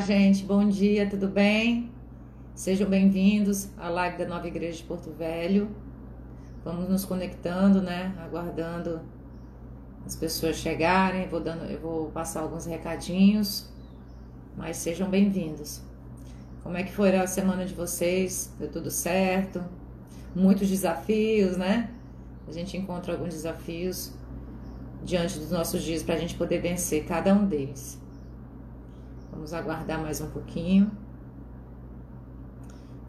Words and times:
gente, 0.00 0.46
bom 0.46 0.66
dia, 0.66 1.06
tudo 1.06 1.28
bem? 1.28 1.90
Sejam 2.54 2.88
bem-vindos 2.88 3.68
à 3.76 3.90
live 3.90 4.16
da 4.16 4.24
Nova 4.24 4.48
Igreja 4.48 4.78
de 4.78 4.84
Porto 4.84 5.10
Velho. 5.10 5.68
Vamos 6.64 6.88
nos 6.88 7.04
conectando, 7.04 7.82
né? 7.82 8.14
Aguardando 8.18 9.02
as 10.06 10.16
pessoas 10.16 10.56
chegarem. 10.56 11.28
Vou 11.28 11.40
dando, 11.40 11.66
eu 11.66 11.78
vou 11.78 12.10
passar 12.10 12.40
alguns 12.40 12.64
recadinhos, 12.64 13.70
mas 14.56 14.78
sejam 14.78 15.10
bem-vindos. 15.10 15.82
Como 16.62 16.74
é 16.74 16.84
que 16.84 16.92
foi 16.92 17.14
a 17.14 17.26
semana 17.26 17.66
de 17.66 17.74
vocês? 17.74 18.50
Deu 18.58 18.70
tudo 18.70 18.90
certo? 18.90 19.62
Muitos 20.34 20.70
desafios, 20.70 21.58
né? 21.58 21.90
A 22.48 22.52
gente 22.52 22.78
encontra 22.78 23.12
alguns 23.12 23.34
desafios 23.34 24.14
diante 25.04 25.38
dos 25.38 25.50
nossos 25.50 25.82
dias 25.82 26.02
para 26.02 26.14
a 26.14 26.18
gente 26.18 26.34
poder 26.34 26.62
vencer 26.62 27.04
cada 27.04 27.34
um 27.34 27.44
deles. 27.44 28.01
Vamos 29.32 29.54
aguardar 29.54 29.98
mais 29.98 30.20
um 30.20 30.28
pouquinho. 30.28 30.90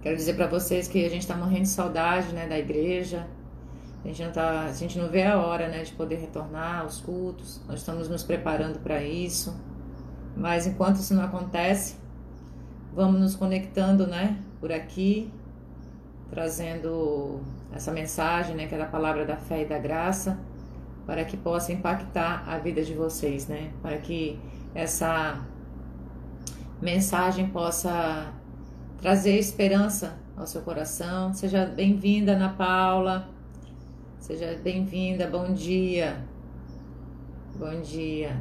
Quero 0.01 0.15
dizer 0.15 0.35
para 0.35 0.47
vocês 0.47 0.87
que 0.87 1.05
a 1.05 1.09
gente 1.09 1.23
está 1.23 1.35
morrendo 1.35 1.63
de 1.63 1.67
saudade, 1.67 2.33
né, 2.33 2.47
da 2.47 2.57
igreja. 2.57 3.27
A 4.03 4.07
gente 4.07 4.23
não 4.23 4.31
tá, 4.31 4.61
a 4.61 4.71
gente 4.71 4.97
não 4.97 5.09
vê 5.09 5.23
a 5.23 5.37
hora, 5.37 5.67
né, 5.67 5.83
de 5.83 5.91
poder 5.91 6.15
retornar 6.15 6.81
aos 6.81 7.01
cultos. 7.01 7.61
Nós 7.67 7.79
estamos 7.79 8.07
nos 8.07 8.23
preparando 8.23 8.79
para 8.79 9.03
isso. 9.03 9.53
Mas 10.35 10.65
enquanto 10.65 10.95
isso 10.95 11.13
não 11.13 11.23
acontece, 11.23 11.97
vamos 12.95 13.19
nos 13.19 13.35
conectando, 13.35 14.07
né, 14.07 14.41
por 14.61 14.71
aqui, 14.71 15.29
trazendo 16.29 17.41
essa 17.73 17.91
mensagem, 17.91 18.55
né, 18.55 18.65
que 18.65 18.75
é 18.75 18.77
da 18.77 18.85
palavra 18.85 19.25
da 19.25 19.35
fé 19.35 19.63
e 19.63 19.65
da 19.65 19.77
graça, 19.77 20.39
para 21.05 21.25
que 21.25 21.35
possa 21.35 21.73
impactar 21.73 22.45
a 22.47 22.57
vida 22.57 22.81
de 22.81 22.93
vocês, 22.93 23.45
né, 23.45 23.73
para 23.81 23.97
que 23.97 24.39
essa 24.73 25.51
mensagem 26.83 27.47
possa 27.47 28.33
trazer 29.01 29.39
esperança 29.39 30.17
ao 30.35 30.45
seu 30.45 30.61
coração. 30.61 31.33
Seja 31.33 31.65
bem-vinda, 31.65 32.33
Ana 32.33 32.49
Paula. 32.49 33.29
Seja 34.19 34.59
bem-vinda, 34.61 35.25
bom 35.27 35.53
dia. 35.53 36.17
Bom 37.57 37.81
dia. 37.81 38.35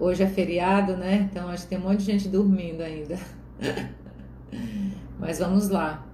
Hoje 0.00 0.22
é 0.22 0.26
feriado, 0.26 0.96
né? 0.96 1.28
Então 1.30 1.48
acho 1.48 1.64
que 1.64 1.68
tem 1.70 1.78
um 1.78 1.82
monte 1.82 1.98
de 1.98 2.06
gente 2.06 2.28
dormindo 2.28 2.80
ainda. 2.80 3.18
Mas 5.20 5.40
vamos 5.40 5.68
lá. 5.68 6.06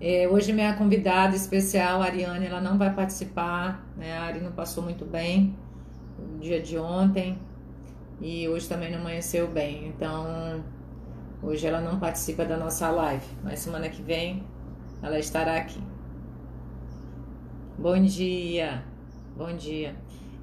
É, 0.00 0.26
hoje 0.26 0.54
minha 0.54 0.74
convidada 0.74 1.36
especial, 1.36 2.00
a 2.00 2.06
Ariane, 2.06 2.46
ela 2.46 2.60
não 2.62 2.78
vai 2.78 2.92
participar, 2.94 3.86
né? 3.94 4.16
A 4.16 4.22
Ari 4.22 4.40
não 4.40 4.52
passou 4.52 4.82
muito 4.82 5.04
bem 5.04 5.54
no 6.18 6.38
dia 6.38 6.62
de 6.62 6.78
ontem 6.78 7.38
e 8.20 8.48
hoje 8.48 8.68
também 8.68 8.90
não 8.90 8.98
amanheceu 8.98 9.48
bem. 9.48 9.88
Então, 9.88 10.62
hoje 11.42 11.66
ela 11.66 11.80
não 11.80 11.98
participa 11.98 12.44
da 12.44 12.56
nossa 12.56 12.90
live, 12.90 13.26
mas 13.42 13.58
semana 13.60 13.88
que 13.88 14.02
vem 14.02 14.44
ela 15.02 15.18
estará 15.18 15.56
aqui. 15.56 15.80
Bom 17.78 18.00
dia, 18.00 18.82
bom 19.36 19.54
dia. 19.54 19.94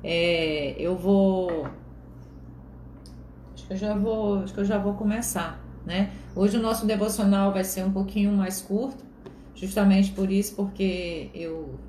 É, 0.03 0.75
eu 0.77 0.95
vou, 0.95 1.67
acho 3.53 3.65
que 3.67 3.73
eu 3.73 3.77
já 3.77 3.95
vou, 3.95 4.39
acho 4.43 4.53
que 4.53 4.59
eu 4.59 4.65
já 4.65 4.77
vou 4.77 4.93
começar, 4.93 5.59
né? 5.85 6.11
Hoje 6.35 6.57
o 6.57 6.61
nosso 6.61 6.85
devocional 6.85 7.51
vai 7.53 7.63
ser 7.63 7.83
um 7.83 7.91
pouquinho 7.91 8.31
mais 8.33 8.61
curto, 8.61 9.03
justamente 9.55 10.11
por 10.11 10.31
isso, 10.31 10.55
porque 10.55 11.29
eu 11.33 11.79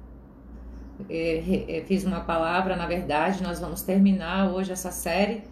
é, 1.10 1.78
é, 1.78 1.84
fiz 1.84 2.04
uma 2.04 2.20
palavra, 2.20 2.76
na 2.76 2.86
verdade, 2.86 3.42
nós 3.42 3.60
vamos 3.60 3.82
terminar 3.82 4.52
hoje 4.52 4.72
essa 4.72 4.90
série 4.90 5.42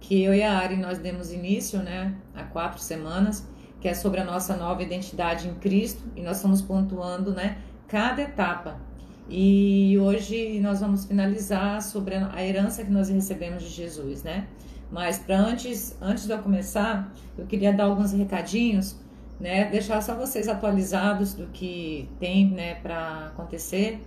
que 0.00 0.22
eu 0.22 0.34
e 0.34 0.42
a 0.42 0.58
Ari 0.58 0.76
nós 0.76 0.98
demos 0.98 1.32
início, 1.32 1.80
né, 1.80 2.14
há 2.34 2.44
quatro 2.44 2.80
semanas, 2.80 3.46
que 3.80 3.88
é 3.88 3.94
sobre 3.94 4.20
a 4.20 4.24
nossa 4.24 4.56
nova 4.56 4.82
identidade 4.82 5.48
em 5.48 5.54
Cristo, 5.54 6.02
e 6.14 6.22
nós 6.22 6.36
estamos 6.36 6.62
pontuando, 6.62 7.32
né, 7.32 7.58
cada 7.88 8.22
etapa. 8.22 8.80
E 9.28 9.98
hoje 9.98 10.60
nós 10.60 10.80
vamos 10.80 11.04
finalizar 11.04 11.82
sobre 11.82 12.14
a 12.14 12.44
herança 12.44 12.84
que 12.84 12.90
nós 12.90 13.08
recebemos 13.08 13.62
de 13.62 13.68
Jesus, 13.68 14.22
né? 14.22 14.46
Mas 14.90 15.18
para 15.18 15.36
antes, 15.36 15.96
antes 16.00 16.26
de 16.26 16.32
eu 16.32 16.38
começar, 16.38 17.12
eu 17.36 17.44
queria 17.44 17.72
dar 17.72 17.84
alguns 17.84 18.12
recadinhos, 18.12 18.96
né? 19.40 19.64
Deixar 19.68 20.00
só 20.00 20.14
vocês 20.14 20.46
atualizados 20.46 21.34
do 21.34 21.48
que 21.48 22.08
tem, 22.20 22.50
né, 22.50 22.76
para 22.76 23.26
acontecer. 23.26 24.00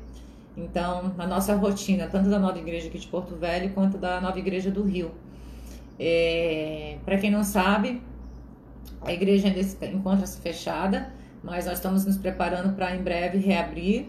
Então, 0.55 1.13
a 1.17 1.27
nossa 1.27 1.53
rotina, 1.53 2.07
tanto 2.07 2.29
da 2.29 2.39
nova 2.39 2.57
igreja 2.57 2.87
aqui 2.87 2.97
de 2.97 3.07
Porto 3.07 3.35
Velho 3.35 3.71
quanto 3.73 3.97
da 3.97 4.21
nova 4.21 4.39
igreja 4.39 4.71
do 4.71 4.83
Rio. 4.83 5.11
É, 5.99 6.97
Para 7.03 7.17
quem 7.17 7.29
não 7.29 7.43
sabe, 7.43 8.01
a 9.01 9.11
igreja 9.11 9.47
ainda 9.47 9.85
encontra-se 9.87 10.39
fechada, 10.39 11.11
mas 11.43 11.65
nós 11.65 11.75
estamos 11.75 12.05
nos 12.05 12.17
preparando 12.17 12.73
para 12.73 12.95
em 12.95 13.01
breve 13.01 13.37
reabrir. 13.37 14.05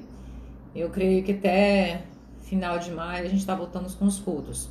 Eu 0.75 0.91
creio 0.91 1.23
que 1.25 1.33
até 1.33 2.03
final 2.43 2.79
de 2.79 2.91
maio 2.91 3.25
a 3.25 3.29
gente 3.29 3.41
está 3.41 3.55
voltando 3.55 3.93
com 3.97 4.05
os 4.05 4.19
cultos. 4.19 4.69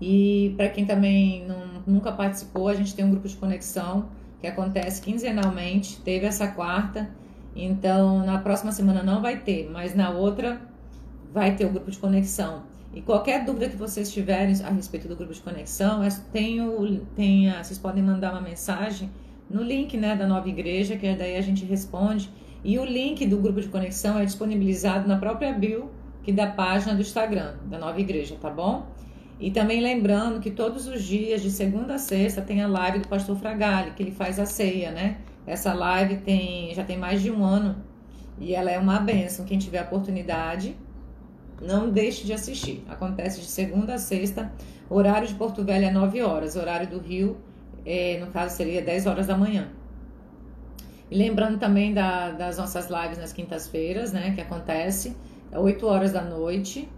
E 0.00 0.54
para 0.56 0.68
quem 0.68 0.84
também 0.84 1.46
não, 1.46 1.82
nunca 1.86 2.12
participou, 2.12 2.68
a 2.68 2.74
gente 2.74 2.94
tem 2.94 3.04
um 3.04 3.10
grupo 3.10 3.26
de 3.26 3.36
conexão 3.36 4.08
que 4.40 4.46
acontece 4.46 5.00
quinzenalmente. 5.00 6.00
Teve 6.00 6.26
essa 6.26 6.48
quarta, 6.48 7.08
então 7.54 8.24
na 8.24 8.38
próxima 8.38 8.72
semana 8.72 9.02
não 9.02 9.22
vai 9.22 9.40
ter, 9.40 9.70
mas 9.70 9.94
na 9.94 10.10
outra 10.10 10.60
vai 11.32 11.54
ter 11.54 11.64
o 11.64 11.70
grupo 11.70 11.90
de 11.90 11.98
conexão. 11.98 12.64
E 12.96 13.02
qualquer 13.02 13.44
dúvida 13.44 13.68
que 13.68 13.76
vocês 13.76 14.10
tiverem 14.10 14.56
a 14.64 14.70
respeito 14.70 15.06
do 15.06 15.14
grupo 15.14 15.34
de 15.34 15.40
conexão, 15.42 16.02
é, 16.02 16.08
tem 16.32 16.62
o, 16.62 17.00
tem 17.14 17.50
a, 17.50 17.62
vocês 17.62 17.78
podem 17.78 18.02
mandar 18.02 18.32
uma 18.32 18.40
mensagem 18.40 19.10
no 19.50 19.62
link 19.62 19.98
né, 19.98 20.16
da 20.16 20.26
nova 20.26 20.48
igreja, 20.48 20.96
que 20.96 21.14
daí 21.14 21.36
a 21.36 21.42
gente 21.42 21.62
responde. 21.66 22.30
E 22.64 22.78
o 22.78 22.86
link 22.86 23.26
do 23.26 23.36
grupo 23.36 23.60
de 23.60 23.68
conexão 23.68 24.18
é 24.18 24.24
disponibilizado 24.24 25.06
na 25.06 25.18
própria 25.18 25.52
bio 25.52 25.90
que 26.22 26.32
da 26.32 26.46
página 26.46 26.94
do 26.94 27.02
Instagram 27.02 27.56
da 27.66 27.78
nova 27.78 28.00
igreja, 28.00 28.34
tá 28.40 28.48
bom? 28.48 28.86
E 29.38 29.50
também 29.50 29.82
lembrando 29.82 30.40
que 30.40 30.50
todos 30.50 30.88
os 30.88 31.02
dias, 31.02 31.42
de 31.42 31.50
segunda 31.50 31.96
a 31.96 31.98
sexta, 31.98 32.40
tem 32.40 32.62
a 32.62 32.66
live 32.66 33.00
do 33.00 33.08
pastor 33.08 33.36
Fragali, 33.36 33.90
que 33.90 34.02
ele 34.02 34.10
faz 34.10 34.40
a 34.40 34.46
ceia, 34.46 34.90
né? 34.90 35.18
Essa 35.46 35.74
live 35.74 36.16
tem 36.16 36.74
já 36.74 36.82
tem 36.82 36.96
mais 36.96 37.20
de 37.20 37.30
um 37.30 37.44
ano 37.44 37.76
e 38.40 38.54
ela 38.54 38.70
é 38.70 38.78
uma 38.78 38.98
benção. 38.98 39.44
Quem 39.44 39.58
tiver 39.58 39.80
a 39.80 39.82
oportunidade, 39.82 40.74
não 41.60 41.90
deixe 41.90 42.24
de 42.24 42.32
assistir. 42.32 42.84
Acontece 42.88 43.40
de 43.40 43.46
segunda 43.46 43.94
a 43.94 43.98
sexta. 43.98 44.52
Horário 44.88 45.26
de 45.26 45.34
Porto 45.34 45.64
Velho 45.64 45.86
é 45.86 45.90
9 45.90 46.22
horas. 46.22 46.56
Horário 46.56 46.86
do 46.86 46.98
Rio, 46.98 47.36
é, 47.84 48.18
no 48.20 48.28
caso, 48.28 48.56
seria 48.56 48.82
10 48.82 49.06
horas 49.06 49.26
da 49.26 49.36
manhã. 49.36 49.68
E 51.10 51.16
lembrando 51.16 51.58
também 51.58 51.94
da, 51.94 52.30
das 52.30 52.58
nossas 52.58 52.88
lives 52.88 53.18
nas 53.18 53.32
quintas-feiras, 53.32 54.12
né? 54.12 54.32
Que 54.34 54.40
acontece 54.40 55.16
é 55.50 55.58
8 55.58 55.86
horas 55.86 56.12
da 56.12 56.22
noite. 56.22 56.88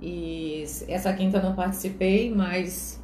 E 0.00 0.62
essa 0.88 1.12
quinta 1.12 1.38
eu 1.38 1.42
não 1.42 1.54
participei, 1.54 2.32
mas 2.32 3.02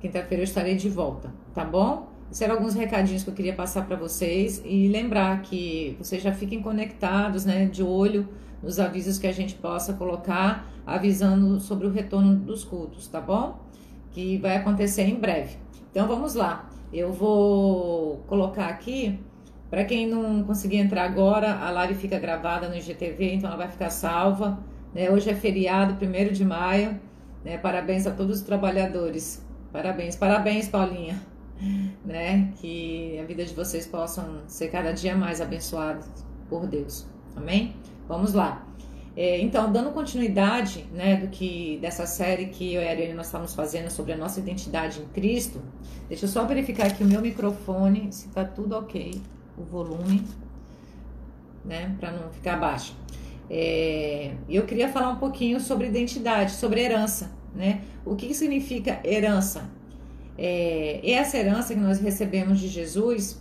quinta-feira 0.00 0.42
eu 0.42 0.44
estarei 0.44 0.76
de 0.76 0.88
volta, 0.88 1.32
tá 1.52 1.64
bom? 1.64 2.13
Esses 2.34 2.50
alguns 2.50 2.74
recadinhos 2.74 3.22
que 3.22 3.30
eu 3.30 3.34
queria 3.34 3.52
passar 3.52 3.86
para 3.86 3.94
vocês 3.94 4.60
e 4.64 4.88
lembrar 4.88 5.40
que 5.42 5.96
vocês 6.00 6.20
já 6.20 6.32
fiquem 6.32 6.60
conectados, 6.60 7.44
né, 7.44 7.66
de 7.66 7.80
olho 7.80 8.28
nos 8.60 8.80
avisos 8.80 9.20
que 9.20 9.28
a 9.28 9.32
gente 9.32 9.54
possa 9.54 9.92
colocar, 9.92 10.68
avisando 10.84 11.60
sobre 11.60 11.86
o 11.86 11.92
retorno 11.92 12.34
dos 12.34 12.64
cultos, 12.64 13.06
tá 13.06 13.20
bom? 13.20 13.60
Que 14.10 14.36
vai 14.38 14.56
acontecer 14.56 15.04
em 15.04 15.14
breve. 15.14 15.58
Então 15.92 16.08
vamos 16.08 16.34
lá. 16.34 16.68
Eu 16.92 17.12
vou 17.12 18.16
colocar 18.26 18.66
aqui, 18.66 19.16
para 19.70 19.84
quem 19.84 20.04
não 20.08 20.42
conseguir 20.42 20.78
entrar 20.78 21.04
agora, 21.04 21.60
a 21.60 21.70
live 21.70 21.94
fica 21.94 22.18
gravada 22.18 22.68
no 22.68 22.74
IGTV, 22.74 23.34
então 23.34 23.48
ela 23.48 23.58
vai 23.58 23.68
ficar 23.68 23.90
salva. 23.90 24.58
Né? 24.92 25.08
Hoje 25.08 25.30
é 25.30 25.36
feriado, 25.36 26.04
1 26.04 26.32
de 26.32 26.44
maio. 26.44 26.98
Né? 27.44 27.58
Parabéns 27.58 28.08
a 28.08 28.10
todos 28.10 28.38
os 28.38 28.42
trabalhadores. 28.42 29.40
Parabéns, 29.72 30.16
parabéns, 30.16 30.66
Paulinha. 30.66 31.33
Né? 32.04 32.52
Que 32.56 33.18
a 33.18 33.24
vida 33.24 33.44
de 33.44 33.54
vocês 33.54 33.86
possam 33.86 34.42
ser 34.46 34.68
cada 34.68 34.92
dia 34.92 35.16
mais 35.16 35.40
abençoada 35.40 36.00
por 36.48 36.66
Deus. 36.66 37.06
Amém? 37.36 37.74
Vamos 38.08 38.34
lá. 38.34 38.66
É, 39.16 39.40
então, 39.40 39.70
dando 39.70 39.92
continuidade 39.92 40.86
né, 40.92 41.16
do 41.16 41.28
que 41.28 41.78
dessa 41.80 42.04
série 42.04 42.46
que 42.46 42.74
eu 42.74 42.82
e 42.82 42.88
a 42.88 42.90
Ariane 42.90 43.14
nós 43.14 43.26
estamos 43.26 43.54
fazendo 43.54 43.88
sobre 43.88 44.12
a 44.12 44.16
nossa 44.16 44.40
identidade 44.40 45.00
em 45.00 45.06
Cristo, 45.06 45.62
deixa 46.08 46.24
eu 46.24 46.28
só 46.28 46.44
verificar 46.44 46.88
aqui 46.88 47.04
o 47.04 47.06
meu 47.06 47.20
microfone, 47.20 48.12
se 48.12 48.26
está 48.26 48.44
tudo 48.44 48.76
ok, 48.76 49.22
o 49.56 49.62
volume, 49.62 50.26
né, 51.64 51.94
para 52.00 52.10
não 52.10 52.28
ficar 52.30 52.56
baixo. 52.56 52.96
É, 53.48 54.32
eu 54.48 54.64
queria 54.64 54.88
falar 54.88 55.10
um 55.10 55.16
pouquinho 55.16 55.60
sobre 55.60 55.86
identidade, 55.86 56.52
sobre 56.52 56.80
herança, 56.80 57.30
né? 57.54 57.82
O 58.04 58.16
que 58.16 58.32
significa 58.34 59.00
herança? 59.04 59.70
É, 60.36 61.00
essa 61.12 61.36
herança 61.38 61.74
que 61.74 61.80
nós 61.80 62.00
recebemos 62.00 62.58
de 62.60 62.68
Jesus, 62.68 63.40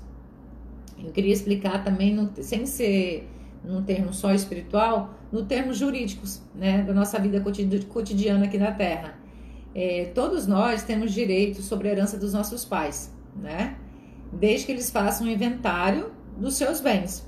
eu 1.04 1.12
queria 1.12 1.34
explicar 1.34 1.84
também, 1.84 2.14
no, 2.14 2.32
sem 2.42 2.66
ser 2.66 3.28
num 3.64 3.82
termo 3.84 4.14
só 4.14 4.34
espiritual, 4.34 5.14
no 5.32 5.46
termos 5.46 5.78
jurídicos, 5.78 6.42
né, 6.54 6.84
da 6.84 6.94
nossa 6.94 7.18
vida 7.20 7.42
cotidiana 7.88 8.46
aqui 8.46 8.58
na 8.58 8.72
Terra. 8.72 9.16
é, 9.76 10.12
todos 10.14 10.46
nós 10.48 10.84
temos 10.84 11.12
direito 11.12 11.62
sobre 11.62 11.90
a 11.90 11.92
herança 11.92 12.18
dos 12.18 12.34
nossos 12.34 12.64
pais, 12.64 13.12
né? 13.36 13.76
Desde 14.32 14.66
que 14.66 14.72
eles 14.72 14.90
façam 14.92 15.28
um 15.28 15.30
inventário 15.30 16.12
dos 16.38 16.56
seus 16.56 16.80
bens. 16.80 17.28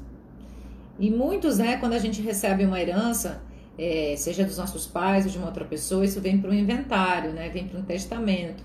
E 0.99 1.09
muitos, 1.09 1.57
né, 1.57 1.77
quando 1.77 1.93
a 1.93 1.99
gente 1.99 2.21
recebe 2.21 2.63
uma 2.65 2.79
herança, 2.79 3.41
é, 3.77 4.15
seja 4.17 4.43
dos 4.43 4.57
nossos 4.57 4.85
pais 4.85 5.25
ou 5.25 5.31
de 5.31 5.37
uma 5.37 5.47
outra 5.47 5.65
pessoa, 5.65 6.05
isso 6.05 6.21
vem 6.21 6.37
para 6.37 6.49
um 6.49 6.53
inventário, 6.53 7.33
né? 7.33 7.49
Vem 7.49 7.67
para 7.67 7.79
um 7.79 7.83
testamento. 7.83 8.63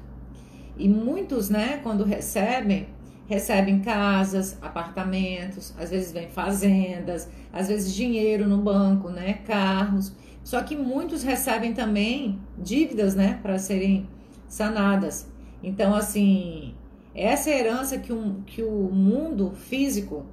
E 0.81 0.89
muitos, 0.89 1.51
né, 1.51 1.79
quando 1.83 2.05
recebem, 2.05 2.89
recebem 3.29 3.81
casas, 3.81 4.57
apartamentos, 4.63 5.75
às 5.79 5.91
vezes 5.91 6.11
vem 6.11 6.29
fazendas, 6.31 7.29
às 7.53 7.69
vezes 7.69 7.95
dinheiro 7.95 8.49
no 8.49 8.57
banco, 8.57 9.11
né, 9.11 9.35
carros. 9.47 10.13
Só 10.43 10.63
que 10.63 10.75
muitos 10.75 11.23
recebem 11.23 11.75
também 11.75 12.41
dívidas, 12.57 13.15
né, 13.15 13.39
para 13.43 13.59
serem 13.59 14.09
sanadas. 14.49 15.29
Então, 15.63 15.95
assim, 15.95 16.75
essa 17.15 17.51
é 17.51 17.59
herança 17.59 17.99
que, 17.99 18.11
um, 18.11 18.41
que 18.43 18.63
o 18.63 18.91
mundo 18.91 19.51
físico 19.51 20.25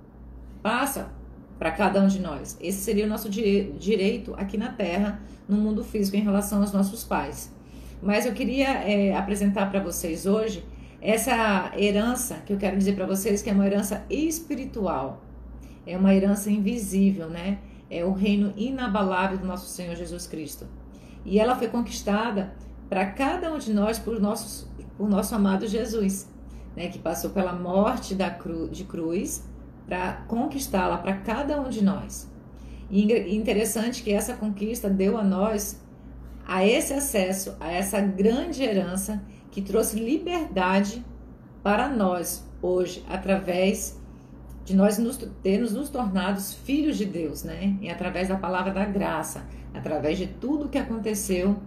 passa 0.64 1.12
para 1.60 1.72
cada 1.72 2.02
um 2.02 2.08
de 2.08 2.22
nós. 2.22 2.58
Esse 2.62 2.80
seria 2.80 3.06
o 3.06 3.10
nosso 3.10 3.30
direito 3.30 4.34
aqui 4.38 4.58
na 4.58 4.72
Terra, 4.72 5.20
no 5.48 5.58
mundo 5.58 5.84
físico, 5.84 6.16
em 6.16 6.22
relação 6.22 6.62
aos 6.62 6.72
nossos 6.72 7.04
pais. 7.04 7.52
Mas 8.02 8.26
eu 8.26 8.34
queria 8.34 8.70
é, 8.70 9.16
apresentar 9.16 9.70
para 9.70 9.80
vocês 9.80 10.26
hoje 10.26 10.64
essa 11.02 11.72
herança 11.78 12.36
que 12.46 12.54
eu 12.54 12.58
quero 12.58 12.78
dizer 12.78 12.94
para 12.96 13.06
vocês 13.06 13.42
que 13.42 13.50
é 13.50 13.54
uma 13.54 13.66
herança 13.66 14.06
espiritual, 14.10 15.22
é 15.86 15.98
uma 15.98 16.14
herança 16.14 16.50
invisível, 16.50 17.30
né? 17.30 17.60
É 17.90 18.04
o 18.04 18.12
reino 18.12 18.54
inabalável 18.58 19.38
do 19.38 19.48
nosso 19.48 19.68
Senhor 19.68 19.96
Jesus 19.96 20.28
Cristo. 20.28 20.68
E 21.24 21.40
ela 21.40 21.56
foi 21.56 21.68
conquistada 21.68 22.54
para 22.90 23.06
cada 23.06 23.54
um 23.54 23.58
de 23.58 23.74
nós 23.74 23.98
por, 23.98 24.20
nossos, 24.20 24.68
por 24.98 25.08
nosso 25.08 25.34
amado 25.34 25.68
Jesus, 25.68 26.30
né? 26.76 26.90
Que 26.90 27.00
passou 27.00 27.30
pela 27.30 27.54
morte 27.54 28.14
da 28.14 28.30
cru, 28.30 28.68
de 28.68 28.84
cruz 28.84 29.44
para 29.88 30.14
conquistá-la 30.28 30.98
para 30.98 31.14
cada 31.18 31.62
um 31.62 31.70
de 31.70 31.84
nós. 31.84 32.30
E 32.90 33.36
interessante 33.36 34.04
que 34.04 34.12
essa 34.12 34.34
conquista 34.34 34.90
deu 34.90 35.18
a 35.18 35.24
nós 35.24 35.82
a 36.48 36.66
esse 36.66 36.94
acesso, 36.94 37.58
a 37.60 37.70
essa 37.70 38.00
grande 38.00 38.64
herança 38.64 39.22
que 39.52 39.62
trouxe 39.62 40.00
liberdade 40.00 41.06
para 41.62 41.90
nós 41.90 42.48
hoje, 42.62 43.04
através 43.10 44.00
de 44.64 44.74
nós 44.74 44.98
nos, 44.98 45.18
termos 45.44 45.74
nos 45.74 45.90
tornados 45.90 46.54
filhos 46.54 46.98
de 46.98 47.06
Deus, 47.06 47.44
né? 47.44 47.78
E 47.82 47.90
através 47.90 48.30
da 48.30 48.38
palavra 48.38 48.74
da 48.74 48.86
graça, 48.86 49.46
através 49.74 50.18
de 50.18 50.28
tudo 50.28 50.70
que 50.70 50.78
aconteceu 50.78 51.58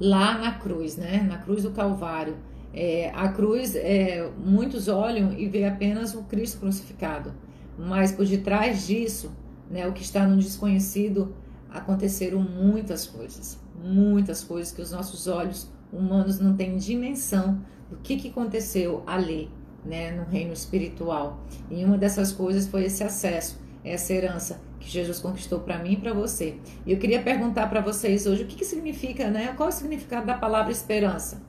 lá 0.00 0.36
na 0.36 0.52
cruz, 0.52 0.96
né? 0.96 1.24
Na 1.28 1.38
cruz 1.38 1.62
do 1.62 1.70
Calvário. 1.70 2.36
É, 2.74 3.12
a 3.14 3.28
cruz, 3.28 3.76
é, 3.76 4.28
muitos 4.44 4.88
olham 4.88 5.32
e 5.32 5.48
vê 5.48 5.64
apenas 5.64 6.14
o 6.14 6.24
Cristo 6.24 6.58
crucificado, 6.58 7.32
mas 7.78 8.12
por 8.12 8.26
detrás 8.26 8.86
disso, 8.86 9.32
né, 9.70 9.86
o 9.86 9.92
que 9.92 10.02
está 10.02 10.26
no 10.26 10.36
desconhecido, 10.36 11.34
aconteceram 11.70 12.40
muitas 12.40 13.06
coisas, 13.06 13.58
muitas 13.82 14.42
coisas 14.42 14.72
que 14.72 14.82
os 14.82 14.90
nossos 14.90 15.26
olhos 15.26 15.70
humanos 15.92 16.38
não 16.38 16.54
têm 16.56 16.76
dimensão 16.76 17.60
do 17.90 17.96
que, 17.96 18.16
que 18.16 18.28
aconteceu 18.28 19.02
ali, 19.06 19.50
né, 19.84 20.10
no 20.12 20.24
reino 20.24 20.52
espiritual. 20.52 21.40
E 21.70 21.84
uma 21.84 21.96
dessas 21.96 22.32
coisas 22.32 22.66
foi 22.66 22.84
esse 22.84 23.02
acesso, 23.02 23.60
essa 23.84 24.12
herança 24.12 24.60
que 24.78 24.88
Jesus 24.88 25.18
conquistou 25.18 25.60
para 25.60 25.78
mim 25.78 25.92
e 25.92 25.96
para 25.96 26.12
você. 26.12 26.56
E 26.86 26.92
eu 26.92 26.98
queria 26.98 27.22
perguntar 27.22 27.68
para 27.68 27.80
vocês 27.80 28.26
hoje 28.26 28.42
o 28.42 28.46
que, 28.46 28.56
que 28.56 28.64
significa, 28.64 29.30
né? 29.30 29.52
Qual 29.56 29.68
é 29.68 29.72
o 29.72 29.74
significado 29.74 30.26
da 30.26 30.34
palavra 30.34 30.70
esperança? 30.70 31.42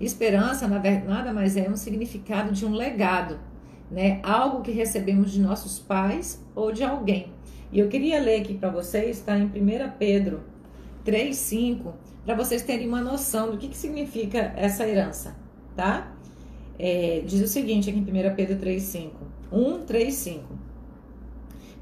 Esperança, 0.00 0.66
na 0.66 0.78
verdade, 0.78 1.06
nada 1.06 1.32
mais 1.32 1.56
é 1.56 1.68
um 1.68 1.76
significado 1.76 2.52
de 2.52 2.66
um 2.66 2.72
legado, 2.72 3.38
né? 3.90 4.20
Algo 4.22 4.62
que 4.62 4.72
recebemos 4.72 5.30
de 5.30 5.40
nossos 5.40 5.78
pais 5.78 6.42
ou 6.54 6.72
de 6.72 6.82
alguém. 6.82 7.32
E 7.70 7.78
eu 7.78 7.88
queria 7.88 8.20
ler 8.20 8.40
aqui 8.40 8.54
para 8.54 8.70
vocês, 8.70 9.18
está 9.18 9.38
em 9.38 9.46
1 9.46 9.50
Pedro 9.98 10.53
3,5, 11.04 11.92
para 12.24 12.34
vocês 12.34 12.62
terem 12.62 12.88
uma 12.88 13.00
noção 13.00 13.50
do 13.50 13.58
que, 13.58 13.68
que 13.68 13.76
significa 13.76 14.52
essa 14.56 14.86
herança, 14.86 15.36
tá? 15.76 16.12
É, 16.78 17.22
diz 17.26 17.40
o 17.40 17.46
seguinte 17.46 17.90
aqui 17.90 17.98
em 17.98 18.02
1 18.02 18.34
Pedro 18.34 18.56
3,5. 18.56 19.10
1, 19.52 19.84
3, 19.84 20.14
5. 20.14 20.58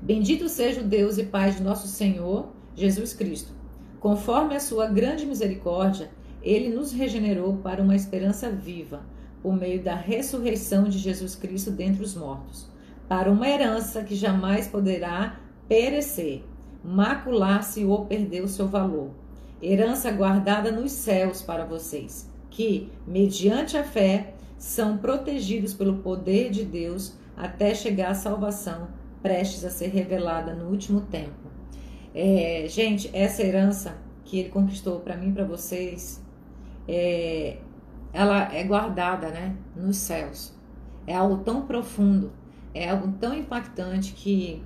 Bendito 0.01 0.49
seja 0.49 0.81
o 0.81 0.85
Deus 0.85 1.17
e 1.17 1.25
Pai 1.25 1.53
de 1.53 1.63
nosso 1.63 1.87
Senhor 1.87 2.49
Jesus 2.75 3.15
Cristo. 3.15 3.53
Conforme 4.01 4.57
a 4.57 4.61
sua 4.61 4.89
grande 4.89 5.25
misericórdia, 5.25 6.11
ele 6.43 6.75
nos 6.75 6.93
regenerou 6.93 7.57
para 7.59 7.83
uma 7.83 7.95
esperança 7.95 8.51
viva, 8.51 9.07
por 9.41 9.55
meio 9.55 9.83
da 9.83 9.95
ressurreição 9.95 10.85
de 10.85 10.99
Jesus 10.99 11.37
Cristo 11.37 11.71
dentre 11.71 12.03
os 12.03 12.15
mortos, 12.15 12.69
para 13.09 13.31
uma 13.31 13.49
herança 13.49 14.03
que 14.03 14.15
jamais 14.15 14.67
poderá 14.67 15.41
perecer, 15.69 16.43
macular-se 16.85 17.85
ou 17.85 18.07
perder 18.07 18.43
o 18.43 18.49
seu 18.49 18.67
valor. 18.69 19.11
Herança 19.63 20.11
guardada 20.11 20.73
nos 20.73 20.91
céus 20.93 21.43
para 21.43 21.65
vocês, 21.65 22.29
que, 22.51 22.91
mediante 23.07 23.77
a 23.77 23.85
fé, 23.85 24.35
são 24.59 24.97
protegidos 24.97 25.75
pelo 25.75 25.99
poder 25.99 26.51
de 26.51 26.65
Deus 26.65 27.15
até 27.37 27.75
chegar 27.75 28.11
à 28.11 28.15
salvação, 28.15 28.89
prestes 29.23 29.65
a 29.65 29.71
ser 29.71 29.89
revelada 29.89 30.55
no 30.55 30.69
último 30.69 31.01
tempo. 31.03 31.51
É, 32.15 32.67
gente, 32.69 33.09
essa 33.13 33.43
herança 33.43 33.97
que 34.25 34.39
ele 34.39 34.51
conquistou 34.51 35.01
para 35.01 35.17
mim 35.17 35.31
e 35.31 35.33
para 35.33 35.45
vocês 35.45 36.23
é, 36.87 37.57
ela 38.13 38.53
é 38.53 38.63
guardada 38.65 39.29
né, 39.29 39.57
nos 39.75 39.97
céus. 39.97 40.53
É 41.07 41.15
algo 41.15 41.39
tão 41.39 41.63
profundo, 41.63 42.33
é 42.75 42.91
algo 42.91 43.13
tão 43.21 43.35
impactante 43.35 44.13
que 44.13 44.63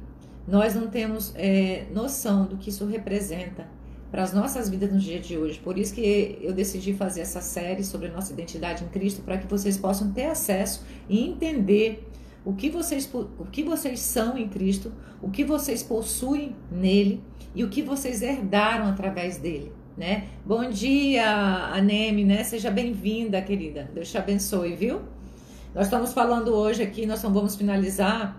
nós 0.46 0.74
não 0.74 0.88
temos 0.88 1.32
é, 1.34 1.86
noção 1.92 2.44
do 2.44 2.56
que 2.56 2.70
isso 2.70 2.86
representa 2.86 3.66
para 4.10 4.22
as 4.22 4.32
nossas 4.32 4.68
vidas 4.68 4.92
no 4.92 4.98
dia 4.98 5.18
de 5.18 5.36
hoje. 5.36 5.58
Por 5.58 5.76
isso 5.76 5.94
que 5.94 6.38
eu 6.40 6.52
decidi 6.52 6.94
fazer 6.94 7.22
essa 7.22 7.40
série 7.40 7.82
sobre 7.82 8.08
a 8.08 8.12
nossa 8.12 8.32
identidade 8.32 8.84
em 8.84 8.88
Cristo, 8.88 9.22
para 9.22 9.36
que 9.36 9.46
vocês 9.46 9.76
possam 9.76 10.12
ter 10.12 10.26
acesso 10.26 10.84
e 11.08 11.26
entender 11.26 12.08
o 12.44 12.54
que 12.54 12.70
vocês, 12.70 13.10
o 13.12 13.44
que 13.46 13.64
vocês 13.64 14.00
são 14.00 14.38
em 14.38 14.48
Cristo, 14.48 14.92
o 15.20 15.28
que 15.30 15.44
vocês 15.44 15.82
possuem 15.82 16.54
nele 16.70 17.22
e 17.54 17.64
o 17.64 17.68
que 17.68 17.82
vocês 17.82 18.22
herdaram 18.22 18.86
através 18.86 19.38
dele 19.38 19.72
né? 19.96 20.24
Bom 20.44 20.68
dia, 20.68 21.26
Aneme, 21.72 22.24
né? 22.24 22.44
Seja 22.44 22.70
bem-vinda, 22.70 23.40
querida. 23.40 23.88
Deus 23.94 24.10
te 24.10 24.18
abençoe, 24.18 24.76
viu? 24.76 25.00
Nós 25.74 25.86
estamos 25.86 26.12
falando 26.12 26.54
hoje 26.54 26.82
aqui, 26.82 27.06
nós 27.06 27.22
vamos 27.22 27.56
finalizar 27.56 28.38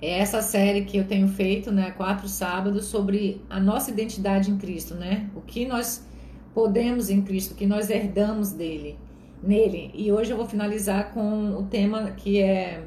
essa 0.00 0.42
série 0.42 0.84
que 0.84 0.96
eu 0.96 1.06
tenho 1.06 1.28
feito, 1.28 1.70
né? 1.72 1.90
Quatro 1.92 2.28
sábados 2.28 2.86
sobre 2.86 3.40
a 3.48 3.58
nossa 3.58 3.90
identidade 3.90 4.50
em 4.50 4.58
Cristo, 4.58 4.94
né? 4.94 5.30
O 5.34 5.40
que 5.40 5.66
nós 5.66 6.06
podemos 6.54 7.10
em 7.10 7.22
Cristo, 7.22 7.52
o 7.52 7.54
que 7.54 7.66
nós 7.66 7.90
herdamos 7.90 8.52
dele, 8.52 8.98
nele. 9.42 9.90
E 9.94 10.12
hoje 10.12 10.30
eu 10.30 10.36
vou 10.36 10.46
finalizar 10.46 11.12
com 11.12 11.56
o 11.56 11.64
tema 11.64 12.10
que 12.12 12.40
é 12.40 12.84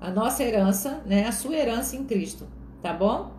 a 0.00 0.10
nossa 0.10 0.42
herança, 0.42 1.02
né? 1.06 1.26
A 1.26 1.32
sua 1.32 1.54
herança 1.54 1.96
em 1.96 2.04
Cristo, 2.04 2.46
tá 2.82 2.92
bom? 2.92 3.32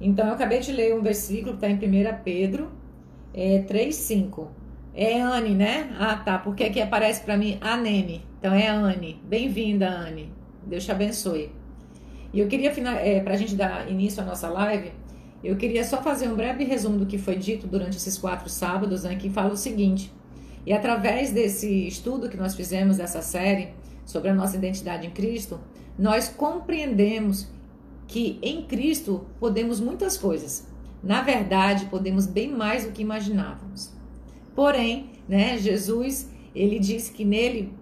Então, 0.00 0.26
eu 0.26 0.34
acabei 0.34 0.60
de 0.60 0.72
ler 0.72 0.94
um 0.94 1.02
versículo 1.02 1.56
que 1.56 1.66
está 1.66 1.68
em 1.68 1.76
1 1.76 2.22
Pedro 2.22 2.70
é, 3.32 3.62
3,5. 3.62 4.48
É 4.94 5.20
Anne, 5.20 5.54
né? 5.54 5.94
Ah, 5.98 6.16
tá. 6.16 6.38
Porque 6.38 6.64
aqui 6.64 6.80
aparece 6.80 7.22
para 7.22 7.36
mim 7.36 7.58
Aneme. 7.60 8.24
Então, 8.38 8.54
é 8.54 8.66
Anne. 8.66 9.20
Bem-vinda, 9.24 9.88
Anne. 9.88 10.32
Deus 10.66 10.84
te 10.84 10.92
abençoe. 10.92 11.50
E 12.36 12.40
eu 12.40 12.48
queria, 12.48 12.70
é, 12.98 13.20
para 13.20 13.32
a 13.32 13.36
gente 13.38 13.54
dar 13.54 13.90
início 13.90 14.22
à 14.22 14.26
nossa 14.26 14.46
live, 14.50 14.92
eu 15.42 15.56
queria 15.56 15.82
só 15.82 16.02
fazer 16.02 16.28
um 16.28 16.36
breve 16.36 16.64
resumo 16.64 16.98
do 16.98 17.06
que 17.06 17.16
foi 17.16 17.34
dito 17.34 17.66
durante 17.66 17.96
esses 17.96 18.18
quatro 18.18 18.50
sábados, 18.50 19.04
né, 19.04 19.16
que 19.16 19.30
fala 19.30 19.54
o 19.54 19.56
seguinte. 19.56 20.12
E 20.66 20.70
através 20.70 21.32
desse 21.32 21.88
estudo 21.88 22.28
que 22.28 22.36
nós 22.36 22.54
fizemos 22.54 22.98
dessa 22.98 23.22
série 23.22 23.70
sobre 24.04 24.28
a 24.28 24.34
nossa 24.34 24.54
identidade 24.54 25.06
em 25.06 25.10
Cristo, 25.12 25.58
nós 25.98 26.28
compreendemos 26.28 27.48
que 28.06 28.38
em 28.42 28.66
Cristo 28.66 29.26
podemos 29.40 29.80
muitas 29.80 30.18
coisas. 30.18 30.68
Na 31.02 31.22
verdade, 31.22 31.86
podemos 31.86 32.26
bem 32.26 32.52
mais 32.52 32.84
do 32.84 32.92
que 32.92 33.00
imaginávamos. 33.00 33.94
Porém, 34.54 35.08
né, 35.26 35.56
Jesus, 35.56 36.28
ele 36.54 36.78
disse 36.78 37.12
que 37.12 37.24
nele 37.24 37.72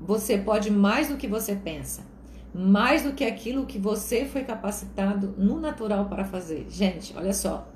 você 0.00 0.38
pode 0.38 0.70
mais 0.70 1.08
do 1.08 1.16
que 1.16 1.26
você 1.26 1.56
pensa, 1.56 2.06
mais 2.58 3.04
do 3.04 3.12
que 3.12 3.24
aquilo 3.24 3.66
que 3.66 3.78
você 3.78 4.24
foi 4.24 4.42
capacitado 4.42 5.32
no 5.38 5.60
natural 5.60 6.06
para 6.06 6.24
fazer. 6.24 6.66
Gente, 6.68 7.14
olha 7.16 7.32
só, 7.32 7.68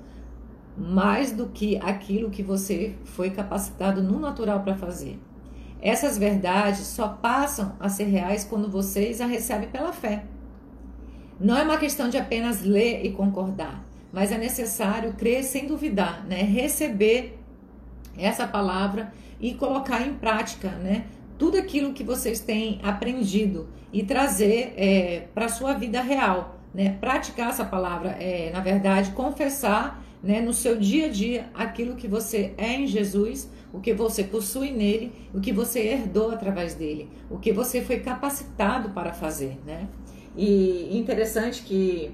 mais 0.77 1.31
do 1.31 1.47
que 1.47 1.77
aquilo 1.77 2.29
que 2.29 2.43
você 2.43 2.93
foi 3.05 3.29
capacitado 3.29 4.03
no 4.03 4.19
natural 4.19 4.59
para 4.59 4.75
fazer. 4.75 5.17
Essas 5.81 6.17
verdades 6.17 6.85
só 6.85 7.07
passam 7.07 7.77
a 7.79 7.87
ser 7.87 8.05
reais 8.05 8.43
quando 8.43 8.69
vocês 8.69 9.21
a 9.21 9.25
recebem 9.25 9.69
pela 9.69 9.93
fé. 9.93 10.25
Não 11.39 11.57
é 11.57 11.63
uma 11.63 11.77
questão 11.77 12.09
de 12.09 12.17
apenas 12.17 12.61
ler 12.61 13.05
e 13.05 13.11
concordar, 13.13 13.85
mas 14.11 14.33
é 14.33 14.37
necessário 14.37 15.13
crer 15.13 15.45
sem 15.45 15.65
duvidar, 15.65 16.25
né? 16.25 16.41
Receber 16.41 17.39
essa 18.17 18.45
palavra 18.45 19.13
e 19.39 19.53
colocar 19.53 20.05
em 20.05 20.13
prática, 20.13 20.71
né? 20.71 21.05
Tudo 21.37 21.57
aquilo 21.57 21.93
que 21.93 22.03
vocês 22.03 22.39
têm 22.39 22.79
aprendido 22.83 23.67
e 23.91 24.03
trazer 24.03 24.73
é, 24.77 25.27
para 25.33 25.45
a 25.45 25.49
sua 25.49 25.73
vida 25.73 26.01
real, 26.01 26.59
né? 26.73 26.97
Praticar 26.99 27.49
essa 27.49 27.65
palavra, 27.65 28.11
é, 28.19 28.51
na 28.51 28.59
verdade, 28.59 29.11
confessar 29.11 30.03
né, 30.23 30.39
no 30.39 30.53
seu 30.53 30.77
dia 30.77 31.07
a 31.07 31.09
dia 31.09 31.49
aquilo 31.53 31.95
que 31.95 32.07
você 32.07 32.53
é 32.57 32.75
em 32.75 32.87
Jesus, 32.87 33.49
o 33.73 33.79
que 33.79 33.93
você 33.93 34.23
possui 34.23 34.71
nele, 34.71 35.11
o 35.33 35.41
que 35.41 35.51
você 35.51 35.81
herdou 35.81 36.31
através 36.31 36.75
dele, 36.75 37.09
o 37.29 37.37
que 37.37 37.51
você 37.51 37.81
foi 37.81 37.99
capacitado 37.99 38.89
para 38.91 39.11
fazer, 39.11 39.59
né? 39.65 39.87
E 40.35 40.97
interessante 40.97 41.61
que 41.63 42.11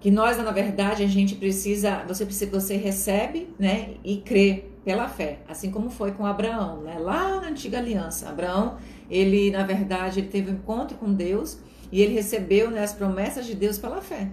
que 0.00 0.10
nós, 0.10 0.38
na 0.38 0.50
verdade, 0.50 1.02
a 1.02 1.06
gente 1.06 1.34
precisa, 1.34 2.02
você 2.08 2.24
você 2.46 2.76
recebe, 2.76 3.48
né, 3.58 3.96
e 4.02 4.16
crê 4.16 4.69
pela 4.84 5.08
fé, 5.08 5.40
assim 5.48 5.70
como 5.70 5.90
foi 5.90 6.12
com 6.12 6.24
Abraão, 6.24 6.82
né? 6.82 6.98
Lá 6.98 7.40
na 7.40 7.48
antiga 7.48 7.78
aliança, 7.78 8.28
Abraão, 8.28 8.78
ele, 9.10 9.50
na 9.50 9.64
verdade, 9.64 10.20
ele 10.20 10.28
teve 10.28 10.50
um 10.50 10.54
encontro 10.54 10.96
com 10.96 11.12
Deus 11.12 11.58
e 11.92 12.00
ele 12.00 12.14
recebeu 12.14 12.70
né, 12.70 12.82
as 12.82 12.92
promessas 12.92 13.46
de 13.46 13.54
Deus 13.54 13.76
pela 13.78 14.00
fé. 14.00 14.30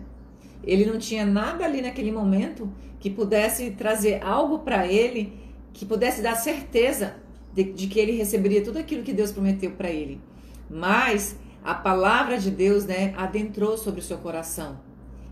Ele 0.64 0.86
não 0.86 0.98
tinha 0.98 1.26
nada 1.26 1.66
ali 1.66 1.82
naquele 1.82 2.12
momento 2.12 2.72
que 3.00 3.10
pudesse 3.10 3.72
trazer 3.72 4.24
algo 4.24 4.60
para 4.60 4.88
ele 4.88 5.48
que 5.74 5.86
pudesse 5.86 6.22
dar 6.22 6.36
certeza 6.36 7.16
de, 7.54 7.64
de, 7.64 7.88
que 7.88 8.00
ele 8.00 8.14
receberia 8.14 8.64
tudo 8.64 8.80
aquilo 8.80 9.04
que 9.04 9.14
Deus 9.14 9.32
prometeu 9.32 9.72
para 9.72 9.90
ele. 9.90 10.20
Mas 10.70 11.36
a 11.64 11.74
palavra 11.74 12.38
de 12.40 12.50
Deus, 12.50 12.86
né, 12.86 13.14
adentrou 13.16 13.78
sobre 13.78 14.00
o 14.00 14.04
seu 14.04 14.18
coração. 14.18 14.80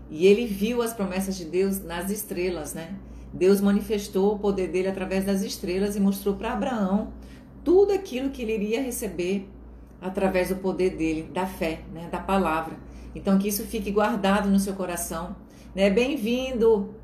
E 0.08 0.26
ele 0.26 0.46
viu 0.46 0.82
as 0.82 0.92
promessas 0.92 1.36
de 1.36 1.44
Deus 1.44 1.82
nas 1.82 2.10
estrelas, 2.10 2.74
né? 2.74 2.94
Deus 3.36 3.60
manifestou 3.60 4.34
o 4.34 4.38
poder 4.38 4.68
dele 4.68 4.88
através 4.88 5.24
das 5.24 5.42
estrelas 5.42 5.94
e 5.94 6.00
mostrou 6.00 6.36
para 6.36 6.54
Abraão 6.54 7.12
tudo 7.62 7.92
aquilo 7.92 8.30
que 8.30 8.40
ele 8.40 8.54
iria 8.54 8.80
receber 8.80 9.46
através 10.00 10.48
do 10.48 10.56
poder 10.56 10.96
dele, 10.96 11.28
da 11.34 11.46
fé, 11.46 11.80
né, 11.92 12.08
da 12.10 12.18
palavra. 12.18 12.76
Então 13.14 13.38
que 13.38 13.48
isso 13.48 13.64
fique 13.64 13.90
guardado 13.90 14.48
no 14.48 14.58
seu 14.58 14.72
coração, 14.72 15.36
né? 15.74 15.90
Bem-vindo, 15.90 16.94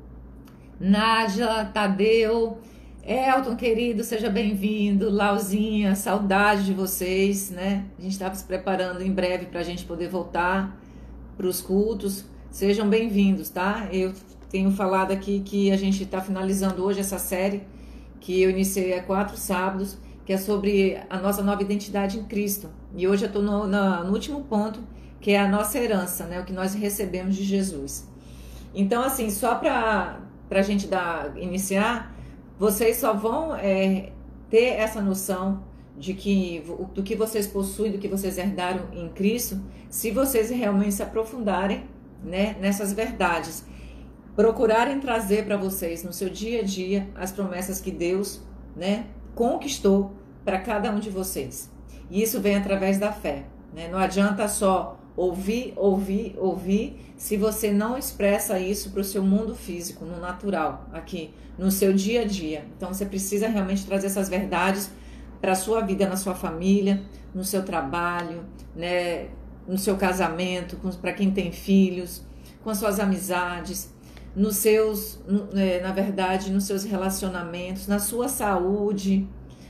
Nádia, 0.79 1.65
Tadeu, 1.65 2.57
Elton 3.05 3.55
querido, 3.55 4.03
seja 4.03 4.29
bem-vindo, 4.29 5.11
Lauzinha, 5.11 5.95
saudade 5.95 6.65
de 6.65 6.73
vocês, 6.73 7.51
né? 7.51 7.85
A 7.99 8.01
gente 8.01 8.13
estava 8.13 8.33
se 8.33 8.43
preparando 8.43 9.03
em 9.03 9.11
breve 9.11 9.45
para 9.45 9.59
a 9.59 9.63
gente 9.63 9.85
poder 9.85 10.07
voltar 10.07 10.79
para 11.37 11.45
os 11.45 11.61
cultos. 11.61 12.25
Sejam 12.49 12.87
bem-vindos, 12.87 13.49
tá? 13.49 13.87
Eu 13.91 14.13
tenho 14.53 14.69
falado 14.69 15.11
aqui 15.11 15.39
que 15.39 15.71
a 15.71 15.75
gente 15.75 16.03
está 16.03 16.21
finalizando 16.21 16.85
hoje 16.85 16.99
essa 16.99 17.17
série 17.17 17.63
que 18.19 18.39
eu 18.39 18.51
iniciei 18.51 18.93
há 18.93 19.01
quatro 19.01 19.35
sábados, 19.35 19.97
que 20.23 20.31
é 20.31 20.37
sobre 20.37 20.95
a 21.09 21.17
nossa 21.17 21.41
nova 21.41 21.63
identidade 21.63 22.19
em 22.19 22.23
Cristo. 22.25 22.69
E 22.95 23.07
hoje 23.07 23.23
eu 23.23 23.27
estou 23.29 23.41
no, 23.41 23.65
no, 23.65 24.11
último 24.11 24.43
ponto, 24.43 24.79
que 25.19 25.31
é 25.31 25.39
a 25.39 25.47
nossa 25.47 25.79
herança, 25.79 26.25
né? 26.27 26.39
O 26.39 26.45
que 26.45 26.53
nós 26.53 26.75
recebemos 26.75 27.35
de 27.35 27.43
Jesus. 27.43 28.07
Então, 28.75 29.01
assim, 29.01 29.31
só 29.31 29.55
para 29.55 30.19
a 30.51 30.61
gente 30.61 30.85
dar, 30.85 31.35
iniciar, 31.35 32.15
vocês 32.59 32.97
só 32.97 33.11
vão 33.11 33.55
é, 33.55 34.11
ter 34.51 34.65
essa 34.65 35.01
noção 35.01 35.63
de 35.97 36.13
que 36.13 36.63
do 36.93 37.01
que 37.01 37.15
vocês 37.15 37.47
possuem, 37.47 37.91
do 37.91 37.97
que 37.97 38.07
vocês 38.07 38.37
herdaram 38.37 38.85
em 38.93 39.09
Cristo, 39.09 39.59
se 39.89 40.11
vocês 40.11 40.51
realmente 40.51 40.93
se 40.93 41.01
aprofundarem 41.01 41.85
né, 42.23 42.55
nessas 42.61 42.93
verdades. 42.93 43.73
Procurarem 44.35 44.99
trazer 44.99 45.45
para 45.45 45.57
vocês 45.57 46.03
no 46.03 46.11
seu 46.11 46.29
dia 46.29 46.61
a 46.61 46.63
dia 46.63 47.07
as 47.15 47.31
promessas 47.31 47.79
que 47.79 47.91
Deus 47.91 48.41
né, 48.75 49.05
conquistou 49.35 50.13
para 50.43 50.59
cada 50.59 50.91
um 50.91 50.99
de 50.99 51.09
vocês. 51.09 51.71
E 52.09 52.21
isso 52.21 52.41
vem 52.41 52.55
através 52.55 52.97
da 52.97 53.11
fé. 53.11 53.45
Né? 53.73 53.87
Não 53.87 53.99
adianta 53.99 54.47
só 54.47 54.99
ouvir, 55.15 55.73
ouvir, 55.75 56.35
ouvir, 56.39 57.13
se 57.15 57.37
você 57.37 57.71
não 57.71 57.97
expressa 57.97 58.59
isso 58.59 58.89
para 58.89 59.01
o 59.01 59.03
seu 59.03 59.23
mundo 59.23 59.53
físico, 59.53 60.03
no 60.03 60.19
natural, 60.19 60.89
aqui, 60.91 61.31
no 61.57 61.69
seu 61.69 61.93
dia 61.93 62.21
a 62.21 62.25
dia. 62.25 62.65
Então 62.75 62.91
você 62.91 63.05
precisa 63.05 63.47
realmente 63.47 63.85
trazer 63.85 64.07
essas 64.07 64.27
verdades 64.29 64.89
para 65.39 65.51
a 65.51 65.55
sua 65.55 65.81
vida, 65.81 66.07
na 66.07 66.17
sua 66.17 66.33
família, 66.33 67.03
no 67.33 67.43
seu 67.43 67.63
trabalho, 67.63 68.43
né? 68.75 69.27
no 69.67 69.77
seu 69.77 69.95
casamento, 69.95 70.77
para 70.99 71.13
quem 71.13 71.31
tem 71.31 71.51
filhos, 71.51 72.23
com 72.63 72.69
as 72.69 72.77
suas 72.77 72.99
amizades, 72.99 73.92
nos 74.35 74.57
seus, 74.57 75.21
é, 75.55 75.79
na 75.81 75.91
verdade, 75.91 76.51
nos 76.51 76.63
seus 76.63 76.83
relacionamentos, 76.83 77.87
na 77.87 77.99
sua 77.99 78.27
saúde, 78.27 79.27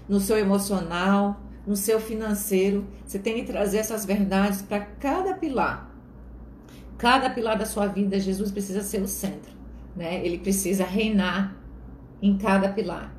no 0.07 0.19
seu 0.19 0.37
emocional, 0.37 1.41
no 1.65 1.75
seu 1.75 1.99
financeiro. 1.99 2.85
Você 3.05 3.19
tem 3.19 3.35
que 3.35 3.43
trazer 3.43 3.77
essas 3.77 4.05
verdades 4.05 4.61
para 4.61 4.79
cada 4.79 5.33
pilar. 5.33 5.91
Cada 6.97 7.29
pilar 7.29 7.57
da 7.57 7.65
sua 7.65 7.87
vida, 7.87 8.19
Jesus 8.19 8.51
precisa 8.51 8.81
ser 8.81 9.01
o 9.01 9.07
centro, 9.07 9.51
né? 9.95 10.25
Ele 10.25 10.37
precisa 10.37 10.85
reinar 10.85 11.57
em 12.21 12.37
cada 12.37 12.69
pilar. 12.69 13.13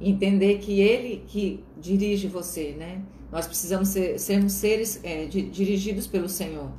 Entender 0.00 0.58
que 0.58 0.80
ele 0.80 1.24
que 1.26 1.62
dirige 1.76 2.28
você, 2.28 2.74
né? 2.78 3.02
Nós 3.30 3.46
precisamos 3.46 3.88
ser, 3.88 4.18
sermos 4.18 4.52
seres 4.52 5.00
é, 5.02 5.26
de, 5.26 5.42
dirigidos 5.42 6.06
pelo 6.06 6.28
Senhor. 6.28 6.70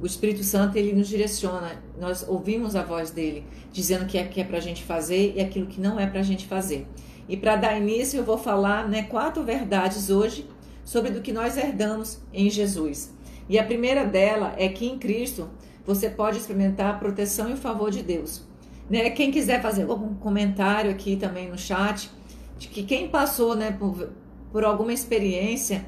O 0.00 0.06
Espírito 0.06 0.42
Santo 0.44 0.76
ele 0.76 0.92
nos 0.92 1.08
direciona. 1.08 1.82
Nós 2.00 2.24
ouvimos 2.28 2.76
a 2.76 2.82
voz 2.82 3.10
dele 3.10 3.44
dizendo 3.72 4.06
que 4.06 4.18
é 4.18 4.24
que 4.24 4.40
é 4.40 4.44
para 4.44 4.58
a 4.58 4.60
gente 4.60 4.82
fazer 4.84 5.34
e 5.36 5.40
aquilo 5.40 5.66
que 5.66 5.80
não 5.80 5.98
é 5.98 6.06
para 6.06 6.20
a 6.20 6.22
gente 6.22 6.46
fazer. 6.46 6.86
E 7.28 7.36
para 7.36 7.56
dar 7.56 7.76
início 7.76 8.18
eu 8.18 8.24
vou 8.24 8.38
falar 8.38 8.88
né, 8.88 9.02
quatro 9.04 9.42
verdades 9.42 10.10
hoje 10.10 10.46
sobre 10.84 11.10
do 11.10 11.20
que 11.20 11.32
nós 11.32 11.56
herdamos 11.56 12.18
em 12.32 12.48
Jesus. 12.48 13.14
E 13.48 13.58
a 13.58 13.64
primeira 13.64 14.04
dela 14.04 14.54
é 14.56 14.68
que 14.68 14.86
em 14.86 14.98
Cristo 14.98 15.48
você 15.84 16.08
pode 16.08 16.38
experimentar 16.38 16.94
a 16.94 16.98
proteção 16.98 17.50
e 17.50 17.54
o 17.54 17.56
favor 17.56 17.90
de 17.90 18.02
Deus. 18.02 18.42
Né? 18.88 19.10
Quem 19.10 19.30
quiser 19.30 19.60
fazer 19.62 19.82
algum 19.88 20.14
comentário 20.14 20.90
aqui 20.90 21.16
também 21.16 21.48
no 21.48 21.58
chat 21.58 22.10
de 22.58 22.68
que 22.68 22.82
quem 22.82 23.08
passou 23.08 23.54
né, 23.54 23.70
por 23.70 24.08
por 24.52 24.64
alguma 24.64 24.92
experiência 24.92 25.84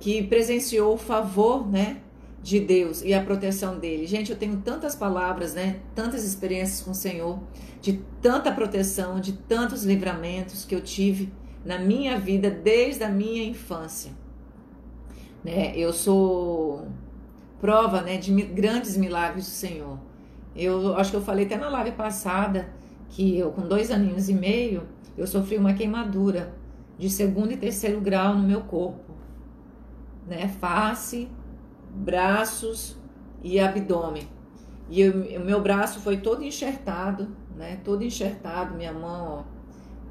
que 0.00 0.22
presenciou 0.22 0.94
o 0.94 0.98
favor, 0.98 1.66
né, 1.68 1.98
de 2.44 2.60
Deus 2.60 3.00
e 3.02 3.14
a 3.14 3.22
proteção 3.22 3.78
dele. 3.78 4.06
Gente, 4.06 4.30
eu 4.30 4.36
tenho 4.36 4.58
tantas 4.58 4.94
palavras, 4.94 5.54
né, 5.54 5.80
tantas 5.94 6.22
experiências 6.22 6.82
com 6.82 6.90
o 6.90 6.94
Senhor, 6.94 7.40
de 7.80 7.94
tanta 8.20 8.52
proteção, 8.52 9.18
de 9.18 9.32
tantos 9.32 9.82
livramentos 9.82 10.66
que 10.66 10.74
eu 10.74 10.82
tive 10.82 11.32
na 11.64 11.78
minha 11.78 12.20
vida 12.20 12.50
desde 12.50 13.02
a 13.02 13.08
minha 13.08 13.42
infância. 13.42 14.12
Né? 15.42 15.74
Eu 15.74 15.90
sou 15.90 16.86
prova, 17.62 18.02
né, 18.02 18.18
de 18.18 18.30
grandes 18.42 18.94
milagres 18.94 19.46
do 19.46 19.50
Senhor. 19.50 19.98
Eu 20.54 20.94
acho 20.98 21.10
que 21.10 21.16
eu 21.16 21.22
falei 21.22 21.46
até 21.46 21.56
na 21.56 21.70
live 21.70 21.92
passada 21.92 22.68
que 23.08 23.38
eu 23.38 23.52
com 23.52 23.62
dois 23.62 23.90
aninhos 23.90 24.28
e 24.28 24.34
meio 24.34 24.86
eu 25.16 25.26
sofri 25.26 25.56
uma 25.56 25.72
queimadura 25.72 26.52
de 26.98 27.08
segundo 27.08 27.52
e 27.52 27.56
terceiro 27.56 28.02
grau 28.02 28.34
no 28.34 28.42
meu 28.42 28.60
corpo, 28.60 29.14
né? 30.26 30.46
Face, 30.60 31.28
braços 31.94 32.96
e 33.42 33.60
abdômen. 33.60 34.26
E 34.88 35.00
eu, 35.00 35.12
o 35.40 35.44
meu 35.44 35.60
braço 35.60 36.00
foi 36.00 36.18
todo 36.18 36.42
enxertado, 36.42 37.28
né? 37.56 37.80
Todo 37.84 38.04
enxertado, 38.04 38.74
minha 38.74 38.92
mão, 38.92 39.44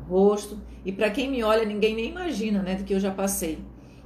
ó, 0.07 0.09
rosto. 0.09 0.57
E 0.85 0.91
para 0.91 1.09
quem 1.09 1.29
me 1.29 1.43
olha, 1.43 1.65
ninguém 1.65 1.95
nem 1.95 2.09
imagina, 2.09 2.61
né? 2.61 2.75
Do 2.75 2.83
que 2.83 2.93
eu 2.93 2.99
já 2.99 3.11
passei. 3.11 3.59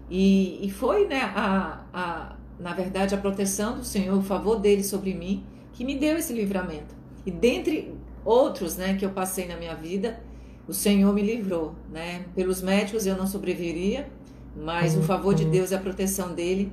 E, 0.10 0.66
e 0.66 0.70
foi, 0.70 1.08
né? 1.08 1.22
A, 1.36 1.86
a, 1.94 2.36
na 2.60 2.74
verdade, 2.74 3.14
a 3.14 3.18
proteção 3.18 3.78
do 3.78 3.84
Senhor, 3.84 4.18
o 4.18 4.22
favor 4.22 4.60
dele 4.60 4.84
sobre 4.84 5.14
mim, 5.14 5.46
que 5.74 5.86
me 5.86 5.96
deu 5.98 6.18
esse 6.18 6.34
livramento. 6.34 6.96
E 7.26 7.32
dentre 7.32 7.94
outros, 8.26 8.76
né? 8.78 8.96
Que 8.96 9.06
eu 9.06 9.12
passei 9.12 9.48
na 9.48 9.56
minha 9.56 9.76
vida, 9.76 10.20
o 10.68 10.74
Senhor 10.74 11.14
me 11.14 11.22
livrou, 11.22 11.76
né? 11.90 12.26
Pelos 12.36 12.62
médicos 12.62 13.06
eu 13.06 13.16
não 13.16 13.26
sobreviveria, 13.26 14.10
mas 14.56 14.96
uhum. 14.96 15.02
o 15.02 15.04
favor 15.04 15.34
de 15.34 15.46
uhum. 15.46 15.52
Deus 15.52 15.72
e 15.72 15.76
a 15.76 15.80
proteção 15.80 16.34
dele 16.34 16.72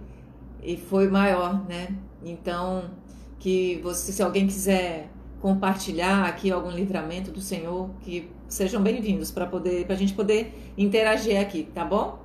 e 0.65 0.77
foi 0.77 1.09
maior, 1.09 1.65
né? 1.69 1.89
Então, 2.25 2.91
que 3.39 3.79
você, 3.83 4.11
se 4.11 4.23
alguém 4.23 4.47
quiser 4.47 5.11
compartilhar 5.41 6.25
aqui 6.25 6.51
algum 6.51 6.71
livramento 6.71 7.31
do 7.31 7.41
Senhor, 7.41 7.91
que 8.01 8.31
sejam 8.49 8.83
bem-vindos 8.83 9.31
para 9.31 9.47
poder, 9.47 9.85
para 9.85 9.95
a 9.95 9.99
gente 9.99 10.15
poder 10.15 10.73
interagir 10.77 11.39
aqui, 11.39 11.69
tá 11.75 11.85
bom? 11.85 12.19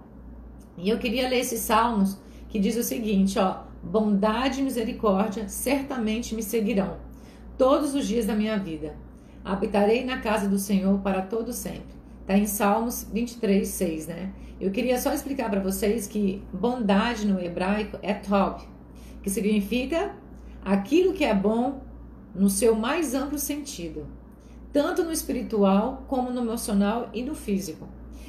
E 0.77 0.89
eu 0.89 0.98
queria 0.98 1.27
ler 1.27 1.39
esses 1.39 1.60
salmos 1.60 2.17
que 2.48 2.58
diz 2.60 2.77
o 2.77 2.84
seguinte, 2.84 3.38
ó: 3.38 3.63
bondade 3.84 4.62
e 4.62 4.63
misericórdia 4.63 5.50
certamente 5.50 6.34
me 6.34 6.41
seguirão 6.41 6.98
todos 7.58 7.93
os 7.93 8.08
dias 8.08 8.25
da 8.25 8.34
minha 8.34 8.58
vida 8.58 8.96
habitarei 9.43 10.05
na 10.05 10.19
casa 10.19 10.48
do 10.48 10.60
Senhor 10.60 11.00
para 11.00 11.22
todo 11.22 11.51
sempre. 11.51 11.99
Está 12.29 12.38
em 12.38 12.45
Salmos 12.45 13.07
23, 13.12 13.67
6, 13.67 14.05
né? 14.05 14.31
Eu 14.62 14.69
queria 14.69 15.00
só 15.00 15.12
explicar 15.12 15.50
para 15.50 15.59
vocês 15.59 16.05
que 16.05 16.43
bondade 16.53 17.25
no 17.25 17.41
hebraico 17.41 17.98
é 18.03 18.13
tov, 18.13 18.67
que 19.24 19.31
significa 19.31 20.15
aquilo 20.63 21.13
que 21.13 21.25
é 21.25 21.33
bom 21.33 21.81
no 22.36 22.48
seu 22.48 22.75
mais 22.75 23.15
amplo 23.15 23.39
sentido. 23.39 24.05
tanto 24.71 25.03
no 25.03 25.12
espiritual 25.12 26.05
como 26.07 26.29
no 26.29 26.41
emocional 26.41 27.09
e 27.15 27.24
no 27.24 27.33
físico. 27.33 27.88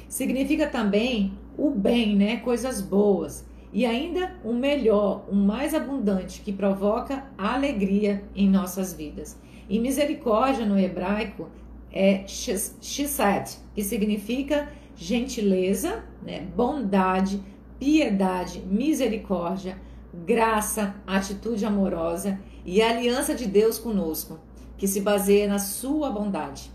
Significa 0.09 0.65
também 0.65 1.37
o 1.55 1.69
bem, 1.69 2.15
né? 2.15 2.37
Coisas 2.37 2.81
boas. 2.81 3.45
E 3.71 3.85
ainda 3.85 4.35
o 4.43 4.51
melhor, 4.51 5.25
o 5.29 5.35
mais 5.35 5.75
abundante, 5.75 6.41
que 6.41 6.51
provoca 6.51 7.27
alegria 7.37 8.23
em 8.35 8.49
nossas 8.49 8.95
vidas. 8.95 9.37
E 9.69 9.77
misericórdia 9.77 10.65
no 10.65 10.79
hebraico 10.79 11.51
é 11.91 12.25
shisat, 12.27 13.57
que 13.73 13.83
significa 13.83 14.71
gentileza, 14.95 16.03
né? 16.23 16.47
bondade, 16.55 17.41
piedade, 17.79 18.59
misericórdia, 18.59 19.77
graça, 20.13 20.95
atitude 21.07 21.65
amorosa 21.65 22.39
e 22.65 22.81
aliança 22.81 23.33
de 23.33 23.47
Deus 23.47 23.79
conosco, 23.79 24.39
que 24.77 24.87
se 24.87 25.01
baseia 25.01 25.47
na 25.47 25.59
sua 25.59 26.09
bondade. 26.09 26.71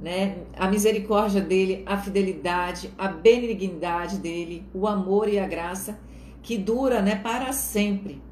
Né? 0.00 0.38
A 0.54 0.68
misericórdia 0.68 1.40
dele, 1.40 1.82
a 1.86 1.96
fidelidade, 1.96 2.92
a 2.98 3.08
benignidade 3.08 4.18
dele, 4.18 4.66
o 4.74 4.86
amor 4.86 5.28
e 5.28 5.38
a 5.38 5.46
graça 5.46 5.98
que 6.42 6.58
dura 6.58 7.00
né, 7.00 7.16
para 7.16 7.52
sempre. 7.52 8.22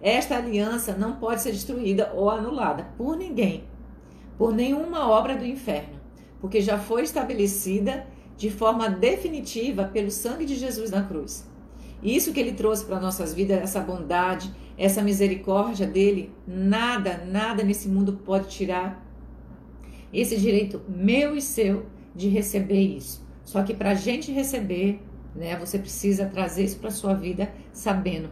Esta 0.00 0.36
aliança 0.36 0.96
não 0.96 1.14
pode 1.14 1.42
ser 1.42 1.52
destruída 1.52 2.12
ou 2.14 2.28
anulada 2.28 2.88
por 2.98 3.16
ninguém, 3.16 3.64
por 4.36 4.54
nenhuma 4.54 5.08
obra 5.08 5.36
do 5.36 5.44
inferno, 5.44 6.00
porque 6.40 6.60
já 6.60 6.78
foi 6.78 7.02
estabelecida 7.02 8.06
de 8.36 8.50
forma 8.50 8.88
definitiva 8.88 9.84
pelo 9.84 10.10
sangue 10.10 10.44
de 10.44 10.56
Jesus 10.56 10.90
na 10.90 11.02
cruz. 11.02 11.48
Isso 12.02 12.32
que 12.32 12.40
ele 12.40 12.52
trouxe 12.52 12.84
para 12.84 12.98
nossas 12.98 13.32
vidas, 13.32 13.60
essa 13.62 13.80
bondade, 13.80 14.52
essa 14.76 15.02
misericórdia 15.02 15.86
dele, 15.86 16.32
nada, 16.46 17.24
nada 17.24 17.62
nesse 17.62 17.88
mundo 17.88 18.14
pode 18.24 18.48
tirar 18.48 19.06
esse 20.12 20.36
direito 20.36 20.82
meu 20.88 21.36
e 21.36 21.40
seu 21.40 21.86
de 22.14 22.28
receber 22.28 22.80
isso. 22.80 23.24
Só 23.44 23.62
que 23.62 23.72
para 23.72 23.90
a 23.90 23.94
gente 23.94 24.32
receber, 24.32 25.00
né, 25.34 25.56
você 25.56 25.78
precisa 25.78 26.26
trazer 26.26 26.64
isso 26.64 26.78
para 26.78 26.90
sua 26.90 27.14
vida 27.14 27.52
sabendo 27.72 28.28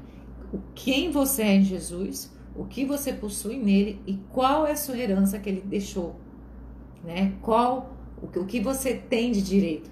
quem 0.75 1.11
você 1.11 1.43
é 1.43 1.57
em 1.57 1.65
Jesus, 1.65 2.33
o 2.55 2.65
que 2.65 2.85
você 2.85 3.13
possui 3.13 3.57
nele 3.57 4.01
e 4.07 4.19
qual 4.31 4.67
é 4.67 4.73
a 4.73 4.77
sua 4.77 4.97
herança 4.97 5.39
que 5.39 5.49
ele 5.49 5.63
deixou, 5.65 6.17
né? 7.05 7.33
Qual 7.41 7.97
o 8.23 8.45
que 8.45 8.61
você 8.61 8.95
tem 8.95 9.33
de 9.33 9.43
direito 9.43 9.91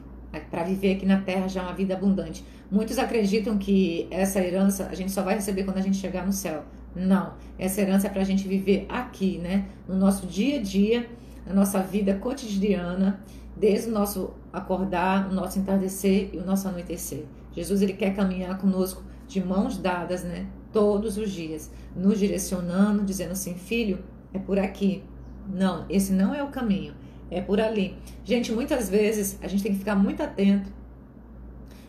para 0.51 0.63
viver 0.63 0.97
aqui 0.97 1.07
na 1.07 1.21
Terra 1.21 1.49
já 1.49 1.63
uma 1.63 1.73
vida 1.73 1.95
abundante. 1.95 2.45
Muitos 2.71 2.99
acreditam 2.99 3.57
que 3.57 4.07
essa 4.11 4.41
herança 4.41 4.89
a 4.91 4.95
gente 4.95 5.11
só 5.11 5.23
vai 5.23 5.35
receber 5.35 5.65
quando 5.65 5.79
a 5.79 5.81
gente 5.81 5.97
chegar 5.97 6.27
no 6.27 6.33
céu. 6.33 6.65
Não, 6.95 7.33
essa 7.59 7.81
herança 7.81 8.09
é 8.09 8.11
para 8.11 8.23
a 8.23 8.25
gente 8.25 8.47
viver 8.47 8.87
aqui, 8.89 9.39
né? 9.39 9.67
No 9.87 9.97
nosso 9.97 10.27
dia 10.27 10.59
a 10.59 10.63
dia, 10.63 11.09
na 11.47 11.55
nossa 11.55 11.81
vida 11.81 12.15
cotidiana, 12.15 13.21
desde 13.57 13.89
o 13.89 13.93
nosso 13.93 14.31
acordar, 14.53 15.31
o 15.31 15.35
nosso 15.35 15.59
entardecer 15.59 16.31
e 16.33 16.39
o 16.39 16.45
nosso 16.45 16.69
anoitecer. 16.69 17.25
Jesus 17.53 17.81
ele 17.81 17.95
quer 17.95 18.15
caminhar 18.15 18.59
conosco 18.59 19.03
de 19.27 19.43
mãos 19.43 19.79
dadas, 19.79 20.23
né? 20.25 20.47
Todos 20.73 21.17
os 21.17 21.31
dias, 21.31 21.71
nos 21.97 22.19
direcionando, 22.19 23.05
dizendo 23.05 23.33
assim, 23.33 23.55
filho, 23.55 23.99
é 24.33 24.39
por 24.39 24.59
aqui. 24.59 25.03
Não, 25.49 25.87
esse 25.89 26.13
não 26.13 26.35
é 26.35 26.43
o 26.43 26.49
caminho, 26.49 26.95
é 27.31 27.41
por 27.41 27.61
ali. 27.61 27.97
Gente, 28.25 28.53
muitas 28.53 28.89
vezes 28.89 29.39
a 29.43 29.49
gente 29.49 29.63
tem 29.63 29.73
que 29.73 29.79
ficar 29.79 29.95
muito 29.95 30.23
atento 30.23 30.71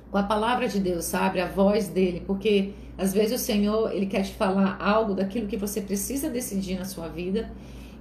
com 0.09 0.17
a 0.17 0.24
palavra 0.24 0.67
de 0.67 0.79
Deus, 0.79 1.05
sabe? 1.05 1.39
A 1.39 1.48
voz 1.48 1.89
dele, 1.89 2.24
porque 2.25 2.74
às 2.98 3.13
vezes 3.13 3.41
o 3.41 3.43
Senhor, 3.43 3.91
ele 3.93 4.05
quer 4.05 4.24
te 4.24 4.33
falar 4.33 4.77
algo 4.81 5.13
daquilo 5.13 5.48
que 5.48 5.57
você 5.57 5.81
precisa 5.81 6.29
decidir 6.29 6.77
na 6.77 6.86
sua 6.86 7.07
vida. 7.07 7.51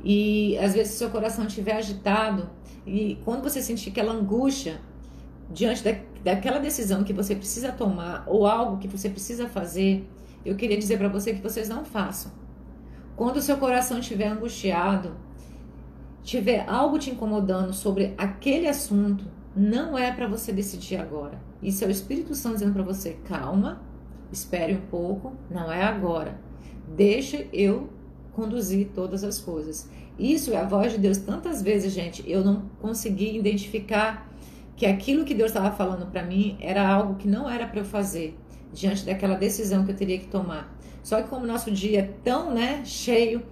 E 0.03 0.57
às 0.59 0.75
vezes 0.75 0.95
seu 0.95 1.11
coração 1.11 1.47
estiver 1.47 1.77
agitado 1.77 2.49
e 2.87 3.19
quando 3.25 3.43
você 3.43 3.61
sentir 3.61 3.91
aquela 3.91 4.13
angústia 4.13 4.81
diante 5.53 5.85
da, 5.85 5.95
daquela 6.25 6.59
decisão 6.59 7.05
que 7.05 7.13
você 7.13 7.35
precisa 7.35 7.71
tomar 7.71 8.25
ou 8.27 8.47
algo 8.47 8.79
que 8.79 8.89
você 8.89 9.11
precisa 9.11 9.47
fazer, 9.47 10.09
eu 10.45 10.57
queria 10.57 10.79
dizer 10.79 10.99
para 10.99 11.09
você 11.09 11.35
que 11.35 11.43
vocês 11.43 11.69
não 11.69 11.85
façam. 11.85 12.33
Quando 13.17 13.37
o 13.37 13.43
seu 13.43 13.57
coração 13.57 13.99
estiver 13.99 14.29
angustiado, 14.29 15.17
tiver 16.23 16.65
algo 16.69 16.99
te 16.99 17.11
incomodando 17.11 17.73
sobre 17.73 18.15
aquele 18.17 18.69
assunto, 18.69 19.25
não 19.57 19.99
é 19.99 20.13
para 20.13 20.29
você 20.29 20.53
decidir 20.53 20.97
agora. 20.97 21.41
Isso 21.63 21.83
é 21.85 21.89
o 21.89 21.91
Espírito 21.91 22.35
Santo 22.35 22.55
dizendo 22.55 22.75
para 22.75 22.83
você: 22.83 23.17
calma, 23.25 23.83
espere 24.31 24.75
um 24.75 24.81
pouco, 24.83 25.33
não 25.51 25.71
é 25.73 25.83
agora. 25.83 26.39
Deixa 26.97 27.47
eu 27.53 27.91
conduzir 28.33 28.91
todas 28.95 29.25
as 29.25 29.41
coisas. 29.41 29.91
Isso 30.19 30.53
é 30.53 30.57
a 30.57 30.65
voz 30.65 30.93
de 30.93 30.99
Deus. 30.99 31.19
Tantas 31.19 31.61
vezes, 31.61 31.93
gente, 31.93 32.23
eu 32.31 32.45
não 32.45 32.63
consegui 32.81 33.37
identificar 33.37 34.31
que 34.77 34.87
aquilo 34.87 35.25
que 35.25 35.35
Deus 35.35 35.51
estava 35.51 35.75
falando 35.75 36.07
para 36.07 36.23
mim 36.23 36.57
era 36.61 36.87
algo 36.89 37.17
que 37.17 37.27
não 37.27 37.51
era 37.51 37.67
para 37.67 37.81
eu 37.81 37.85
fazer 37.85 38.39
diante 38.73 39.05
daquela 39.05 39.35
decisão 39.35 39.85
que 39.85 39.93
eu 39.93 39.97
teria 39.97 40.19
que 40.19 40.27
tomar. 40.27 40.77
Só 41.03 41.23
que 41.23 41.29
como 41.29 41.45
o 41.45 41.47
nosso 41.47 41.71
dia 41.71 42.01
é 42.01 42.11
tão, 42.25 42.53
né, 42.53 42.83
cheio, 42.85 43.43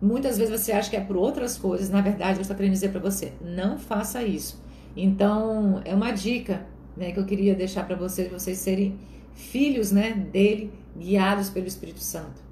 muitas 0.00 0.38
vezes 0.38 0.60
você 0.60 0.72
acha 0.72 0.88
que 0.88 0.96
é 0.96 1.00
por 1.00 1.16
outras 1.16 1.58
coisas, 1.58 1.90
na 1.90 2.00
verdade, 2.00 2.38
eu 2.38 2.42
estou 2.42 2.56
querendo 2.56 2.72
dizer 2.72 2.90
para 2.90 3.00
você, 3.00 3.32
não 3.40 3.78
faça 3.78 4.22
isso. 4.22 4.62
Então, 4.96 5.80
é 5.84 5.94
uma 5.94 6.10
dica 6.10 6.66
né, 6.96 7.12
que 7.12 7.18
eu 7.18 7.24
queria 7.24 7.54
deixar 7.54 7.86
para 7.86 7.96
vocês, 7.96 8.30
vocês 8.30 8.58
serem 8.58 8.98
filhos 9.34 9.92
né, 9.92 10.12
dele, 10.12 10.72
guiados 10.96 11.50
pelo 11.50 11.66
Espírito 11.66 12.00
Santo. 12.00 12.42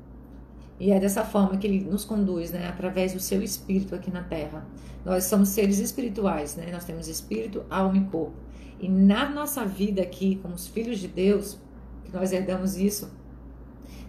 E 0.78 0.90
é 0.90 0.98
dessa 0.98 1.22
forma 1.22 1.58
que 1.58 1.66
ele 1.66 1.84
nos 1.84 2.06
conduz, 2.06 2.50
né, 2.50 2.66
através 2.66 3.12
do 3.12 3.20
seu 3.20 3.42
espírito 3.42 3.94
aqui 3.94 4.10
na 4.10 4.22
terra. 4.22 4.66
Nós 5.04 5.24
somos 5.24 5.50
seres 5.50 5.78
espirituais, 5.78 6.56
né? 6.56 6.70
Nós 6.72 6.84
temos 6.84 7.08
espírito, 7.08 7.64
alma 7.70 7.98
e 7.98 8.04
corpo. 8.04 8.34
E 8.78 8.88
na 8.88 9.28
nossa 9.28 9.64
vida 9.64 10.00
aqui, 10.00 10.38
como 10.40 10.54
os 10.54 10.66
filhos 10.66 10.98
de 10.98 11.08
Deus, 11.08 11.58
nós 12.12 12.32
herdamos 12.32 12.76
isso 12.76 13.10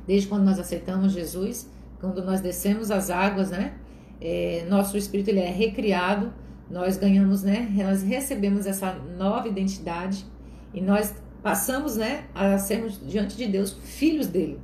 desde 0.07 0.27
quando 0.27 0.43
nós 0.43 0.59
aceitamos 0.59 1.13
Jesus, 1.13 1.69
quando 1.99 2.23
nós 2.23 2.41
descemos 2.41 2.89
as 2.89 3.09
águas, 3.09 3.51
né? 3.51 3.75
É, 4.19 4.65
nosso 4.69 4.97
espírito 4.97 5.29
ele 5.29 5.39
é 5.39 5.49
recriado 5.49 6.33
nós 6.71 6.95
ganhamos, 6.97 7.43
né? 7.43 7.69
Nós 7.75 8.01
recebemos 8.01 8.65
essa 8.65 8.93
nova 8.93 9.47
identidade 9.47 10.25
e 10.73 10.79
nós 10.79 11.13
passamos, 11.43 11.97
né, 11.97 12.25
a 12.33 12.57
sermos 12.57 12.99
diante 13.05 13.35
de 13.35 13.47
Deus 13.47 13.73
filhos 13.83 14.27
dele 14.27 14.59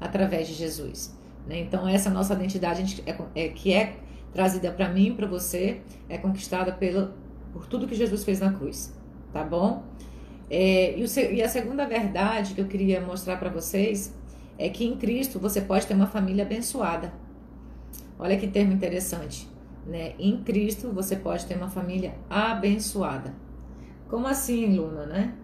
através 0.00 0.48
de 0.48 0.54
Jesus. 0.54 1.16
Né? 1.46 1.60
Então 1.60 1.86
essa 1.86 2.10
nossa 2.10 2.34
identidade 2.34 3.02
é, 3.06 3.16
é, 3.34 3.48
que 3.48 3.72
é 3.72 3.96
trazida 4.32 4.72
para 4.72 4.88
mim, 4.88 5.14
para 5.14 5.26
você, 5.26 5.82
é 6.08 6.18
conquistada 6.18 6.72
pelo, 6.72 7.12
por 7.52 7.66
tudo 7.66 7.86
que 7.86 7.94
Jesus 7.94 8.24
fez 8.24 8.40
na 8.40 8.52
cruz, 8.52 8.92
tá 9.32 9.44
bom? 9.44 9.84
É, 10.54 10.98
e, 10.98 11.02
o, 11.02 11.32
e 11.32 11.42
a 11.42 11.48
segunda 11.48 11.86
verdade 11.86 12.52
que 12.52 12.60
eu 12.60 12.66
queria 12.66 13.00
mostrar 13.00 13.38
para 13.38 13.48
vocês 13.48 14.14
é 14.58 14.68
que 14.68 14.84
em 14.84 14.96
Cristo 14.96 15.40
você 15.40 15.62
pode 15.62 15.86
ter 15.86 15.94
uma 15.94 16.06
família 16.06 16.44
abençoada. 16.44 17.12
Olha 18.18 18.36
que 18.36 18.46
termo 18.46 18.72
interessante 18.72 19.50
né? 19.86 20.14
Em 20.18 20.42
Cristo 20.42 20.90
você 20.92 21.16
pode 21.16 21.46
ter 21.46 21.56
uma 21.56 21.68
família 21.68 22.14
abençoada. 22.28 23.34
Como 24.08 24.26
assim, 24.26 24.76
Luna, 24.76 25.06
né? 25.06 25.34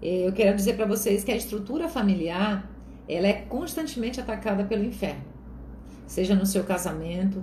É, 0.00 0.26
eu 0.26 0.32
quero 0.32 0.56
dizer 0.56 0.76
para 0.76 0.86
vocês 0.86 1.22
que 1.22 1.30
a 1.30 1.36
estrutura 1.36 1.88
familiar 1.88 2.68
ela 3.08 3.26
é 3.26 3.32
constantemente 3.32 4.20
atacada 4.20 4.64
pelo 4.64 4.84
inferno, 4.84 5.22
seja 6.06 6.34
no 6.34 6.46
seu 6.46 6.64
casamento, 6.64 7.42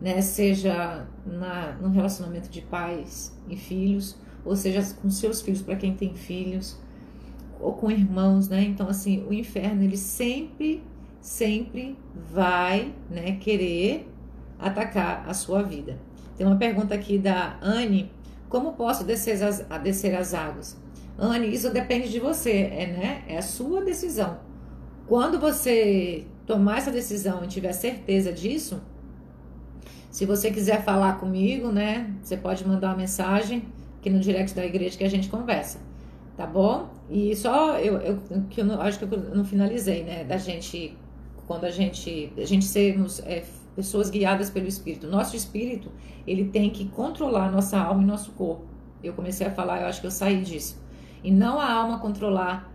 né? 0.00 0.20
Seja 0.20 1.06
na, 1.26 1.72
no 1.80 1.88
relacionamento 1.88 2.48
de 2.48 2.60
pais 2.62 3.36
e 3.48 3.56
filhos, 3.56 4.16
ou 4.44 4.56
seja 4.56 4.82
com 5.00 5.10
seus 5.10 5.40
filhos 5.40 5.62
para 5.62 5.76
quem 5.76 5.94
tem 5.94 6.14
filhos, 6.14 6.78
ou 7.60 7.72
com 7.72 7.90
irmãos, 7.90 8.48
né? 8.48 8.62
Então 8.62 8.88
assim, 8.88 9.24
o 9.28 9.32
inferno 9.32 9.82
ele 9.82 9.96
sempre, 9.96 10.82
sempre 11.20 11.96
vai, 12.32 12.92
né? 13.10 13.32
Querer 13.32 14.08
atacar 14.58 15.24
a 15.28 15.34
sua 15.34 15.62
vida. 15.62 15.98
Tem 16.36 16.46
uma 16.46 16.56
pergunta 16.56 16.94
aqui 16.94 17.18
da 17.18 17.58
Anne: 17.60 18.10
como 18.48 18.72
posso 18.72 19.04
descer 19.04 19.42
as, 19.42 19.60
descer 19.82 20.14
as 20.14 20.34
águas? 20.34 20.76
Anne, 21.18 21.52
isso 21.52 21.70
depende 21.70 22.08
de 22.10 22.20
você, 22.20 22.70
é, 22.72 22.86
né? 22.86 23.24
É 23.26 23.38
a 23.38 23.42
sua 23.42 23.82
decisão. 23.82 24.38
Quando 25.06 25.38
você 25.40 26.26
tomar 26.46 26.78
essa 26.78 26.90
decisão 26.92 27.42
e 27.44 27.48
tiver 27.48 27.72
certeza 27.72 28.32
disso, 28.32 28.80
se 30.10 30.24
você 30.24 30.50
quiser 30.50 30.84
falar 30.84 31.18
comigo, 31.18 31.72
né? 31.72 32.14
Você 32.22 32.36
pode 32.36 32.66
mandar 32.66 32.88
uma 32.88 32.96
mensagem 32.96 33.64
aqui 33.98 34.10
no 34.10 34.20
direct 34.20 34.54
da 34.54 34.64
igreja 34.64 34.96
que 34.96 35.04
a 35.04 35.10
gente 35.10 35.28
conversa, 35.28 35.78
tá 36.36 36.46
bom? 36.46 36.88
E 37.10 37.34
só 37.36 37.78
eu, 37.78 37.98
eu 37.98 38.18
que 38.48 38.60
eu 38.60 38.80
acho 38.80 38.98
que 38.98 39.04
eu 39.04 39.34
não 39.34 39.44
finalizei, 39.44 40.04
né? 40.04 40.24
Da 40.24 40.36
gente 40.36 40.96
quando 41.46 41.64
a 41.64 41.70
gente 41.70 42.32
a 42.36 42.44
gente 42.44 42.64
sermos 42.64 43.20
é, 43.20 43.44
pessoas 43.74 44.10
guiadas 44.10 44.50
pelo 44.50 44.66
Espírito. 44.66 45.06
Nosso 45.06 45.36
Espírito, 45.36 45.90
ele 46.26 46.46
tem 46.46 46.70
que 46.70 46.86
controlar 46.88 47.50
nossa 47.50 47.78
alma 47.78 48.02
e 48.02 48.06
nosso 48.06 48.32
corpo. 48.32 48.66
Eu 49.02 49.12
comecei 49.12 49.46
a 49.46 49.50
falar, 49.50 49.82
eu 49.82 49.86
acho 49.86 50.00
que 50.00 50.06
eu 50.06 50.10
saí 50.10 50.42
disso. 50.42 50.82
E 51.22 51.30
não 51.30 51.60
a 51.60 51.72
alma 51.72 51.98
controlar 51.98 52.72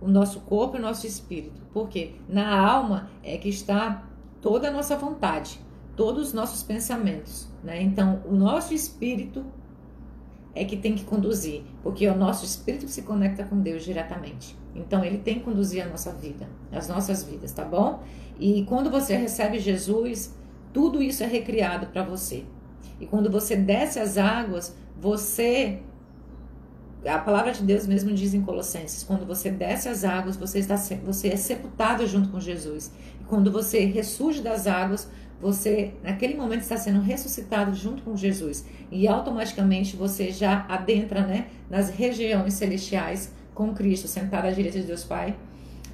o 0.00 0.08
nosso 0.08 0.40
corpo 0.40 0.76
e 0.76 0.78
o 0.78 0.82
nosso 0.82 1.06
espírito. 1.06 1.60
Porque 1.72 2.12
na 2.28 2.58
alma 2.58 3.10
é 3.22 3.36
que 3.36 3.48
está 3.48 4.06
toda 4.40 4.68
a 4.68 4.70
nossa 4.70 4.96
vontade, 4.96 5.58
todos 5.96 6.28
os 6.28 6.32
nossos 6.32 6.62
pensamentos, 6.62 7.48
né? 7.62 7.82
Então, 7.82 8.22
o 8.26 8.34
nosso 8.34 8.72
espírito 8.72 9.44
é 10.58 10.64
que 10.64 10.76
tem 10.76 10.94
que 10.94 11.04
conduzir, 11.04 11.62
porque 11.82 12.06
o 12.08 12.16
nosso 12.16 12.44
espírito 12.44 12.88
se 12.88 13.02
conecta 13.02 13.44
com 13.44 13.60
Deus 13.60 13.84
diretamente. 13.84 14.56
Então, 14.74 15.04
ele 15.04 15.18
tem 15.18 15.38
que 15.38 15.44
conduzir 15.44 15.82
a 15.82 15.88
nossa 15.88 16.12
vida, 16.12 16.48
as 16.72 16.88
nossas 16.88 17.22
vidas, 17.24 17.52
tá 17.52 17.64
bom? 17.64 18.02
E 18.38 18.64
quando 18.64 18.90
você 18.90 19.16
recebe 19.16 19.58
Jesus, 19.58 20.34
tudo 20.72 21.02
isso 21.02 21.22
é 21.22 21.26
recriado 21.26 21.86
para 21.86 22.02
você. 22.02 22.44
E 23.00 23.06
quando 23.06 23.30
você 23.30 23.56
desce 23.56 23.98
as 23.98 24.18
águas, 24.18 24.74
você 25.00 25.80
a 27.06 27.18
palavra 27.18 27.52
de 27.52 27.62
Deus 27.62 27.86
mesmo 27.86 28.12
diz 28.12 28.34
em 28.34 28.42
Colossenses, 28.42 29.04
quando 29.04 29.24
você 29.24 29.50
desce 29.50 29.88
as 29.88 30.04
águas, 30.04 30.36
você 30.36 30.58
está 30.58 30.76
você 31.04 31.28
é 31.28 31.36
sepultado 31.36 32.04
junto 32.06 32.28
com 32.28 32.40
Jesus. 32.40 32.90
E 33.20 33.24
quando 33.24 33.52
você 33.52 33.84
ressurge 33.84 34.42
das 34.42 34.66
águas, 34.66 35.08
você 35.40 35.92
naquele 36.02 36.34
momento 36.34 36.62
está 36.62 36.76
sendo 36.76 37.00
ressuscitado 37.00 37.74
junto 37.74 38.02
com 38.02 38.16
Jesus 38.16 38.66
e 38.90 39.06
automaticamente 39.06 39.96
você 39.96 40.30
já 40.32 40.66
adentra, 40.68 41.26
né, 41.26 41.46
nas 41.70 41.90
regiões 41.90 42.54
celestiais 42.54 43.32
com 43.54 43.74
Cristo, 43.74 44.08
sentado 44.08 44.46
à 44.46 44.50
direita 44.50 44.80
de 44.80 44.86
Deus 44.86 45.04
Pai, 45.04 45.36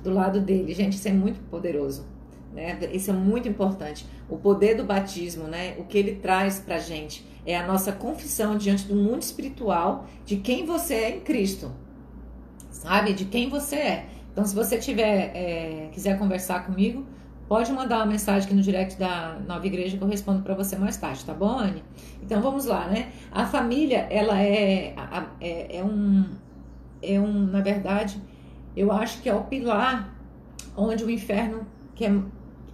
do 0.03 0.13
lado 0.13 0.41
dele. 0.41 0.75
Gente, 0.75 0.95
isso 0.95 1.09
é 1.09 1.13
muito 1.13 1.41
poderoso. 1.51 2.07
Né? 2.53 2.79
Isso 2.93 3.11
é 3.11 3.13
muito 3.13 3.49
importante. 3.49 4.07
O 4.29 4.37
poder 4.37 4.77
do 4.77 4.85
batismo, 4.85 5.45
né? 5.45 5.75
O 5.79 5.85
que 5.85 5.99
ele 5.99 6.17
traz 6.17 6.61
pra 6.61 6.79
gente 6.79 7.27
é 7.45 7.57
a 7.57 7.67
nossa 7.67 7.91
confissão 7.91 8.57
diante 8.57 8.87
do 8.87 8.95
mundo 8.95 9.23
espiritual 9.23 10.07
de 10.25 10.37
quem 10.37 10.65
você 10.65 10.95
é 10.95 11.17
em 11.17 11.21
Cristo. 11.21 11.73
Sabe? 12.71 13.13
De 13.13 13.25
quem 13.25 13.49
você 13.49 13.77
é. 13.77 14.07
Então, 14.33 14.45
se 14.45 14.55
você 14.55 14.79
tiver, 14.79 15.33
é, 15.35 15.89
quiser 15.93 16.19
conversar 16.19 16.67
comigo, 16.67 17.05
pode 17.55 17.71
mandar 17.71 17.99
uma 17.99 18.07
mensagem 18.07 18.47
aqui 18.47 18.55
no 18.57 18.63
direct 18.63 18.99
da 18.99 19.39
Nova 19.47 19.65
Igreja 19.65 19.97
que 19.97 20.03
eu 20.03 20.09
respondo 20.09 20.43
para 20.43 20.57
você 20.57 20.75
mais 20.75 20.97
tarde, 20.97 21.25
tá 21.25 21.33
bom, 21.33 21.57
Anne? 21.57 21.85
Então 22.21 22.43
vamos 22.43 22.65
lá, 22.65 22.89
né? 22.89 23.13
A 23.31 23.47
família, 23.47 24.09
ela 24.11 24.43
é, 24.43 24.93
é, 25.41 25.77
é 25.77 25.85
um, 25.85 26.25
é 27.01 27.21
um, 27.21 27.47
na 27.47 27.61
verdade, 27.61 28.21
eu 28.77 28.91
acho 28.91 29.23
que 29.23 29.29
é 29.29 29.35
o 29.37 29.45
pilar 29.45 30.13
onde 30.77 31.05
o 31.05 31.09
inferno 31.09 31.65
quer 31.95 32.13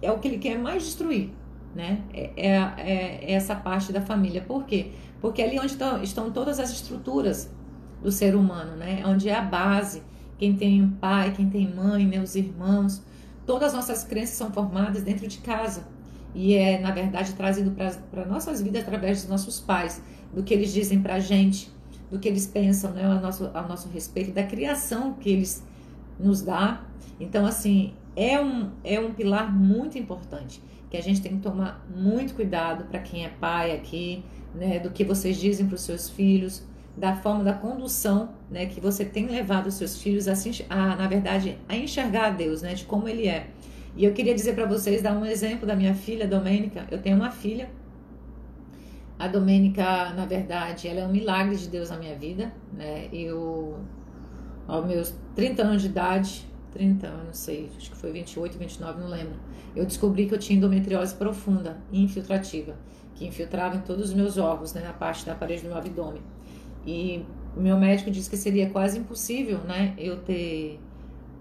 é 0.01 0.11
o 0.11 0.17
que 0.17 0.27
ele 0.27 0.39
quer 0.39 0.57
mais 0.57 0.81
destruir, 0.81 1.29
né? 1.75 2.01
É, 2.11 2.31
é, 2.35 2.55
é 3.21 3.33
essa 3.33 3.53
parte 3.55 3.93
da 3.93 4.01
família. 4.01 4.41
Por 4.41 4.65
quê? 4.65 4.93
Porque 5.21 5.43
é 5.43 5.45
ali 5.45 5.59
onde 5.59 5.73
estão, 5.73 6.01
estão 6.01 6.31
todas 6.31 6.59
as 6.59 6.71
estruturas 6.71 7.53
do 8.01 8.11
ser 8.11 8.33
humano, 8.33 8.75
né? 8.77 9.03
Onde 9.05 9.29
é 9.29 9.35
a 9.35 9.43
base. 9.43 10.01
Quem 10.39 10.55
tem 10.55 10.87
pai, 10.99 11.33
quem 11.35 11.47
tem 11.47 11.71
mãe, 11.71 12.03
meus 12.07 12.33
irmãos. 12.33 13.10
Todas 13.51 13.67
as 13.67 13.73
nossas 13.73 14.05
crenças 14.05 14.37
são 14.37 14.49
formadas 14.49 15.03
dentro 15.03 15.27
de 15.27 15.39
casa. 15.39 15.85
E 16.33 16.53
é, 16.53 16.79
na 16.79 16.91
verdade, 16.91 17.33
trazido 17.33 17.71
para 17.71 18.25
nossas 18.25 18.61
vidas 18.61 18.83
através 18.83 19.19
dos 19.19 19.29
nossos 19.29 19.59
pais, 19.59 20.01
do 20.33 20.41
que 20.41 20.53
eles 20.53 20.71
dizem 20.71 21.01
para 21.01 21.15
a 21.15 21.19
gente, 21.19 21.69
do 22.09 22.17
que 22.17 22.29
eles 22.29 22.47
pensam 22.47 22.91
né, 22.91 23.03
ao, 23.03 23.19
nosso, 23.19 23.51
ao 23.53 23.67
nosso 23.67 23.89
respeito, 23.89 24.31
da 24.31 24.43
criação 24.43 25.15
que 25.15 25.29
eles 25.29 25.67
nos 26.17 26.41
dá. 26.41 26.81
Então, 27.19 27.45
assim, 27.45 27.93
é 28.15 28.39
um, 28.39 28.71
é 28.85 28.97
um 29.01 29.13
pilar 29.13 29.53
muito 29.53 29.97
importante 29.97 30.63
que 30.89 30.95
a 30.95 31.01
gente 31.01 31.21
tem 31.21 31.35
que 31.35 31.43
tomar 31.43 31.85
muito 31.93 32.33
cuidado 32.33 32.85
para 32.85 33.01
quem 33.01 33.25
é 33.25 33.29
pai 33.29 33.75
aqui, 33.75 34.23
né, 34.55 34.79
do 34.79 34.91
que 34.91 35.03
vocês 35.03 35.35
dizem 35.35 35.65
para 35.67 35.75
os 35.75 35.81
seus 35.81 36.09
filhos, 36.09 36.63
da 36.95 37.15
forma 37.15 37.43
da 37.43 37.53
condução, 37.53 38.29
né, 38.49 38.65
que 38.65 38.79
você 38.79 39.05
tem 39.05 39.27
levado 39.27 39.67
os 39.67 39.75
seus 39.75 40.01
filhos 40.01 40.27
a, 40.27 40.33
a, 40.69 40.95
na 40.95 41.07
verdade, 41.07 41.57
a 41.67 41.75
enxergar 41.75 42.27
a 42.27 42.29
Deus, 42.29 42.61
né, 42.61 42.73
de 42.73 42.85
como 42.85 43.07
Ele 43.07 43.27
é. 43.27 43.47
E 43.95 44.05
eu 44.05 44.13
queria 44.13 44.33
dizer 44.33 44.55
para 44.55 44.65
vocês, 44.65 45.01
dar 45.01 45.13
um 45.13 45.25
exemplo 45.25 45.67
da 45.67 45.75
minha 45.75 45.93
filha, 45.93 46.27
Domênica. 46.27 46.87
Eu 46.89 47.01
tenho 47.01 47.17
uma 47.17 47.29
filha. 47.29 47.69
A 49.19 49.27
Domênica, 49.27 50.11
na 50.13 50.25
verdade, 50.25 50.87
ela 50.87 51.01
é 51.01 51.05
um 51.05 51.11
milagre 51.11 51.55
de 51.55 51.67
Deus 51.67 51.89
na 51.89 51.97
minha 51.97 52.15
vida, 52.15 52.51
né? 52.73 53.07
Eu, 53.11 53.77
aos 54.67 54.85
meus 54.85 55.13
30 55.35 55.61
anos 55.61 55.81
de 55.81 55.89
idade, 55.89 56.45
30 56.71 57.07
anos, 57.07 57.25
não 57.25 57.33
sei, 57.33 57.69
acho 57.77 57.91
que 57.91 57.97
foi 57.97 58.11
28, 58.11 58.57
29, 58.57 59.01
não 59.01 59.09
lembro. 59.09 59.35
Eu 59.75 59.85
descobri 59.85 60.25
que 60.25 60.33
eu 60.33 60.39
tinha 60.39 60.57
endometriose 60.57 61.13
profunda 61.13 61.77
infiltrativa, 61.91 62.75
que 63.15 63.25
infiltrava 63.27 63.75
em 63.75 63.81
todos 63.81 64.09
os 64.09 64.13
meus 64.13 64.37
órgãos, 64.37 64.73
né, 64.73 64.81
na 64.81 64.93
parte 64.93 65.25
da 65.25 65.35
parede 65.35 65.63
do 65.63 65.67
meu 65.67 65.77
abdômen. 65.77 66.21
E 66.85 67.25
meu 67.55 67.77
médico 67.77 68.09
disse 68.09 68.29
que 68.29 68.37
seria 68.37 68.69
quase 68.69 68.97
impossível, 68.97 69.59
né, 69.59 69.93
eu 69.97 70.17
ter 70.17 70.79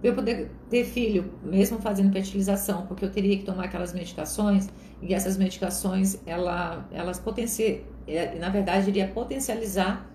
eu 0.03 0.14
poder 0.14 0.50
ter 0.70 0.85
filho, 0.85 1.31
mesmo 1.42 1.79
fazendo 1.79 2.11
fertilização, 2.11 2.87
porque 2.87 3.05
eu 3.05 3.11
teria 3.11 3.37
que 3.37 3.44
tomar 3.44 3.64
aquelas 3.64 3.92
medicações 3.92 4.66
e 5.03 5.12
essas 5.12 5.37
medicações, 5.37 6.18
ela, 6.26 6.88
elas 6.90 7.18
potenciam, 7.18 7.81
é, 8.09 8.38
na 8.38 8.48
verdade, 8.48 8.88
iria 8.88 9.09
potencializar 9.09 10.07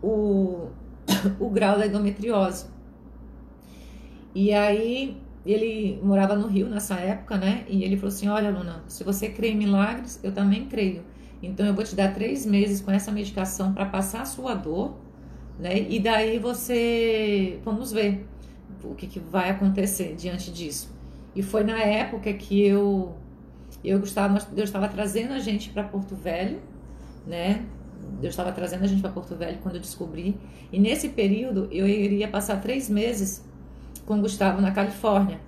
o, 0.00 0.68
o 1.40 1.50
grau 1.50 1.76
da 1.76 1.86
endometriose. 1.86 2.66
E 4.32 4.52
aí 4.52 5.16
ele 5.44 5.98
morava 6.02 6.36
no 6.36 6.46
Rio 6.46 6.68
nessa 6.68 6.94
época, 6.96 7.36
né? 7.36 7.64
E 7.68 7.82
ele 7.82 7.96
falou 7.96 8.14
assim: 8.14 8.28
Olha, 8.28 8.50
Luna, 8.50 8.84
se 8.86 9.02
você 9.02 9.28
crê 9.28 9.50
em 9.50 9.56
milagres, 9.56 10.20
eu 10.22 10.32
também 10.32 10.66
creio. 10.66 11.02
Então 11.42 11.66
eu 11.66 11.74
vou 11.74 11.84
te 11.84 11.94
dar 11.94 12.12
três 12.12 12.44
meses 12.44 12.80
com 12.80 12.90
essa 12.90 13.10
medicação 13.10 13.72
para 13.72 13.86
passar 13.86 14.22
a 14.22 14.24
sua 14.24 14.54
dor, 14.54 14.96
né? 15.58 15.86
E 15.88 15.98
daí 15.98 16.38
você. 16.38 17.58
Vamos 17.64 17.92
ver 17.92 18.26
o 18.84 18.94
que, 18.94 19.06
que 19.06 19.18
vai 19.18 19.50
acontecer 19.50 20.14
diante 20.16 20.50
disso. 20.50 20.94
E 21.34 21.42
foi 21.42 21.64
na 21.64 21.78
época 21.78 22.32
que 22.32 22.62
eu. 22.62 23.14
Eu 23.82 23.98
gostava, 24.00 24.34
Deus 24.52 24.68
estava 24.68 24.88
trazendo 24.88 25.32
a 25.32 25.38
gente 25.38 25.70
para 25.70 25.84
Porto 25.84 26.14
Velho, 26.14 26.58
né? 27.26 27.64
Deus 28.20 28.32
estava 28.32 28.52
trazendo 28.52 28.84
a 28.84 28.86
gente 28.86 29.00
para 29.00 29.10
Porto 29.10 29.34
Velho 29.34 29.58
quando 29.62 29.76
eu 29.76 29.80
descobri. 29.80 30.36
E 30.72 30.78
nesse 30.78 31.10
período 31.10 31.68
eu 31.70 31.86
iria 31.86 32.28
passar 32.28 32.60
três 32.60 32.90
meses 32.90 33.44
com 34.04 34.18
o 34.18 34.20
Gustavo 34.20 34.60
na 34.60 34.72
Califórnia, 34.72 35.40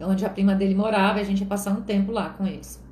onde 0.00 0.24
a 0.24 0.30
prima 0.30 0.54
dele 0.54 0.74
morava 0.74 1.18
e 1.18 1.22
a 1.22 1.24
gente 1.24 1.40
ia 1.40 1.46
passar 1.46 1.72
um 1.72 1.82
tempo 1.82 2.10
lá 2.10 2.30
com 2.30 2.46
eles. 2.46 2.82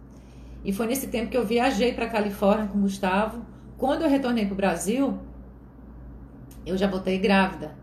E 0.67 0.73
foi 0.73 0.89
nesse 0.89 1.07
tempo 1.07 1.31
que 1.31 1.37
eu 1.37 1.47
viajei 1.47 1.93
para 1.93 2.09
Califórnia 2.09 2.67
com 2.67 2.77
o 2.77 2.81
Gustavo. 2.81 3.41
Quando 3.79 4.03
eu 4.03 4.11
retornei 4.11 4.47
para 4.47 4.53
o 4.53 4.57
Brasil, 4.57 5.17
eu 6.67 6.77
já 6.77 6.89
voltei 6.89 7.19
grávida 7.19 7.77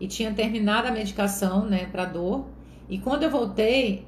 e 0.00 0.08
tinha 0.08 0.32
terminado 0.32 0.88
a 0.88 0.90
medicação, 0.90 1.66
né, 1.66 1.84
para 1.92 2.06
dor. 2.06 2.46
E 2.88 2.96
quando 2.98 3.24
eu 3.24 3.30
voltei, 3.30 4.06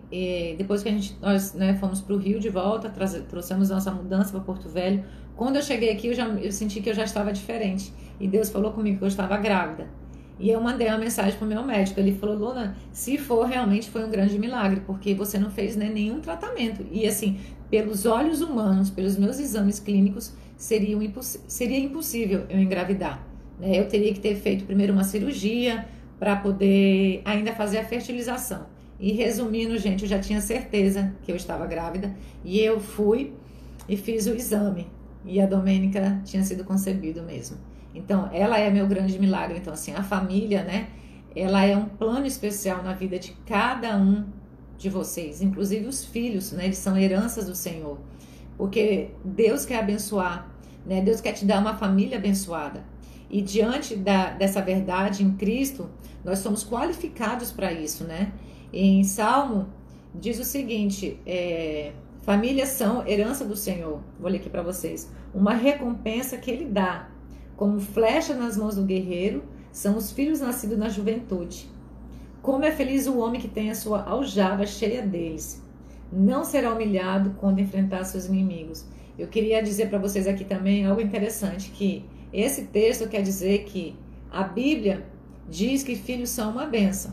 depois 0.56 0.82
que 0.82 0.88
a 0.88 0.92
gente 0.92 1.18
nós 1.20 1.52
né, 1.52 1.74
fomos 1.74 2.00
para 2.00 2.14
o 2.14 2.18
Rio 2.18 2.40
de 2.40 2.48
volta, 2.48 2.88
trouxemos 3.28 3.68
nossa 3.68 3.90
mudança 3.90 4.30
para 4.30 4.40
Porto 4.40 4.70
Velho. 4.70 5.04
Quando 5.36 5.56
eu 5.56 5.62
cheguei 5.62 5.92
aqui, 5.92 6.06
eu 6.06 6.14
já 6.14 6.26
eu 6.28 6.50
senti 6.50 6.80
que 6.80 6.88
eu 6.88 6.94
já 6.94 7.04
estava 7.04 7.30
diferente. 7.30 7.92
E 8.18 8.26
Deus 8.26 8.48
falou 8.48 8.72
comigo 8.72 8.96
que 8.96 9.04
eu 9.04 9.08
estava 9.08 9.36
grávida. 9.36 9.86
E 10.38 10.50
eu 10.50 10.60
mandei 10.60 10.86
uma 10.88 10.98
mensagem 10.98 11.36
para 11.36 11.44
o 11.44 11.48
meu 11.48 11.62
médico. 11.62 11.98
Ele 11.98 12.14
falou: 12.14 12.36
Luna, 12.36 12.76
se 12.92 13.18
for, 13.18 13.44
realmente 13.46 13.90
foi 13.90 14.04
um 14.04 14.10
grande 14.10 14.38
milagre, 14.38 14.82
porque 14.86 15.14
você 15.14 15.38
não 15.38 15.50
fez 15.50 15.76
né, 15.76 15.90
nenhum 15.92 16.20
tratamento. 16.20 16.86
E 16.90 17.06
assim, 17.06 17.38
pelos 17.70 18.06
olhos 18.06 18.40
humanos, 18.40 18.90
pelos 18.90 19.16
meus 19.16 19.38
exames 19.38 19.80
clínicos, 19.80 20.32
seria, 20.56 20.96
um 20.96 21.02
imposs 21.02 21.42
seria 21.48 21.78
impossível 21.78 22.44
eu 22.48 22.58
engravidar. 22.58 23.26
Né? 23.58 23.78
Eu 23.78 23.88
teria 23.88 24.12
que 24.12 24.20
ter 24.20 24.36
feito 24.36 24.64
primeiro 24.64 24.92
uma 24.92 25.04
cirurgia 25.04 25.86
para 26.18 26.36
poder 26.36 27.22
ainda 27.24 27.52
fazer 27.52 27.78
a 27.78 27.84
fertilização. 27.84 28.66
E 29.00 29.12
resumindo, 29.12 29.78
gente, 29.78 30.02
eu 30.02 30.08
já 30.08 30.18
tinha 30.18 30.40
certeza 30.40 31.14
que 31.22 31.30
eu 31.30 31.36
estava 31.36 31.66
grávida. 31.66 32.14
E 32.44 32.58
eu 32.58 32.80
fui 32.80 33.32
e 33.88 33.96
fiz 33.96 34.26
o 34.26 34.34
exame. 34.34 34.86
E 35.24 35.40
a 35.40 35.46
Domênica 35.46 36.20
tinha 36.24 36.42
sido 36.42 36.64
concebido 36.64 37.22
mesmo. 37.22 37.56
Então, 37.98 38.30
ela 38.32 38.58
é 38.58 38.70
meu 38.70 38.86
grande 38.86 39.18
milagre. 39.18 39.58
Então, 39.58 39.72
assim, 39.72 39.92
a 39.92 40.02
família, 40.02 40.62
né? 40.62 40.88
Ela 41.34 41.64
é 41.64 41.76
um 41.76 41.86
plano 41.86 42.26
especial 42.26 42.82
na 42.82 42.92
vida 42.92 43.18
de 43.18 43.32
cada 43.44 43.96
um 43.96 44.24
de 44.78 44.88
vocês, 44.88 45.42
inclusive 45.42 45.86
os 45.86 46.04
filhos, 46.04 46.52
né? 46.52 46.66
Eles 46.66 46.78
são 46.78 46.96
heranças 46.96 47.46
do 47.46 47.54
Senhor. 47.54 47.98
Porque 48.56 49.10
Deus 49.24 49.66
quer 49.66 49.80
abençoar, 49.80 50.48
né? 50.86 51.00
Deus 51.00 51.20
quer 51.20 51.32
te 51.32 51.44
dar 51.44 51.60
uma 51.60 51.76
família 51.76 52.18
abençoada. 52.18 52.84
E 53.28 53.42
diante 53.42 53.96
da, 53.96 54.30
dessa 54.30 54.62
verdade 54.62 55.24
em 55.24 55.32
Cristo, 55.32 55.90
nós 56.24 56.38
somos 56.38 56.64
qualificados 56.64 57.50
para 57.50 57.72
isso, 57.72 58.04
né? 58.04 58.32
Em 58.72 59.02
Salmo 59.02 59.66
diz 60.14 60.38
o 60.38 60.44
seguinte: 60.44 61.20
é, 61.26 61.92
famílias 62.22 62.68
são 62.70 63.06
herança 63.06 63.44
do 63.44 63.56
Senhor. 63.56 64.00
Vou 64.18 64.30
ler 64.30 64.38
aqui 64.38 64.48
para 64.48 64.62
vocês. 64.62 65.10
Uma 65.34 65.54
recompensa 65.54 66.38
que 66.38 66.50
Ele 66.50 66.64
dá 66.64 67.08
como 67.58 67.80
flecha 67.80 68.34
nas 68.34 68.56
mãos 68.56 68.76
do 68.76 68.84
guerreiro, 68.84 69.42
são 69.72 69.96
os 69.96 70.12
filhos 70.12 70.38
nascidos 70.40 70.78
na 70.78 70.88
juventude. 70.88 71.68
Como 72.40 72.64
é 72.64 72.70
feliz 72.70 73.08
o 73.08 73.18
homem 73.18 73.40
que 73.40 73.48
tem 73.48 73.68
a 73.68 73.74
sua 73.74 74.00
aljava 74.04 74.64
cheia 74.64 75.02
deles. 75.02 75.60
Não 76.12 76.44
será 76.44 76.72
humilhado 76.72 77.34
quando 77.40 77.58
enfrentar 77.58 78.04
seus 78.04 78.26
inimigos. 78.26 78.84
Eu 79.18 79.26
queria 79.26 79.60
dizer 79.60 79.90
para 79.90 79.98
vocês 79.98 80.28
aqui 80.28 80.44
também 80.44 80.86
algo 80.86 81.00
interessante, 81.00 81.70
que 81.70 82.04
esse 82.32 82.66
texto 82.66 83.08
quer 83.08 83.22
dizer 83.22 83.64
que 83.64 83.96
a 84.30 84.44
Bíblia 84.44 85.04
diz 85.50 85.82
que 85.82 85.96
filhos 85.96 86.30
são 86.30 86.52
uma 86.52 86.64
bênção. 86.64 87.12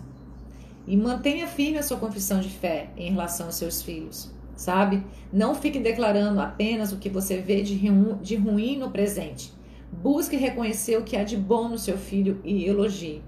E 0.86 0.95
mantenha 0.95 1.47
firme 1.47 1.79
a 1.79 1.84
sua 1.84 1.97
confissão 1.97 2.39
de 2.39 2.49
fé 2.49 2.91
em 2.95 3.10
relação 3.10 3.47
aos 3.47 3.55
seus 3.55 3.81
filhos. 3.81 4.31
sabe? 4.55 5.03
Não 5.34 5.55
fique 5.55 5.79
declarando 5.79 6.39
apenas 6.39 6.93
o 6.93 6.97
que 6.97 7.10
você 7.10 7.38
vê 7.39 7.63
de 7.63 8.36
ruim 8.36 8.77
no 8.77 8.91
presente. 8.91 9.54
Busque 10.01 10.36
reconhecer 10.36 10.97
o 10.97 11.03
que 11.03 11.15
há 11.15 11.23
de 11.23 11.38
bom 11.38 11.69
no 11.69 11.77
seu 11.77 11.97
filho 11.97 12.39
e 12.43 12.65
elogie. 12.65 13.21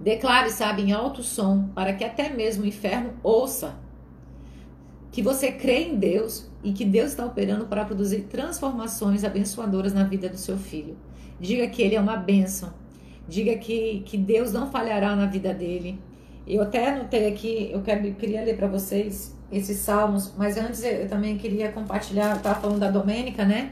Declare, 0.00 0.50
sabe, 0.50 0.82
em 0.82 0.92
alto 0.92 1.22
som, 1.22 1.68
para 1.74 1.92
que 1.92 2.04
até 2.04 2.28
mesmo 2.28 2.64
o 2.64 2.66
inferno 2.66 3.14
ouça 3.22 3.76
que 5.10 5.22
você 5.22 5.52
crê 5.52 5.84
em 5.84 5.96
Deus 5.96 6.50
e 6.62 6.72
que 6.72 6.84
Deus 6.84 7.10
está 7.10 7.24
operando 7.24 7.66
para 7.66 7.84
produzir 7.84 8.22
transformações 8.22 9.22
abençoadoras 9.22 9.94
na 9.94 10.02
vida 10.02 10.28
do 10.28 10.36
seu 10.36 10.58
filho. 10.58 10.96
Diga 11.38 11.68
que 11.68 11.80
ele 11.82 11.94
é 11.94 12.00
uma 12.00 12.16
bênção. 12.16 12.74
Diga 13.28 13.56
que, 13.56 14.02
que 14.04 14.18
Deus 14.18 14.52
não 14.52 14.70
falhará 14.70 15.14
na 15.14 15.26
vida 15.26 15.54
dele. 15.54 16.00
Eu 16.46 16.62
até 16.62 16.90
anotei 16.90 17.28
aqui, 17.28 17.70
eu 17.72 17.80
quero, 17.80 18.12
queria 18.14 18.42
ler 18.42 18.56
para 18.56 18.66
vocês 18.66 19.34
esses 19.52 19.78
salmos, 19.78 20.34
mas 20.36 20.56
antes 20.56 20.82
eu 20.82 21.08
também 21.08 21.38
queria 21.38 21.70
compartilhar, 21.70 22.30
eu 22.30 22.36
estava 22.38 22.60
falando 22.60 22.80
da 22.80 22.90
Domênica, 22.90 23.44
né? 23.44 23.70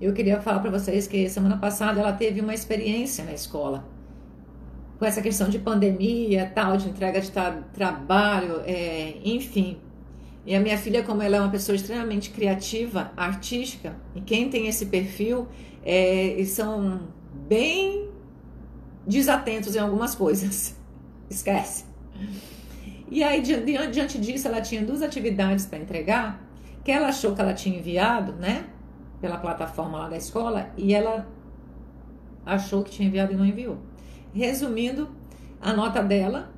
Eu 0.00 0.12
queria 0.12 0.40
falar 0.40 0.60
para 0.60 0.70
vocês 0.70 1.06
que 1.06 1.28
semana 1.28 1.56
passada 1.56 2.00
ela 2.00 2.12
teve 2.12 2.40
uma 2.40 2.54
experiência 2.54 3.24
na 3.24 3.32
escola 3.32 3.84
com 4.98 5.04
essa 5.04 5.22
questão 5.22 5.48
de 5.48 5.58
pandemia, 5.58 6.50
tal, 6.52 6.76
de 6.76 6.88
entrega 6.88 7.20
de 7.20 7.30
tra 7.30 7.52
trabalho, 7.72 8.62
é, 8.66 9.14
enfim. 9.24 9.78
E 10.44 10.54
a 10.54 10.60
minha 10.60 10.76
filha, 10.76 11.02
como 11.02 11.22
ela 11.22 11.36
é 11.36 11.40
uma 11.40 11.50
pessoa 11.50 11.76
extremamente 11.76 12.30
criativa, 12.30 13.12
artística, 13.16 13.94
e 14.14 14.20
quem 14.20 14.48
tem 14.48 14.66
esse 14.66 14.86
perfil, 14.86 15.46
é, 15.84 16.42
são 16.46 17.02
bem 17.48 18.08
desatentos 19.06 19.76
em 19.76 19.78
algumas 19.78 20.14
coisas. 20.14 20.76
Esquece. 21.30 21.84
E 23.10 23.22
aí, 23.22 23.40
diante 23.40 24.18
disso, 24.18 24.48
ela 24.48 24.60
tinha 24.60 24.82
duas 24.82 25.02
atividades 25.02 25.64
para 25.64 25.78
entregar, 25.78 26.42
que 26.84 26.90
ela 26.90 27.08
achou 27.08 27.34
que 27.34 27.40
ela 27.40 27.54
tinha 27.54 27.78
enviado, 27.78 28.32
né? 28.32 28.64
Pela 29.20 29.38
plataforma 29.38 29.98
lá 29.98 30.08
da 30.08 30.16
escola, 30.16 30.70
e 30.76 30.94
ela 30.94 31.26
achou 32.46 32.82
que 32.82 32.90
tinha 32.90 33.08
enviado 33.08 33.32
e 33.32 33.36
não 33.36 33.44
enviou. 33.44 33.78
Resumindo, 34.32 35.08
a 35.60 35.72
nota 35.72 36.02
dela 36.02 36.50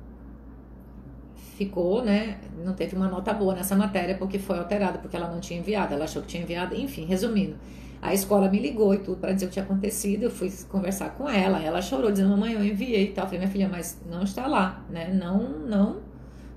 ficou, 1.57 2.03
né? 2.03 2.37
Não 2.63 2.73
teve 2.73 2.95
uma 2.95 3.07
nota 3.07 3.33
boa 3.33 3.53
nessa 3.53 3.75
matéria 3.75 4.15
porque 4.15 4.39
foi 4.39 4.57
alterada, 4.57 4.99
porque 4.99 5.15
ela 5.15 5.29
não 5.29 5.39
tinha 5.39 5.59
enviado, 5.59 5.93
ela 5.93 6.05
achou 6.05 6.21
que 6.21 6.27
tinha 6.27 6.43
enviado, 6.43 6.75
enfim, 6.75 7.05
resumindo. 7.05 7.55
A 8.01 8.15
escola 8.15 8.49
me 8.49 8.59
ligou 8.59 8.95
e 8.95 8.97
tudo 8.97 9.17
para 9.17 9.31
dizer 9.31 9.45
o 9.45 9.49
que 9.49 9.53
tinha 9.53 9.65
acontecido. 9.65 10.23
Eu 10.23 10.31
fui 10.31 10.51
conversar 10.67 11.11
com 11.11 11.29
ela. 11.29 11.61
Ela 11.61 11.81
chorou, 11.83 12.09
dizendo: 12.09 12.31
Mamãe, 12.31 12.53
eu 12.53 12.65
enviei 12.65 13.05
e 13.05 13.11
tal. 13.11 13.25
Eu 13.25 13.27
falei: 13.27 13.39
Minha 13.41 13.51
filha, 13.51 13.69
mas 13.69 14.01
não 14.09 14.23
está 14.23 14.47
lá, 14.47 14.83
né? 14.89 15.13
Não, 15.13 15.37
não, 15.67 15.97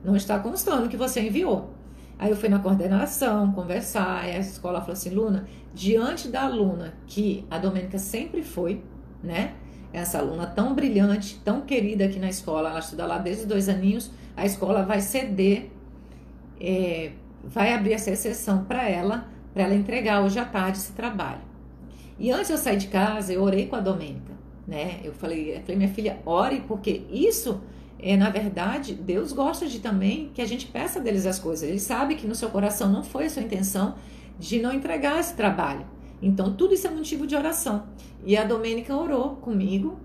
não 0.03 0.17
está 0.17 0.39
constando 0.39 0.89
que 0.89 0.97
você 0.97 1.21
enviou. 1.21 1.74
Aí 2.19 2.31
eu 2.31 2.37
fui 2.37 2.49
na 2.49 2.59
coordenação 2.59 3.53
conversar. 3.53 4.21
Aí 4.23 4.37
a 4.37 4.39
escola 4.39 4.81
falou 4.81 4.95
assim: 4.95 5.11
Luna, 5.11 5.47
diante 5.73 6.29
da 6.29 6.43
aluna 6.43 6.95
que 7.07 7.45
a 7.51 7.59
Domênica 7.59 7.99
sempre 7.99 8.43
foi, 8.43 8.83
né? 9.23 9.55
Essa 9.93 10.19
aluna 10.19 10.47
tão 10.47 10.75
brilhante, 10.75 11.41
tão 11.45 11.61
querida 11.61 12.05
aqui 12.05 12.19
na 12.19 12.29
escola, 12.29 12.71
ela 12.71 12.81
estuda 12.81 13.07
lá 13.07 13.19
desde 13.19 13.47
dois 13.47 13.69
aninhos 13.69 14.11
a 14.37 14.45
escola 14.45 14.83
vai 14.83 15.01
ceder, 15.01 15.71
é, 16.61 17.13
vai 17.43 17.73
abrir 17.73 17.93
essa 17.93 18.11
exceção 18.11 18.65
para 18.65 18.89
ela, 18.89 19.29
para 19.53 19.65
ela 19.65 19.75
entregar 19.75 20.23
hoje 20.23 20.39
à 20.39 20.45
tarde 20.45 20.79
esse 20.79 20.93
trabalho. 20.93 21.43
E 22.19 22.31
antes 22.31 22.51
eu 22.51 22.59
sair 22.59 22.77
de 22.77 22.89
casa, 22.89 23.33
eu 23.33 23.43
orei 23.43 23.67
com 23.67 23.77
a 23.77 23.81
Domênica, 23.81 24.33
né? 24.67 25.01
Eu 25.05 25.13
falei, 25.13 25.57
eu 25.57 25.61
falei, 25.61 25.77
minha 25.77 25.89
filha, 25.89 26.19
ore, 26.25 26.65
porque 26.67 27.03
isso 27.11 27.61
é, 28.07 28.19
na 28.19 28.29
verdade, 28.29 28.93
Deus 28.93 29.33
gosta 29.33 29.67
de 29.67 29.79
também 29.79 30.31
que 30.35 30.43
a 30.43 30.47
gente 30.47 30.67
peça 30.67 31.01
deles 31.01 31.25
as 31.25 31.39
coisas. 31.39 31.67
Ele 31.67 31.81
sabe 31.81 32.17
que 32.17 32.27
no 32.27 32.35
seu 32.35 32.51
coração 32.51 32.93
não 32.93 33.03
foi 33.03 33.25
a 33.25 33.31
sua 33.31 33.41
intenção 33.41 33.95
de 34.39 34.61
não 34.61 34.75
entregar 34.75 35.19
esse 35.19 35.33
trabalho. 35.33 35.87
Então, 36.21 36.53
tudo 36.53 36.75
isso 36.75 36.87
é 36.87 36.91
motivo 36.91 37.27
de 37.27 37.35
oração. 37.35 37.87
E 38.23 38.37
a 38.37 38.45
Domênica 38.45 38.95
orou 38.95 39.37
comigo 39.37 39.99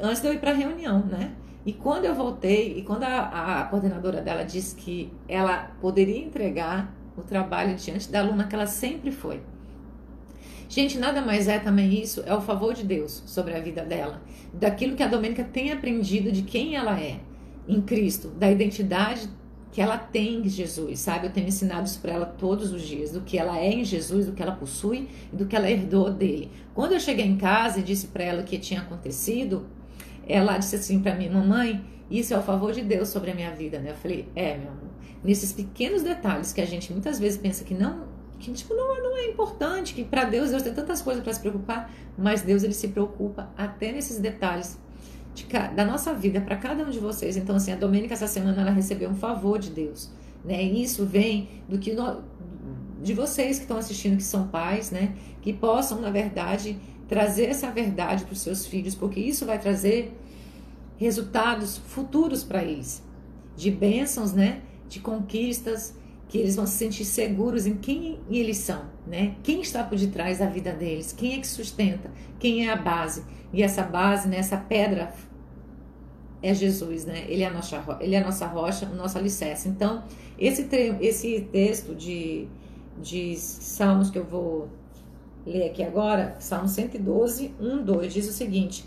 antes 0.00 0.22
de 0.22 0.28
eu 0.28 0.32
ir 0.32 0.38
para 0.38 0.52
a 0.52 0.54
reunião, 0.54 1.00
né? 1.00 1.32
E 1.66 1.72
quando 1.72 2.04
eu 2.04 2.14
voltei, 2.14 2.78
e 2.78 2.82
quando 2.82 3.02
a, 3.02 3.62
a 3.62 3.64
coordenadora 3.64 4.22
dela 4.22 4.44
disse 4.44 4.76
que 4.76 5.12
ela 5.26 5.72
poderia 5.80 6.24
entregar 6.24 6.94
o 7.16 7.22
trabalho 7.22 7.74
diante 7.74 8.12
da 8.12 8.20
aluna 8.20 8.44
que 8.44 8.54
ela 8.54 8.68
sempre 8.68 9.10
foi. 9.10 9.40
Gente, 10.68 10.98
nada 10.98 11.20
mais 11.20 11.48
é 11.48 11.58
também 11.58 12.00
isso, 12.00 12.22
é 12.24 12.32
o 12.32 12.40
favor 12.40 12.74
de 12.74 12.84
Deus 12.84 13.24
sobre 13.26 13.56
a 13.56 13.60
vida 13.60 13.84
dela, 13.84 14.22
daquilo 14.54 14.94
que 14.94 15.02
a 15.02 15.08
Domênica 15.08 15.42
tem 15.42 15.72
aprendido 15.72 16.30
de 16.30 16.42
quem 16.42 16.76
ela 16.76 16.96
é 17.00 17.18
em 17.70 17.80
Cristo, 17.80 18.28
da 18.28 18.50
identidade 18.50 19.28
que 19.72 19.80
ela 19.80 19.96
tem 19.96 20.44
em 20.44 20.48
Jesus, 20.48 20.98
sabe? 20.98 21.26
Eu 21.26 21.32
tenho 21.32 21.46
ensinado 21.46 21.86
isso 21.86 22.00
para 22.00 22.12
ela 22.12 22.26
todos 22.26 22.72
os 22.72 22.82
dias, 22.82 23.12
do 23.12 23.20
que 23.20 23.38
ela 23.38 23.56
é 23.58 23.70
em 23.72 23.84
Jesus, 23.84 24.26
do 24.26 24.32
que 24.32 24.42
ela 24.42 24.52
possui 24.52 25.08
e 25.32 25.36
do 25.36 25.46
que 25.46 25.54
ela 25.54 25.70
herdou 25.70 26.10
dele. 26.10 26.50
Quando 26.74 26.92
eu 26.92 27.00
cheguei 27.00 27.24
em 27.24 27.36
casa 27.36 27.78
e 27.78 27.82
disse 27.82 28.08
para 28.08 28.24
ela 28.24 28.42
o 28.42 28.44
que 28.44 28.58
tinha 28.58 28.80
acontecido, 28.80 29.66
ela 30.26 30.58
disse 30.58 30.74
assim 30.74 31.00
para 31.00 31.14
mim, 31.14 31.28
mamãe, 31.28 31.84
isso 32.10 32.34
é 32.34 32.38
o 32.38 32.42
favor 32.42 32.72
de 32.72 32.82
Deus 32.82 33.08
sobre 33.08 33.30
a 33.30 33.34
minha 33.34 33.52
vida, 33.52 33.78
né? 33.78 33.90
Eu 33.92 33.96
falei, 33.96 34.28
é, 34.34 34.56
meu 34.56 34.68
amor. 34.68 34.90
Nesses 35.22 35.52
pequenos 35.52 36.02
detalhes 36.02 36.52
que 36.52 36.60
a 36.60 36.66
gente 36.66 36.90
muitas 36.92 37.20
vezes 37.20 37.38
pensa 37.38 37.62
que 37.62 37.74
não, 37.74 38.08
que 38.40 38.50
tipo 38.52 38.74
não, 38.74 39.00
não 39.00 39.16
é 39.16 39.26
importante, 39.26 39.94
que 39.94 40.02
para 40.02 40.24
Deus 40.24 40.50
Deus 40.50 40.62
tem 40.62 40.74
tantas 40.74 41.00
coisas 41.00 41.22
para 41.22 41.32
se 41.32 41.40
preocupar, 41.40 41.92
mas 42.18 42.42
Deus 42.42 42.64
ele 42.64 42.72
se 42.72 42.88
preocupa 42.88 43.50
até 43.56 43.92
nesses 43.92 44.18
detalhes 44.18 44.78
de, 45.34 45.46
da 45.74 45.84
nossa 45.84 46.12
vida 46.12 46.40
para 46.40 46.56
cada 46.56 46.84
um 46.84 46.90
de 46.90 46.98
vocês. 46.98 47.36
Então 47.36 47.56
assim, 47.56 47.72
a 47.72 47.76
Domênica 47.76 48.14
essa 48.14 48.26
semana 48.26 48.60
ela 48.62 48.70
recebeu 48.70 49.10
um 49.10 49.14
favor 49.14 49.58
de 49.58 49.70
Deus, 49.70 50.10
né? 50.44 50.62
E 50.62 50.82
isso 50.82 51.04
vem 51.04 51.48
do 51.68 51.78
que 51.78 51.92
no, 51.92 52.22
de 53.02 53.14
vocês 53.14 53.56
que 53.56 53.64
estão 53.64 53.76
assistindo 53.76 54.16
que 54.16 54.22
são 54.22 54.48
pais, 54.48 54.90
né? 54.90 55.14
Que 55.40 55.52
possam 55.52 56.00
na 56.00 56.10
verdade 56.10 56.78
trazer 57.08 57.46
essa 57.46 57.70
verdade 57.70 58.24
para 58.24 58.32
os 58.32 58.40
seus 58.40 58.66
filhos, 58.66 58.94
porque 58.94 59.18
isso 59.18 59.44
vai 59.44 59.58
trazer 59.58 60.16
resultados 60.96 61.78
futuros 61.78 62.44
para 62.44 62.62
eles, 62.62 63.02
de 63.56 63.70
bênçãos, 63.70 64.32
né? 64.32 64.60
De 64.88 65.00
conquistas, 65.00 65.94
que 66.30 66.38
eles 66.38 66.54
vão 66.54 66.64
se 66.64 66.74
sentir 66.74 67.04
seguros 67.04 67.66
em 67.66 67.74
quem 67.74 68.20
eles 68.30 68.58
são, 68.58 68.84
né? 69.04 69.34
Quem 69.42 69.60
está 69.60 69.82
por 69.82 69.98
detrás 69.98 70.38
da 70.38 70.46
vida 70.46 70.72
deles, 70.72 71.12
quem 71.12 71.34
é 71.34 71.40
que 71.40 71.46
sustenta, 71.46 72.08
quem 72.38 72.68
é 72.68 72.72
a 72.72 72.76
base. 72.76 73.24
E 73.52 73.64
essa 73.64 73.82
base, 73.82 74.28
né, 74.28 74.36
essa 74.36 74.56
pedra 74.56 75.12
é 76.40 76.54
Jesus, 76.54 77.04
né? 77.04 77.24
Ele 77.26 77.42
é 77.42 77.48
a 77.48 77.52
nossa, 77.52 77.98
ele 78.00 78.14
é 78.14 78.20
a 78.20 78.24
nossa 78.24 78.46
rocha, 78.46 78.86
o 78.86 78.94
nosso 78.94 79.18
alicerce. 79.18 79.68
Então, 79.68 80.04
esse, 80.38 80.68
esse 81.00 81.48
texto 81.50 81.96
de, 81.96 82.46
de 83.02 83.34
Salmos 83.34 84.08
que 84.08 84.18
eu 84.18 84.24
vou 84.24 84.68
ler 85.44 85.70
aqui 85.70 85.82
agora, 85.82 86.36
Salmo 86.38 86.68
112, 86.68 87.56
1, 87.58 87.82
2, 87.82 88.12
diz 88.14 88.28
o 88.28 88.32
seguinte: 88.32 88.84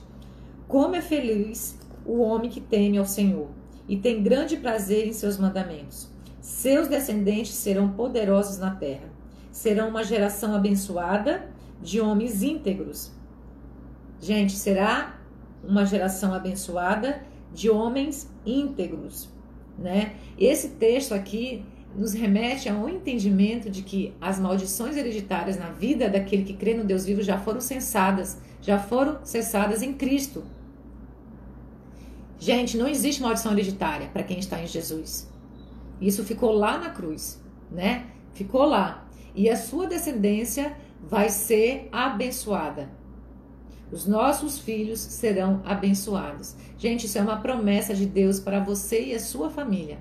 Como 0.65 0.95
é 0.95 1.01
feliz 1.01 1.77
o 2.05 2.21
homem 2.21 2.49
que 2.49 2.61
teme 2.61 2.97
ao 2.97 3.05
Senhor 3.05 3.49
e 3.85 3.97
tem 3.97 4.23
grande 4.23 4.55
prazer 4.55 5.05
em 5.05 5.11
seus 5.11 5.37
mandamentos. 5.37 6.12
Seus 6.43 6.89
descendentes 6.89 7.53
serão 7.53 7.93
poderosos 7.93 8.57
na 8.57 8.75
terra. 8.75 9.09
Serão 9.49 9.87
uma 9.87 10.03
geração 10.03 10.53
abençoada 10.53 11.49
de 11.81 12.01
homens 12.01 12.43
íntegros. 12.43 13.13
Gente, 14.19 14.51
será 14.51 15.21
uma 15.63 15.85
geração 15.85 16.33
abençoada 16.33 17.23
de 17.53 17.69
homens 17.69 18.29
íntegros, 18.45 19.29
né? 19.79 20.17
Esse 20.37 20.71
texto 20.71 21.13
aqui 21.13 21.63
nos 21.95 22.11
remete 22.11 22.67
a 22.67 22.73
um 22.73 22.89
entendimento 22.89 23.69
de 23.69 23.81
que 23.81 24.13
as 24.19 24.37
maldições 24.37 24.97
hereditárias 24.97 25.57
na 25.57 25.69
vida 25.69 26.09
daquele 26.09 26.43
que 26.43 26.55
crê 26.55 26.73
no 26.73 26.83
Deus 26.83 27.05
vivo 27.05 27.21
já 27.21 27.39
foram 27.39 27.61
cessadas, 27.61 28.37
já 28.61 28.77
foram 28.77 29.23
cessadas 29.23 29.81
em 29.81 29.93
Cristo. 29.93 30.43
Gente, 32.37 32.75
não 32.75 32.89
existe 32.89 33.21
maldição 33.21 33.53
hereditária 33.53 34.09
para 34.11 34.23
quem 34.23 34.39
está 34.39 34.61
em 34.61 34.67
Jesus. 34.67 35.31
Isso 36.07 36.23
ficou 36.23 36.51
lá 36.51 36.77
na 36.77 36.89
cruz, 36.89 37.41
né? 37.71 38.07
Ficou 38.33 38.65
lá. 38.65 39.07
E 39.33 39.49
a 39.49 39.55
sua 39.55 39.87
descendência 39.87 40.75
vai 41.01 41.29
ser 41.29 41.87
abençoada. 41.91 42.89
Os 43.91 44.05
nossos 44.05 44.59
filhos 44.59 44.99
serão 44.99 45.61
abençoados. 45.63 46.55
Gente, 46.77 47.05
isso 47.05 47.17
é 47.17 47.21
uma 47.21 47.37
promessa 47.37 47.93
de 47.93 48.05
Deus 48.05 48.39
para 48.39 48.59
você 48.59 49.05
e 49.05 49.13
a 49.13 49.19
sua 49.19 49.49
família. 49.49 49.97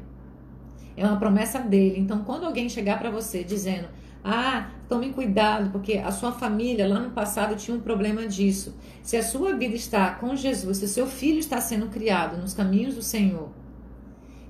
É 0.97 1.07
uma 1.07 1.19
promessa 1.19 1.59
dele. 1.59 2.01
Então, 2.01 2.25
quando 2.25 2.47
alguém 2.47 2.69
chegar 2.69 2.99
para 2.99 3.11
você 3.11 3.45
dizendo: 3.45 3.89
"Ah, 4.25 4.71
tome 4.89 5.13
cuidado, 5.13 5.71
porque 5.71 5.99
a 5.99 6.11
sua 6.11 6.33
família 6.33 6.89
lá 6.89 6.99
no 7.01 7.11
passado 7.11 7.55
tinha 7.55 7.77
um 7.77 7.81
problema 7.81 8.27
disso". 8.27 8.75
Se 9.03 9.17
a 9.17 9.23
sua 9.23 9.55
vida 9.55 9.77
está 9.77 10.15
com 10.15 10.35
Jesus, 10.35 10.79
se 10.79 10.85
o 10.85 10.89
seu 10.89 11.07
filho 11.07 11.39
está 11.39 11.61
sendo 11.61 11.89
criado 11.89 12.39
nos 12.39 12.55
caminhos 12.55 12.95
do 12.95 13.03
Senhor, 13.03 13.51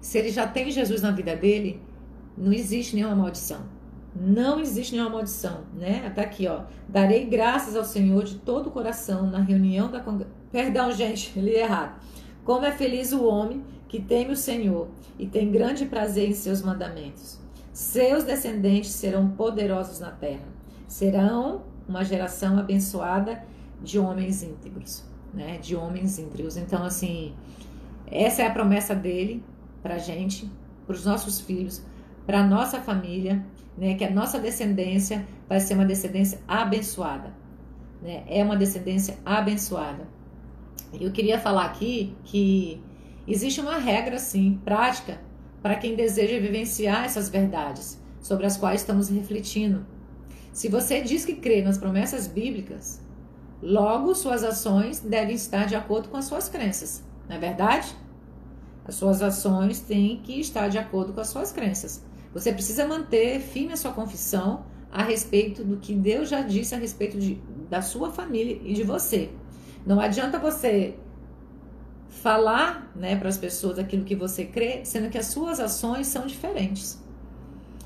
se 0.03 0.19
ele 0.19 0.31
já 0.31 0.49
tem 0.49 0.69
Jesus 0.69 1.01
na 1.01 1.13
vida 1.13 1.37
dele, 1.37 1.81
não 2.37 2.53
existe 2.53 2.97
nenhuma 2.97 3.15
maldição. 3.15 3.61
Não 4.15 4.59
existe 4.59 4.95
nenhuma 4.95 5.13
maldição, 5.13 5.61
né? 5.79 6.11
Tá 6.11 6.23
aqui, 6.23 6.49
ó. 6.49 6.65
Darei 6.89 7.25
graças 7.25 7.77
ao 7.77 7.85
Senhor 7.85 8.25
de 8.25 8.35
todo 8.35 8.67
o 8.67 8.71
coração 8.73 9.31
na 9.31 9.39
reunião 9.39 9.89
da 9.89 10.01
congregação. 10.01 10.37
Perdão, 10.51 10.91
gente, 10.91 11.33
li 11.39 11.55
errado. 11.55 12.01
Como 12.45 12.65
é 12.65 12.73
feliz 12.73 13.13
o 13.13 13.25
homem 13.25 13.65
que 13.87 14.03
teme 14.03 14.33
o 14.33 14.37
Senhor 14.37 14.89
e 15.17 15.27
tem 15.27 15.53
grande 15.53 15.87
prazer 15.87 16.29
em 16.29 16.35
seus 16.35 16.61
mandamentos. 16.63 17.39
Seus 17.73 18.25
descendentes 18.25 18.91
serão 18.91 19.31
poderosos 19.31 20.01
na 20.01 20.11
terra. 20.11 20.49
Serão 20.89 21.63
uma 21.89 22.05
geração 22.05 22.59
abençoada 22.59 23.45
de 23.81 24.01
homens 24.01 24.43
íntegros, 24.43 25.05
né? 25.33 25.59
De 25.59 25.77
homens 25.77 26.19
íntegros. 26.19 26.57
Então, 26.57 26.83
assim, 26.83 27.33
essa 28.05 28.43
é 28.43 28.47
a 28.49 28.51
promessa 28.51 28.97
dele 28.97 29.43
pra 29.83 29.99
gente, 29.99 30.51
para 30.87 30.95
os 30.95 31.05
nossos 31.05 31.41
filhos, 31.41 31.83
para 32.27 32.47
nossa 32.47 32.81
família, 32.81 33.45
né? 33.77 33.95
Que 33.95 34.05
a 34.05 34.11
nossa 34.11 34.39
descendência 34.39 35.27
vai 35.49 35.61
ser 35.61 35.75
uma 35.75 35.85
descendência 35.85 36.41
abençoada, 36.47 37.35
né? 38.01 38.23
É 38.27 38.43
uma 38.43 38.57
descendência 38.57 39.19
abençoada. 39.25 40.07
Eu 40.93 41.11
queria 41.11 41.39
falar 41.39 41.65
aqui 41.67 42.15
que 42.25 42.83
existe 43.27 43.61
uma 43.61 43.79
regra, 43.79 44.19
sim, 44.19 44.61
prática, 44.65 45.21
para 45.63 45.77
quem 45.77 45.95
deseja 45.95 46.39
vivenciar 46.39 47.05
essas 47.05 47.29
verdades 47.29 48.01
sobre 48.21 48.47
as 48.47 48.57
quais 48.57 48.81
estamos 48.81 49.09
refletindo. 49.09 49.87
Se 50.53 50.69
você 50.69 51.01
diz 51.01 51.25
que 51.25 51.37
crê 51.37 51.63
nas 51.63 51.79
promessas 51.79 52.27
bíblicas, 52.27 53.01
logo 53.63 54.15
suas 54.15 54.45
ações 54.45 55.01
devem 55.01 55.35
estar 55.35 55.67
de 55.67 55.75
acordo 55.75 56.09
com 56.09 56.17
as 56.17 56.27
suas 56.27 56.49
crenças, 56.49 57.03
não 57.29 57.37
é 57.37 57.39
verdade? 57.39 57.97
As 58.93 58.97
suas 58.97 59.23
ações 59.23 59.81
têm 59.81 60.19
que 60.19 60.39
estar 60.39 60.69
de 60.69 60.77
acordo 60.77 61.15
com 61.15 61.21
as 61.23 61.29
suas 61.29 61.51
crenças. 61.51 62.05
Você 62.35 62.53
precisa 62.53 62.87
manter 62.87 63.41
firme 63.41 63.73
a 63.73 63.77
sua 63.79 63.91
confissão 63.91 64.67
a 64.93 65.03
respeito 65.03 65.65
do 65.65 65.79
que 65.79 65.95
Deus 65.95 66.29
já 66.29 66.43
disse 66.43 66.75
a 66.75 66.79
respeito 66.79 67.19
de, 67.19 67.41
da 67.71 67.81
sua 67.81 68.11
família 68.11 68.61
e 68.63 68.75
de 68.75 68.83
você. 68.83 69.31
Não 69.87 69.99
adianta 69.99 70.39
você 70.39 70.95
falar 72.11 72.93
né, 72.95 73.17
para 73.17 73.31
as 73.31 73.39
pessoas 73.39 73.79
aquilo 73.79 74.05
que 74.05 74.15
você 74.15 74.45
crê, 74.45 74.85
sendo 74.85 75.09
que 75.09 75.17
as 75.17 75.25
suas 75.25 75.59
ações 75.59 76.07
são 76.07 76.27
diferentes. 76.27 77.03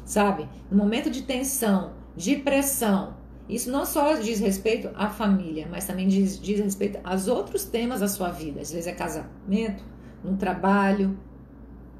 Sabe? 0.05 0.49
No 0.69 0.77
momento 0.77 1.09
de 1.09 1.23
tensão, 1.23 1.93
de 2.17 2.35
pressão, 2.35 3.15
isso 3.49 3.71
não 3.71 3.87
só 3.87 4.15
diz 4.15 4.41
respeito 4.41 4.91
à 4.97 5.09
família, 5.09 5.69
mas 5.71 5.87
também 5.87 6.09
diz, 6.09 6.41
diz 6.41 6.59
respeito 6.59 6.99
aos 7.05 7.29
outros 7.29 7.65
temas 7.65 8.01
da 8.01 8.09
sua 8.09 8.31
vida. 8.31 8.61
Às 8.61 8.73
vezes 8.73 8.89
é 8.89 8.93
casamento, 8.93 9.85
no 10.27 10.37
trabalho, 10.37 11.17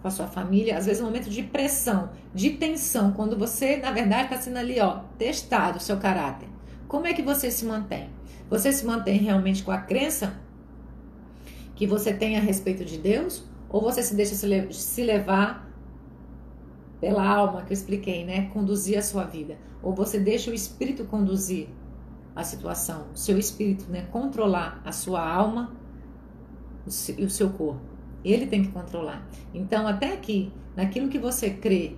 com 0.03 0.09
a 0.09 0.11
sua 0.11 0.27
família, 0.27 0.77
às 0.77 0.87
vezes 0.87 1.03
um 1.03 1.07
momento 1.07 1.31
de 1.31 1.43
pressão, 1.43 2.11
de 2.35 2.51
tensão, 2.51 3.13
quando 3.13 3.37
você, 3.37 3.77
na 3.79 3.91
verdade, 3.91 4.25
está 4.25 4.39
sendo 4.39 4.59
ali, 4.59 4.79
ó, 4.81 5.01
testado 5.19 5.79
o 5.79 5.81
seu 5.81 5.97
caráter. 5.97 6.49
Como 6.87 7.07
é 7.07 7.13
que 7.13 7.23
você 7.23 7.51
se 7.51 7.65
mantém? 7.65 8.09
Você 8.49 8.73
se 8.73 8.87
mantém 8.87 9.19
realmente 9.19 9.65
com 9.65 9.73
a 9.73 9.79
crença 9.79 10.35
que 11.75 11.87
você 11.87 12.13
tem 12.13 12.37
a 12.37 12.41
respeito 12.41 12.85
de 12.85 12.99
Deus? 12.99 13.45
Ou 13.69 13.83
você 13.83 14.03
se 14.03 14.15
deixa 14.15 14.35
se 14.71 15.03
levar 15.03 15.69
pela 17.01 17.27
alma 17.27 17.63
que 17.63 17.73
eu 17.73 17.75
expliquei, 17.75 18.25
né? 18.25 18.49
Conduzir 18.53 18.99
a 18.99 19.03
sua 19.03 19.25
vida. 19.25 19.59
Ou 19.83 19.93
você 19.93 20.19
deixa 20.21 20.51
o 20.51 20.55
Espírito 20.55 21.05
conduzir 21.05 21.69
a 22.35 22.45
situação, 22.45 23.07
o 23.13 23.19
seu 23.19 23.39
Espírito, 23.39 23.91
né? 23.91 24.07
Controlar 24.13 24.81
a 24.85 24.93
sua 24.93 25.29
alma 25.29 25.73
e 27.19 27.25
o 27.25 27.31
seu 27.31 27.51
corpo. 27.51 27.96
Ele 28.27 28.45
tem 28.47 28.65
que 28.65 28.73
controlar. 28.73 29.25
Então, 29.55 29.87
até 29.87 30.13
aqui, 30.13 30.53
naquilo 30.75 31.09
que 31.09 31.17
você 31.19 31.49
crê, 31.49 31.95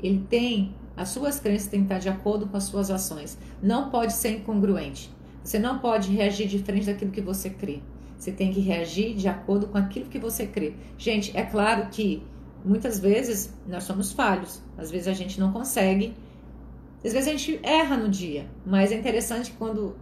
ele 0.00 0.24
tem, 0.30 0.76
as 0.96 1.08
suas 1.08 1.40
crenças 1.40 1.66
têm 1.66 1.80
que 1.80 1.86
estar 1.86 1.98
de 1.98 2.08
acordo 2.08 2.46
com 2.46 2.56
as 2.56 2.62
suas 2.64 2.88
ações. 2.88 3.36
Não 3.60 3.90
pode 3.90 4.12
ser 4.12 4.38
incongruente. 4.38 5.10
Você 5.42 5.58
não 5.58 5.80
pode 5.80 6.12
reagir 6.12 6.46
diferente 6.46 6.86
daquilo 6.86 7.10
que 7.10 7.20
você 7.20 7.50
crê. 7.50 7.80
Você 8.16 8.30
tem 8.30 8.52
que 8.52 8.60
reagir 8.60 9.16
de 9.16 9.26
acordo 9.26 9.66
com 9.66 9.76
aquilo 9.76 10.06
que 10.06 10.20
você 10.20 10.46
crê. 10.46 10.74
Gente, 10.96 11.36
é 11.36 11.42
claro 11.42 11.88
que 11.90 12.22
muitas 12.64 13.00
vezes 13.00 13.52
nós 13.66 13.82
somos 13.82 14.12
falhos. 14.12 14.62
Às 14.78 14.88
vezes 14.88 15.08
a 15.08 15.12
gente 15.12 15.40
não 15.40 15.52
consegue. 15.52 16.14
Às 17.04 17.12
vezes 17.12 17.26
a 17.26 17.32
gente 17.32 17.58
erra 17.60 17.96
no 17.96 18.08
dia. 18.08 18.46
Mas 18.64 18.92
é 18.92 18.94
interessante 18.94 19.50
que 19.50 19.56
quando 19.56 19.96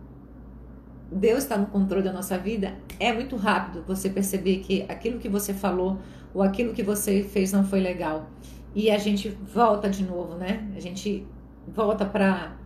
Deus 1.11 1.43
está 1.43 1.57
no 1.57 1.67
controle 1.67 2.05
da 2.05 2.13
nossa 2.13 2.39
vida, 2.39 2.75
é 2.99 3.13
muito 3.13 3.37
rápido 3.37 3.85
você 3.87 4.09
perceber 4.09 4.59
que 4.59 4.85
aquilo 4.89 5.19
que 5.19 5.29
você 5.29 5.53
falou 5.53 5.99
ou 6.33 6.43
aquilo 6.43 6.73
que 6.73 6.83
você 6.83 7.23
fez 7.23 7.53
não 7.53 7.65
foi 7.65 7.81
legal. 7.81 8.29
E 8.75 8.91
a 8.91 8.99
gente 8.99 9.29
volta 9.53 9.91
de 9.91 10.05
novo, 10.05 10.37
né? 10.37 10.71
A 10.77 10.81
gente 10.81 11.27
volta 11.67 12.05
para 12.05 12.57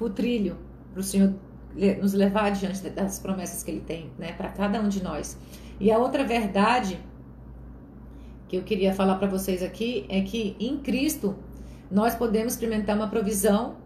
o 0.00 0.08
trilho, 0.08 0.56
para 0.92 1.00
o 1.00 1.02
Senhor 1.02 1.34
nos 2.00 2.12
levar 2.14 2.46
adiante 2.46 2.88
das 2.90 3.18
promessas 3.18 3.62
que 3.62 3.70
ele 3.70 3.80
tem, 3.80 4.10
né, 4.18 4.32
para 4.32 4.48
cada 4.48 4.80
um 4.80 4.88
de 4.88 5.02
nós. 5.02 5.38
E 5.78 5.92
a 5.92 5.98
outra 5.98 6.24
verdade 6.24 6.98
que 8.48 8.56
eu 8.56 8.62
queria 8.62 8.92
falar 8.94 9.16
para 9.16 9.28
vocês 9.28 9.62
aqui 9.62 10.06
é 10.08 10.22
que 10.22 10.56
em 10.58 10.78
Cristo 10.78 11.36
nós 11.90 12.14
podemos 12.14 12.54
experimentar 12.54 12.96
uma 12.96 13.08
provisão 13.08 13.76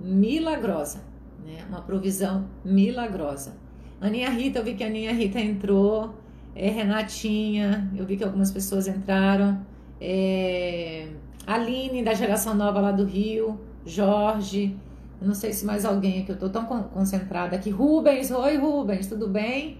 milagrosa, 0.00 1.02
né? 1.50 1.64
Uma 1.68 1.82
provisão 1.82 2.46
milagrosa. 2.64 3.56
Aninha 4.00 4.30
Rita, 4.30 4.60
eu 4.60 4.64
vi 4.64 4.74
que 4.74 4.84
a 4.84 4.86
Aninha 4.86 5.12
Rita 5.12 5.38
entrou, 5.40 6.14
é, 6.54 6.70
Renatinha, 6.70 7.90
eu 7.96 8.06
vi 8.06 8.16
que 8.16 8.24
algumas 8.24 8.50
pessoas 8.50 8.88
entraram, 8.88 9.60
é, 10.00 11.08
Aline 11.46 12.02
da 12.02 12.14
geração 12.14 12.54
nova 12.54 12.80
lá 12.80 12.92
do 12.92 13.04
Rio, 13.04 13.60
Jorge, 13.84 14.76
não 15.20 15.34
sei 15.34 15.52
se 15.52 15.66
mais 15.66 15.84
alguém 15.84 16.22
aqui, 16.22 16.32
eu 16.32 16.38
tô 16.38 16.48
tão 16.48 16.64
concentrada 16.64 17.56
aqui. 17.56 17.68
Rubens, 17.68 18.30
oi 18.30 18.56
Rubens, 18.56 19.06
tudo 19.06 19.28
bem? 19.28 19.78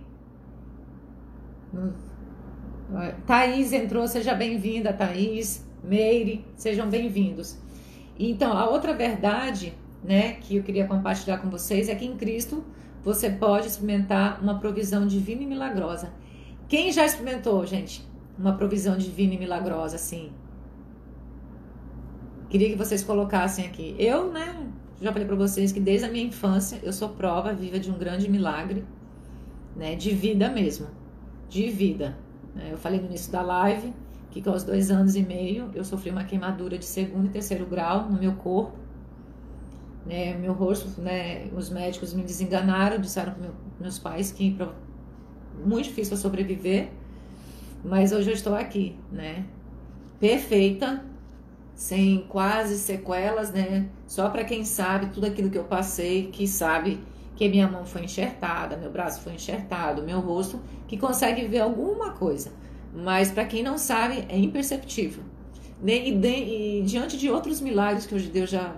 Thaís 3.26 3.72
entrou, 3.72 4.06
seja 4.06 4.35
bem-vinda, 4.35 4.92
Thaís. 4.92 5.64
Meire, 5.83 6.44
sejam 6.56 6.90
bem-vindos. 6.90 7.56
Então, 8.18 8.52
a 8.52 8.68
outra 8.68 8.92
verdade, 8.92 9.72
né, 10.02 10.32
que 10.34 10.56
eu 10.56 10.62
queria 10.62 10.86
compartilhar 10.86 11.38
com 11.38 11.50
vocês 11.50 11.88
é 11.88 11.94
que 11.94 12.04
em 12.04 12.16
Cristo 12.16 12.64
você 13.02 13.30
pode 13.30 13.66
experimentar 13.66 14.42
uma 14.42 14.58
provisão 14.58 15.06
divina 15.06 15.42
e 15.42 15.46
milagrosa. 15.46 16.12
Quem 16.68 16.92
já 16.92 17.04
experimentou, 17.04 17.64
gente, 17.66 18.06
uma 18.38 18.54
provisão 18.54 18.96
divina 18.96 19.34
e 19.34 19.38
milagrosa 19.38 19.96
assim? 19.96 20.30
Queria 22.48 22.68
que 22.68 22.76
vocês 22.76 23.02
colocassem 23.02 23.64
aqui. 23.66 23.94
Eu, 23.98 24.32
né, 24.32 24.70
já 25.00 25.12
falei 25.12 25.26
para 25.26 25.36
vocês 25.36 25.72
que 25.72 25.80
desde 25.80 26.06
a 26.06 26.10
minha 26.10 26.24
infância 26.24 26.78
eu 26.82 26.92
sou 26.92 27.08
prova 27.08 27.54
viva 27.54 27.78
de 27.78 27.90
um 27.90 27.98
grande 27.98 28.30
milagre, 28.30 28.84
né? 29.74 29.94
De 29.94 30.10
vida 30.10 30.50
mesmo, 30.50 30.88
de 31.48 31.70
vida. 31.70 32.18
Né? 32.54 32.68
Eu 32.72 32.76
falei 32.76 33.00
no 33.00 33.06
início 33.06 33.32
da 33.32 33.40
live 33.40 33.94
que 34.30 34.46
aos 34.48 34.62
dois 34.62 34.90
anos 34.90 35.16
e 35.16 35.22
meio 35.22 35.70
eu 35.74 35.84
sofri 35.84 36.10
uma 36.10 36.24
queimadura 36.24 36.78
de 36.78 36.84
segundo 36.84 37.26
e 37.26 37.30
terceiro 37.30 37.66
grau 37.66 38.08
no 38.08 38.18
meu 38.18 38.32
corpo, 38.34 38.78
né? 40.10 40.34
Meu 40.34 40.52
rosto, 40.52 41.00
né? 41.00 41.46
Os 41.56 41.70
médicos 41.70 42.12
me 42.12 42.24
desenganaram, 42.24 42.98
disseram 42.98 43.32
para 43.32 43.42
meu, 43.42 43.52
meus 43.78 43.98
pais 43.98 44.32
que 44.32 44.58
muito 45.64 45.84
difícil 45.84 46.16
sobreviver, 46.16 46.88
mas 47.84 48.12
hoje 48.12 48.30
eu 48.30 48.34
estou 48.34 48.54
aqui, 48.54 48.96
né? 49.12 49.44
Perfeita, 50.18 51.04
sem 51.74 52.26
quase 52.28 52.76
sequelas, 52.76 53.52
né? 53.52 53.88
Só 54.06 54.28
para 54.28 54.42
quem 54.42 54.64
sabe 54.64 55.06
tudo 55.14 55.26
aquilo 55.26 55.48
que 55.48 55.58
eu 55.58 55.64
passei, 55.64 56.26
que 56.26 56.46
sabe 56.46 56.98
que 57.36 57.48
minha 57.48 57.68
mão 57.68 57.84
foi 57.86 58.04
enxertada, 58.04 58.76
meu 58.76 58.90
braço 58.90 59.22
foi 59.22 59.34
enxertado, 59.34 60.02
meu 60.02 60.20
rosto, 60.20 60.60
que 60.88 60.98
consegue 60.98 61.46
ver 61.46 61.60
alguma 61.60 62.10
coisa. 62.10 62.52
Mas 62.92 63.30
para 63.30 63.44
quem 63.44 63.62
não 63.62 63.78
sabe, 63.78 64.24
é 64.28 64.36
imperceptível. 64.36 65.22
E, 65.82 66.10
e, 66.10 66.82
diante 66.82 67.16
de 67.16 67.30
outros 67.30 67.60
milagres 67.60 68.06
que 68.06 68.14
hoje 68.14 68.28
Deus 68.28 68.50
já 68.50 68.76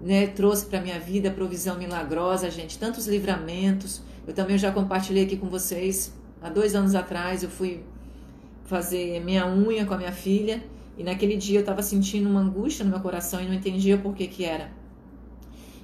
né, 0.00 0.26
trouxe 0.28 0.66
para 0.66 0.80
minha 0.80 0.98
vida, 0.98 1.30
provisão 1.30 1.78
milagrosa, 1.78 2.50
gente, 2.50 2.78
tantos 2.78 3.06
livramentos. 3.06 4.02
Eu 4.26 4.34
também 4.34 4.56
já 4.56 4.72
compartilhei 4.72 5.24
aqui 5.24 5.36
com 5.36 5.48
vocês. 5.48 6.14
Há 6.42 6.48
dois 6.48 6.74
anos 6.74 6.94
atrás 6.94 7.42
eu 7.42 7.50
fui 7.50 7.82
fazer 8.64 9.20
minha 9.20 9.46
unha 9.46 9.84
com 9.84 9.94
a 9.94 9.98
minha 9.98 10.12
filha 10.12 10.62
e 10.96 11.02
naquele 11.02 11.36
dia 11.36 11.58
eu 11.58 11.60
estava 11.60 11.82
sentindo 11.82 12.28
uma 12.28 12.40
angústia 12.40 12.84
no 12.84 12.90
meu 12.90 13.00
coração 13.00 13.40
e 13.42 13.46
não 13.46 13.54
entendia 13.54 13.98
por 13.98 14.14
que 14.14 14.26
que 14.26 14.44
era. 14.44 14.70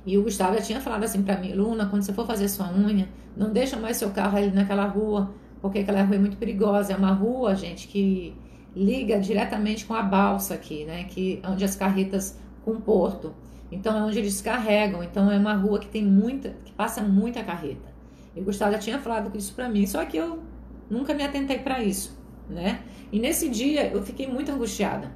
E 0.07 0.17
o 0.17 0.23
Gustavo 0.23 0.55
já 0.55 0.63
tinha 0.63 0.81
falado 0.81 1.03
assim 1.03 1.23
para 1.23 1.37
mim, 1.37 1.53
Luna, 1.53 1.87
quando 1.87 2.03
você 2.03 2.13
for 2.13 2.27
fazer 2.27 2.49
sua 2.49 2.73
unha, 2.73 3.09
não 3.37 3.53
deixa 3.53 3.77
mais 3.77 3.97
seu 3.97 4.11
carro 4.11 4.39
ali 4.39 4.51
naquela 4.53 4.87
rua, 4.87 5.35
porque 5.61 5.81
aquela 5.81 6.03
rua 6.03 6.15
é 6.15 6.19
muito 6.19 6.37
perigosa. 6.37 6.93
É 6.93 6.97
uma 6.97 7.13
rua, 7.13 7.57
gente, 7.57 7.89
que 7.89 8.35
liga 8.75 9.19
diretamente 9.19 9.85
com 9.85 9.95
a 9.95 10.03
balsa 10.03 10.55
aqui, 10.55 10.85
né? 10.85 11.05
Que 11.05 11.41
onde 11.45 11.65
as 11.65 11.75
carretas 11.75 12.39
com 12.65 12.73
o 12.73 12.81
porto. 12.81 13.35
Então 13.77 13.97
é 13.97 14.03
onde 14.03 14.19
eles 14.19 14.41
carregam. 14.41 15.03
Então 15.03 15.31
é 15.31 15.39
uma 15.39 15.55
rua 15.55 15.79
que 15.79 15.89
tem 15.89 16.05
muita, 16.05 16.51
que 16.65 16.73
passa 16.73 17.03
muita 17.03 17.43
carreta. 17.45 17.95
E 18.35 18.41
o 18.41 18.45
Gustavo 18.45 18.73
já 18.73 18.79
tinha 18.79 18.99
falado 18.99 19.37
isso 19.37 19.55
para 19.55 19.69
mim, 19.69 19.87
só 19.87 20.05
que 20.05 20.17
eu 20.17 20.43
nunca 20.91 21.15
me 21.15 21.25
atentei 21.25 21.59
para 21.59 21.83
isso 21.83 22.17
né? 22.49 22.81
E 23.11 23.19
nesse 23.19 23.49
dia 23.49 23.89
eu 23.89 24.03
fiquei 24.03 24.27
muito 24.27 24.51
angustiada, 24.51 25.11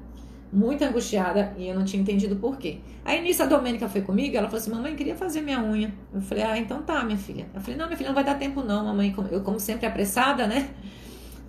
muito 0.53 0.83
angustiada 0.83 1.55
e 1.57 1.69
eu 1.69 1.75
não 1.75 1.85
tinha 1.85 2.03
entendido 2.03 2.37
por 2.37 2.57
quê. 2.57 2.79
Aí 3.05 3.23
nisso 3.23 3.43
a 3.43 3.47
Domênica 3.47 3.89
foi 3.89 4.03
comigo, 4.03 4.37
ela 4.37 4.47
falou 4.47 4.61
assim: 4.61 4.71
"Mamãe, 4.71 4.95
queria 4.97 5.15
fazer 5.15 5.41
minha 5.41 5.63
unha". 5.63 5.93
Eu 6.13 6.21
falei: 6.21 6.45
"Ah, 6.45 6.59
então 6.59 6.83
tá, 6.83 7.05
minha 7.05 7.19
filha". 7.19 7.47
Eu 7.55 7.61
falei: 7.61 7.77
"Não, 7.77 7.87
minha 7.87 7.97
filha, 7.97 8.09
não 8.09 8.15
vai 8.15 8.25
dar 8.25 8.37
tempo 8.37 8.63
não, 8.63 8.85
mamãe". 8.85 9.15
Eu 9.31 9.43
como 9.43 9.61
sempre 9.61 9.87
apressada, 9.87 10.47
né? 10.47 10.69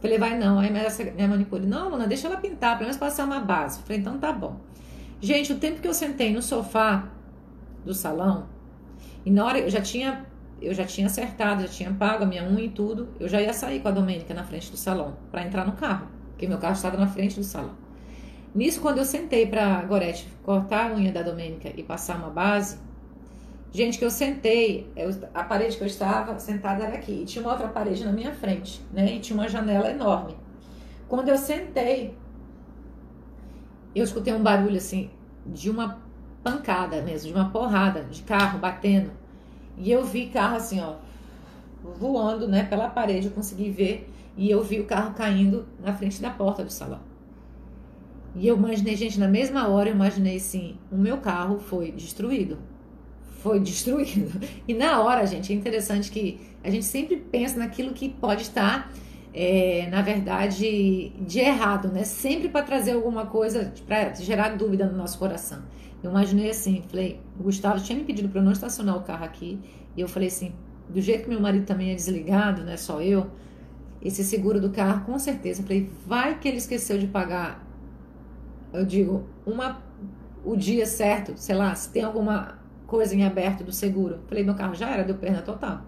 Falei: 0.02 0.18
"Vai 0.18 0.38
não". 0.38 0.60
Aí 0.60 0.72
minha 0.72 1.28
manicure: 1.28 1.66
"Não, 1.66 1.90
Luna, 1.90 2.08
deixa 2.08 2.28
ela 2.28 2.38
pintar, 2.38 2.78
pelo 2.78 2.88
menos 2.88 2.98
passar 2.98 3.26
uma 3.26 3.40
base". 3.40 3.80
Eu 3.80 3.84
falei: 3.86 4.02
"Então 4.02 4.18
tá 4.18 4.32
bom". 4.32 4.60
Gente, 5.22 5.54
o 5.54 5.60
tempo 5.60 5.80
que 5.80 5.88
eu 5.88 5.94
sentei 5.94 6.34
no 6.34 6.42
sofá 6.42 7.08
do 7.86 7.94
salão, 7.94 8.48
e 9.24 9.30
na 9.30 9.46
hora 9.46 9.60
eu 9.60 9.70
já 9.70 9.80
tinha 9.80 10.26
eu 10.60 10.74
já 10.74 10.86
tinha 10.86 11.08
acertado, 11.08 11.64
já 11.64 11.68
tinha 11.68 11.92
pago 11.92 12.24
a 12.24 12.28
minha 12.28 12.44
unha 12.44 12.66
e 12.66 12.70
tudo, 12.70 13.10
eu 13.20 13.28
já 13.28 13.42
ia 13.42 13.52
sair 13.52 13.80
com 13.80 13.88
a 13.88 13.92
Domênica 13.92 14.32
na 14.34 14.44
frente 14.44 14.70
do 14.70 14.78
salão 14.78 15.16
para 15.32 15.44
entrar 15.44 15.66
no 15.66 15.72
carro, 15.74 16.08
porque 16.30 16.48
meu 16.48 16.60
carro 16.60 16.74
estava 16.74 16.98
na 16.98 17.08
frente 17.08 17.36
do 17.36 17.44
salão. 17.44 17.76
Nisso, 18.54 18.80
quando 18.82 19.00
eu 19.00 19.06
sentei 19.06 19.46
para 19.48 19.82
Gorete 19.84 20.28
cortar 20.44 20.92
a 20.92 20.96
unha 20.96 21.12
da 21.12 21.24
Domênica 21.24 21.72
e 21.76 21.82
passar 21.82 22.18
uma 22.18 22.30
base, 22.30 22.78
gente, 23.72 23.98
que 23.98 24.06
eu 24.06 24.12
sentei, 24.12 24.92
eu, 24.96 25.10
a 25.34 25.44
parede 25.44 25.78
que 25.78 25.84
eu 25.84 25.88
estava 25.88 26.38
sentada 26.38 26.84
era 26.84 26.96
aqui, 26.96 27.22
e 27.24 27.26
tinha 27.26 27.44
uma 27.44 27.54
outra 27.54 27.68
parede 27.68 28.06
na 28.06 28.12
minha 28.12 28.32
frente, 28.32 28.82
né? 28.94 29.16
E 29.16 29.20
tinha 29.20 29.38
uma 29.38 29.48
janela 29.48 29.90
enorme. 29.90 30.36
Quando 31.08 31.30
eu 31.30 31.38
sentei, 31.38 32.16
eu 33.96 34.04
escutei 34.04 34.34
um 34.34 34.42
barulho 34.42 34.78
assim 34.78 35.10
de 35.46 35.70
uma 35.70 36.00
pancada 36.44 37.02
mesmo, 37.02 37.28
de 37.28 37.34
uma 37.34 37.50
porrada 37.50 38.04
de 38.04 38.22
carro 38.24 38.60
batendo. 38.60 39.12
E 39.78 39.92
eu 39.92 40.04
vi 40.06 40.28
carro 40.28 40.56
assim, 40.56 40.80
ó, 40.80 40.96
voando, 41.84 42.48
né, 42.48 42.64
pela 42.64 42.90
parede, 42.90 43.28
eu 43.28 43.34
consegui 43.34 43.70
ver 43.70 44.10
e 44.38 44.50
eu 44.50 44.64
vi 44.64 44.80
o 44.80 44.86
carro 44.86 45.14
caindo 45.14 45.66
na 45.80 45.94
frente 45.94 46.22
da 46.22 46.30
porta 46.30 46.64
do 46.64 46.72
salão. 46.72 47.00
E 48.36 48.48
eu 48.48 48.56
imaginei, 48.56 48.96
gente, 48.96 49.20
na 49.20 49.28
mesma 49.28 49.68
hora 49.68 49.90
eu 49.90 49.96
imaginei 49.96 50.38
assim, 50.38 50.78
o 50.92 50.98
meu 50.98 51.18
carro 51.18 51.60
foi 51.60 51.92
destruído. 51.92 52.58
Foi 53.42 53.60
destruído. 53.60 54.40
E 54.68 54.74
na 54.74 55.02
hora, 55.02 55.26
gente, 55.26 55.52
é 55.52 55.56
interessante 55.56 56.10
que 56.10 56.40
a 56.64 56.70
gente 56.70 56.86
sempre 56.86 57.18
pensa 57.18 57.60
naquilo 57.60 57.94
que 57.94 58.08
pode 58.08 58.44
estar 58.44 58.90
é, 59.34 59.88
na 59.90 60.02
verdade, 60.02 61.10
de 61.10 61.40
errado, 61.40 61.88
né? 61.88 62.04
Sempre 62.04 62.50
para 62.50 62.66
trazer 62.66 62.92
alguma 62.92 63.26
coisa 63.26 63.74
para 63.88 64.14
gerar 64.14 64.56
dúvida 64.56 64.86
no 64.86 64.98
nosso 64.98 65.18
coração. 65.18 65.64
Eu 66.04 66.10
imaginei 66.10 66.50
assim, 66.50 66.84
falei, 66.90 67.20
o 67.40 67.44
Gustavo 67.44 67.80
tinha 67.82 67.98
me 67.98 68.04
pedido 68.04 68.30
para 68.30 68.42
não 68.42 68.52
estacionar 68.52 68.98
o 68.98 69.02
carro 69.02 69.24
aqui, 69.24 69.60
e 69.96 70.02
eu 70.02 70.08
falei 70.08 70.28
assim, 70.30 70.54
do 70.90 71.00
jeito 71.00 71.24
que 71.26 71.30
meu 71.30 71.40
marido 71.40 71.66
também 71.66 71.92
é 71.92 71.96
desligado, 71.96 72.64
não 72.64 72.72
é 72.72 72.78
só 72.78 73.02
eu, 73.02 73.30
esse 74.02 74.24
seguro 74.24 74.60
do 74.60 74.72
carro, 74.72 75.06
com 75.06 75.20
certeza, 75.20 75.62
eu 75.62 75.66
falei, 75.66 75.92
vai 76.08 76.40
que 76.40 76.48
ele 76.48 76.58
esqueceu 76.58 76.98
de 76.98 77.06
pagar, 77.06 77.64
eu 78.74 78.84
digo, 78.84 79.28
uma 79.46 79.80
o 80.44 80.56
dia 80.56 80.86
certo, 80.86 81.34
sei 81.36 81.56
lá, 81.56 81.74
se 81.76 81.92
tem 81.92 82.04
alguma 82.04 82.60
coisa 82.88 83.16
em 83.16 83.24
aberto 83.24 83.64
do 83.64 83.72
seguro. 83.72 84.16
Eu 84.16 84.28
falei, 84.28 84.44
meu 84.44 84.56
carro 84.56 84.74
já 84.74 84.90
era, 84.90 85.04
deu 85.04 85.16
perna 85.16 85.42
total. 85.42 85.82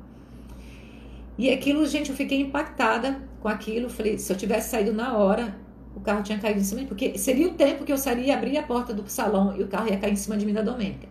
E 1.37 1.49
aquilo, 1.49 1.85
gente, 1.85 2.09
eu 2.09 2.15
fiquei 2.15 2.41
impactada 2.41 3.21
com 3.41 3.47
aquilo. 3.47 3.89
Falei, 3.89 4.17
se 4.17 4.31
eu 4.31 4.37
tivesse 4.37 4.69
saído 4.69 4.93
na 4.93 5.17
hora, 5.17 5.55
o 5.95 5.99
carro 5.99 6.23
tinha 6.23 6.37
caído 6.37 6.59
em 6.59 6.63
cima 6.63 6.79
de 6.79 6.83
mim, 6.85 6.87
porque 6.87 7.17
seria 7.17 7.47
o 7.47 7.53
tempo 7.53 7.83
que 7.83 7.91
eu 7.91 7.97
sairia 7.97 8.25
e 8.25 8.31
abrir 8.31 8.57
a 8.57 8.63
porta 8.63 8.93
do 8.93 9.07
salão 9.09 9.55
e 9.57 9.63
o 9.63 9.67
carro 9.67 9.87
ia 9.87 9.97
cair 9.97 10.13
em 10.13 10.15
cima 10.15 10.37
de 10.37 10.45
mim 10.45 10.53
da 10.53 10.61
Domênica. 10.61 11.07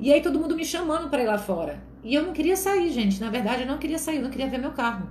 E 0.00 0.12
aí 0.12 0.20
todo 0.20 0.38
mundo 0.38 0.54
me 0.54 0.64
chamando 0.64 1.08
para 1.08 1.22
ir 1.22 1.26
lá 1.26 1.38
fora. 1.38 1.82
E 2.04 2.14
eu 2.14 2.22
não 2.22 2.32
queria 2.32 2.56
sair, 2.56 2.90
gente. 2.90 3.20
Na 3.20 3.30
verdade, 3.30 3.62
eu 3.62 3.66
não 3.66 3.78
queria 3.78 3.98
sair, 3.98 4.16
eu 4.16 4.22
não 4.22 4.30
queria 4.30 4.48
ver 4.48 4.58
meu 4.58 4.70
carro. 4.70 5.08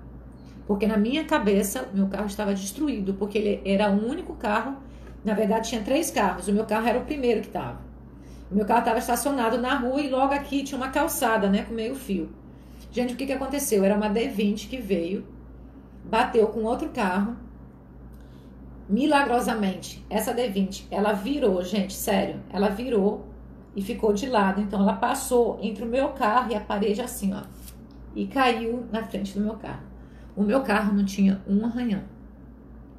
Porque 0.66 0.88
na 0.88 0.98
minha 0.98 1.26
cabeça, 1.26 1.88
meu 1.94 2.08
carro 2.08 2.28
estava 2.28 2.54
destruído, 2.54 3.14
porque 3.14 3.38
ele 3.38 3.62
era 3.66 3.90
o 3.90 4.10
único 4.10 4.34
carro. 4.36 4.78
Na 5.24 5.34
verdade, 5.34 5.70
tinha 5.70 5.82
três 5.82 6.10
carros. 6.10 6.48
O 6.48 6.54
meu 6.54 6.66
carro 6.66 6.88
era 6.88 7.00
o 7.00 7.06
primeiro 7.06 7.42
que 7.42 7.48
estava. 7.48 7.80
O 8.50 8.56
meu 8.56 8.66
carro 8.66 8.80
estava 8.80 9.00
estacionado 9.00 9.58
na 9.58 9.76
rua 9.76 10.02
e 10.02 10.10
logo 10.10 10.34
aqui 10.34 10.64
tinha 10.64 10.78
uma 10.78 10.90
calçada, 10.90 11.50
né, 11.50 11.64
com 11.64 11.74
meio 11.74 11.96
fio. 11.96 12.30
Gente, 12.92 13.14
o 13.14 13.18
que, 13.18 13.26
que 13.26 13.34
aconteceu? 13.34 13.84
Era 13.84 13.96
uma 13.96 14.10
D20 14.10 14.70
que 14.70 14.78
veio, 14.78 15.26
bateu 16.04 16.48
com 16.48 16.64
outro 16.64 16.90
carro. 16.90 17.36
Milagrosamente, 18.90 20.06
essa 20.10 20.34
D20, 20.34 20.86
ela 20.90 21.12
virou, 21.12 21.62
gente, 21.62 21.94
sério, 21.94 22.42
ela 22.50 22.70
virou 22.70 23.28
e 23.76 23.82
ficou 23.82 24.14
de 24.14 24.28
lado. 24.28 24.62
Então, 24.62 24.82
ela 24.82 24.94
passou 24.94 25.60
entre 25.62 25.84
o 25.84 25.88
meu 25.88 26.10
carro 26.10 26.52
e 26.52 26.56
a 26.56 26.60
parede 26.62 27.02
assim, 27.02 27.34
ó, 27.34 27.44
e 28.16 28.26
caiu 28.26 28.86
na 28.92 29.04
frente 29.04 29.38
do 29.38 29.44
meu 29.44 29.56
carro. 29.56 29.84
O 30.36 30.44
meu 30.44 30.62
carro 30.62 30.94
não 30.94 31.04
tinha 31.04 31.42
um 31.48 31.66
arranhão. 31.66 32.02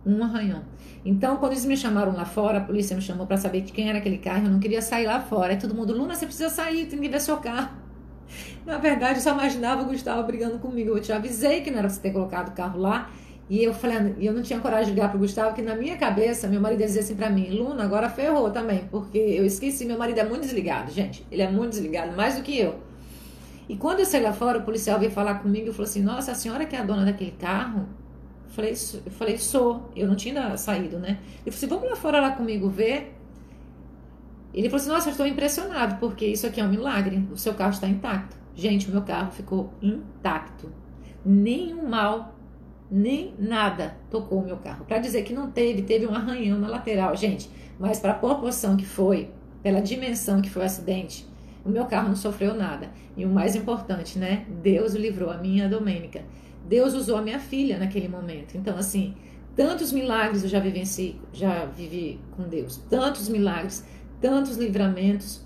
Um 0.05 0.23
arranhão. 0.23 0.63
Então, 1.05 1.37
quando 1.37 1.53
eles 1.53 1.65
me 1.65 1.77
chamaram 1.77 2.13
lá 2.13 2.25
fora, 2.25 2.59
a 2.59 2.61
polícia 2.61 2.95
me 2.95 3.01
chamou 3.03 3.27
para 3.27 3.37
saber 3.37 3.63
de 3.63 3.73
quem 3.73 3.89
era 3.89 3.99
aquele 3.99 4.19
carro, 4.19 4.47
eu 4.47 4.51
não 4.51 4.61
queria 4.61 4.83
sair 4.83 5.07
lá 5.07 5.21
fora. 5.21 5.53
Aí 5.53 5.59
todo 5.59 5.75
mundo, 5.75 5.97
Luna, 5.97 6.15
você 6.15 6.27
precisa 6.27 6.51
sair, 6.51 6.87
tem 6.87 7.01
que 7.01 7.09
ver 7.09 7.21
seu 7.21 7.39
carro. 7.39 7.71
Na 8.69 8.77
verdade, 8.77 9.19
eu 9.19 9.23
só 9.23 9.33
imaginava 9.33 9.81
o 9.81 9.87
Gustavo 9.87 10.23
brigando 10.25 10.59
comigo. 10.59 10.91
Eu 10.91 11.01
te 11.01 11.11
avisei 11.11 11.63
que 11.63 11.71
não 11.71 11.79
era 11.79 11.89
pra 11.89 11.97
você 11.97 12.03
ter 12.03 12.11
colocado 12.11 12.51
o 12.51 12.53
carro 12.53 12.79
lá. 12.79 13.11
E 13.49 13.65
eu 13.65 13.73
falei, 13.73 14.15
eu 14.21 14.31
não 14.35 14.43
tinha 14.43 14.61
coragem 14.61 14.89
de 14.89 14.91
ligar 14.93 15.09
pro 15.09 15.19
Gustavo, 15.19 15.55
que 15.55 15.63
na 15.63 15.75
minha 15.75 15.97
cabeça, 15.97 16.47
meu 16.47 16.61
marido 16.61 16.81
dizia 16.81 17.01
assim 17.01 17.17
pra 17.17 17.31
mim, 17.31 17.49
Luna, 17.49 17.83
agora 17.83 18.11
ferrou 18.11 18.51
também, 18.51 18.87
porque 18.91 19.17
eu 19.17 19.47
esqueci, 19.47 19.87
meu 19.87 19.97
marido 19.97 20.19
é 20.19 20.25
muito 20.25 20.43
desligado, 20.43 20.93
gente. 20.93 21.27
Ele 21.33 21.41
é 21.41 21.51
muito 21.51 21.71
desligado, 21.71 22.15
mais 22.15 22.37
do 22.37 22.43
que 22.43 22.59
eu. 22.59 22.79
E 23.71 23.75
quando 23.75 24.01
eu 24.01 24.05
saí 24.05 24.23
lá 24.23 24.35
fora, 24.35 24.59
o 24.59 24.63
policial 24.63 24.99
veio 24.99 25.11
falar 25.11 25.37
comigo 25.37 25.71
e 25.71 25.73
falou 25.73 25.89
assim: 25.89 26.03
Nossa, 26.03 26.33
a 26.33 26.35
senhora 26.35 26.67
que 26.67 26.77
é 26.77 26.79
a 26.79 26.85
dona 26.85 27.07
daquele 27.07 27.31
carro? 27.31 27.89
Eu 28.45 28.51
falei, 28.51 28.73
eu 28.73 29.13
falei, 29.13 29.39
sou. 29.39 29.91
Eu 29.97 30.07
não 30.07 30.15
tinha 30.15 30.55
saído, 30.59 30.99
né? 30.99 31.19
Ele 31.47 31.51
falou 31.51 31.57
assim: 31.57 31.67
Vamos 31.67 31.89
lá 31.89 31.97
fora 31.97 32.21
lá 32.21 32.33
comigo 32.33 32.69
ver. 32.69 33.15
Ele 34.53 34.69
falou 34.69 34.83
assim: 34.83 34.91
Nossa, 34.91 35.09
eu 35.09 35.13
estou 35.13 35.27
impressionado, 35.27 35.97
porque 35.99 36.27
isso 36.27 36.47
aqui 36.47 36.61
é 36.61 36.65
um 36.65 36.69
milagre. 36.69 37.27
O 37.33 37.37
seu 37.37 37.55
carro 37.55 37.73
está 37.73 37.87
intacto. 37.87 38.37
Gente, 38.59 38.89
o 38.89 38.91
meu 38.91 39.03
carro 39.03 39.31
ficou 39.31 39.73
intacto. 39.81 40.69
Nenhum 41.25 41.89
mal, 41.89 42.35
nem 42.91 43.33
nada 43.39 43.97
tocou 44.11 44.41
o 44.41 44.45
meu 44.45 44.57
carro. 44.57 44.85
Para 44.85 44.99
dizer 44.99 45.23
que 45.23 45.33
não 45.33 45.49
teve, 45.49 45.83
teve 45.83 46.09
um 46.09 46.13
arranhão 46.13 46.59
na 46.59 46.67
lateral, 46.67 47.15
gente. 47.15 47.49
Mas 47.79 48.01
para 48.01 48.11
a 48.11 48.17
proporção 48.17 48.77
que 48.77 48.85
foi, 48.85 49.31
pela 49.63 49.81
dimensão 49.81 50.43
que 50.43 50.51
foi 50.51 50.63
o 50.63 50.65
acidente, 50.65 51.25
o 51.65 51.69
meu 51.69 51.87
carro 51.87 52.09
não 52.09 52.17
sofreu 52.17 52.53
nada. 52.53 52.91
E 53.17 53.25
o 53.25 53.29
mais 53.29 53.55
importante, 53.55 54.19
né? 54.19 54.45
Deus 54.61 54.93
livrou 54.95 55.31
a 55.31 55.37
minha 55.37 55.69
Domênica. 55.69 56.25
Deus 56.69 56.95
usou 56.95 57.17
a 57.17 57.23
minha 57.23 57.39
filha 57.39 57.79
naquele 57.79 58.09
momento. 58.09 58.57
Então, 58.57 58.77
assim, 58.77 59.15
tantos 59.55 59.93
milagres 59.93 60.43
eu 60.43 60.49
já 60.49 60.59
vivenci, 60.59 61.15
já 61.33 61.65
vivi 61.65 62.21
com 62.37 62.43
Deus. 62.43 62.77
Tantos 62.91 63.29
milagres 63.29 63.85
tantos 64.21 64.57
livramentos. 64.57 65.43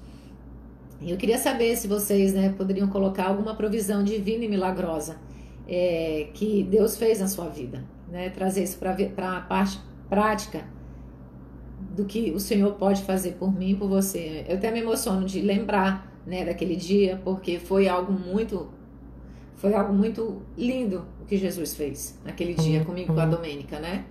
Eu 1.10 1.16
queria 1.16 1.38
saber 1.38 1.76
se 1.76 1.88
vocês 1.88 2.32
né, 2.32 2.54
poderiam 2.56 2.88
colocar 2.88 3.26
alguma 3.26 3.54
provisão 3.54 4.04
divina 4.04 4.44
e 4.44 4.48
milagrosa 4.48 5.16
é, 5.66 6.28
que 6.34 6.62
Deus 6.62 6.96
fez 6.96 7.20
na 7.20 7.28
sua 7.28 7.48
vida. 7.48 7.84
Né? 8.08 8.30
Trazer 8.30 8.62
isso 8.62 8.78
para 8.78 9.36
a 9.36 9.40
parte 9.40 9.80
prática 10.08 10.64
do 11.94 12.04
que 12.04 12.30
o 12.30 12.38
Senhor 12.38 12.74
pode 12.74 13.02
fazer 13.02 13.32
por 13.32 13.52
mim 13.52 13.70
e 13.70 13.74
por 13.74 13.88
você. 13.88 14.44
Eu 14.48 14.56
até 14.56 14.70
me 14.70 14.80
emociono 14.80 15.26
de 15.26 15.40
lembrar 15.40 16.12
né, 16.26 16.44
daquele 16.44 16.76
dia, 16.76 17.20
porque 17.24 17.58
foi 17.58 17.88
algo 17.88 18.12
muito 18.12 18.70
foi 19.56 19.74
algo 19.74 19.92
muito 19.92 20.42
lindo 20.58 21.06
o 21.20 21.24
que 21.24 21.36
Jesus 21.36 21.74
fez 21.74 22.18
naquele 22.24 22.52
dia 22.54 22.84
comigo 22.84 23.14
com 23.14 23.20
a 23.20 23.26
Domênica, 23.26 23.78
né? 23.78 24.06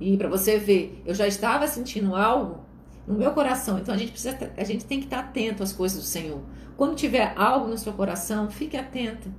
E 0.00 0.16
para 0.16 0.28
você 0.28 0.58
ver, 0.58 1.00
eu 1.06 1.14
já 1.14 1.28
estava 1.28 1.68
sentindo 1.68 2.16
algo 2.16 2.65
no 3.06 3.14
meu 3.14 3.32
coração. 3.32 3.78
Então 3.78 3.94
a 3.94 3.98
gente 3.98 4.12
precisa, 4.12 4.36
a 4.56 4.64
gente 4.64 4.84
tem 4.84 4.98
que 4.98 5.06
estar 5.06 5.20
atento 5.20 5.62
às 5.62 5.72
coisas 5.72 5.98
do 5.98 6.04
Senhor. 6.04 6.40
Quando 6.76 6.94
tiver 6.94 7.32
algo 7.36 7.68
no 7.68 7.78
seu 7.78 7.92
coração, 7.92 8.50
fique 8.50 8.76
atento. 8.76 9.32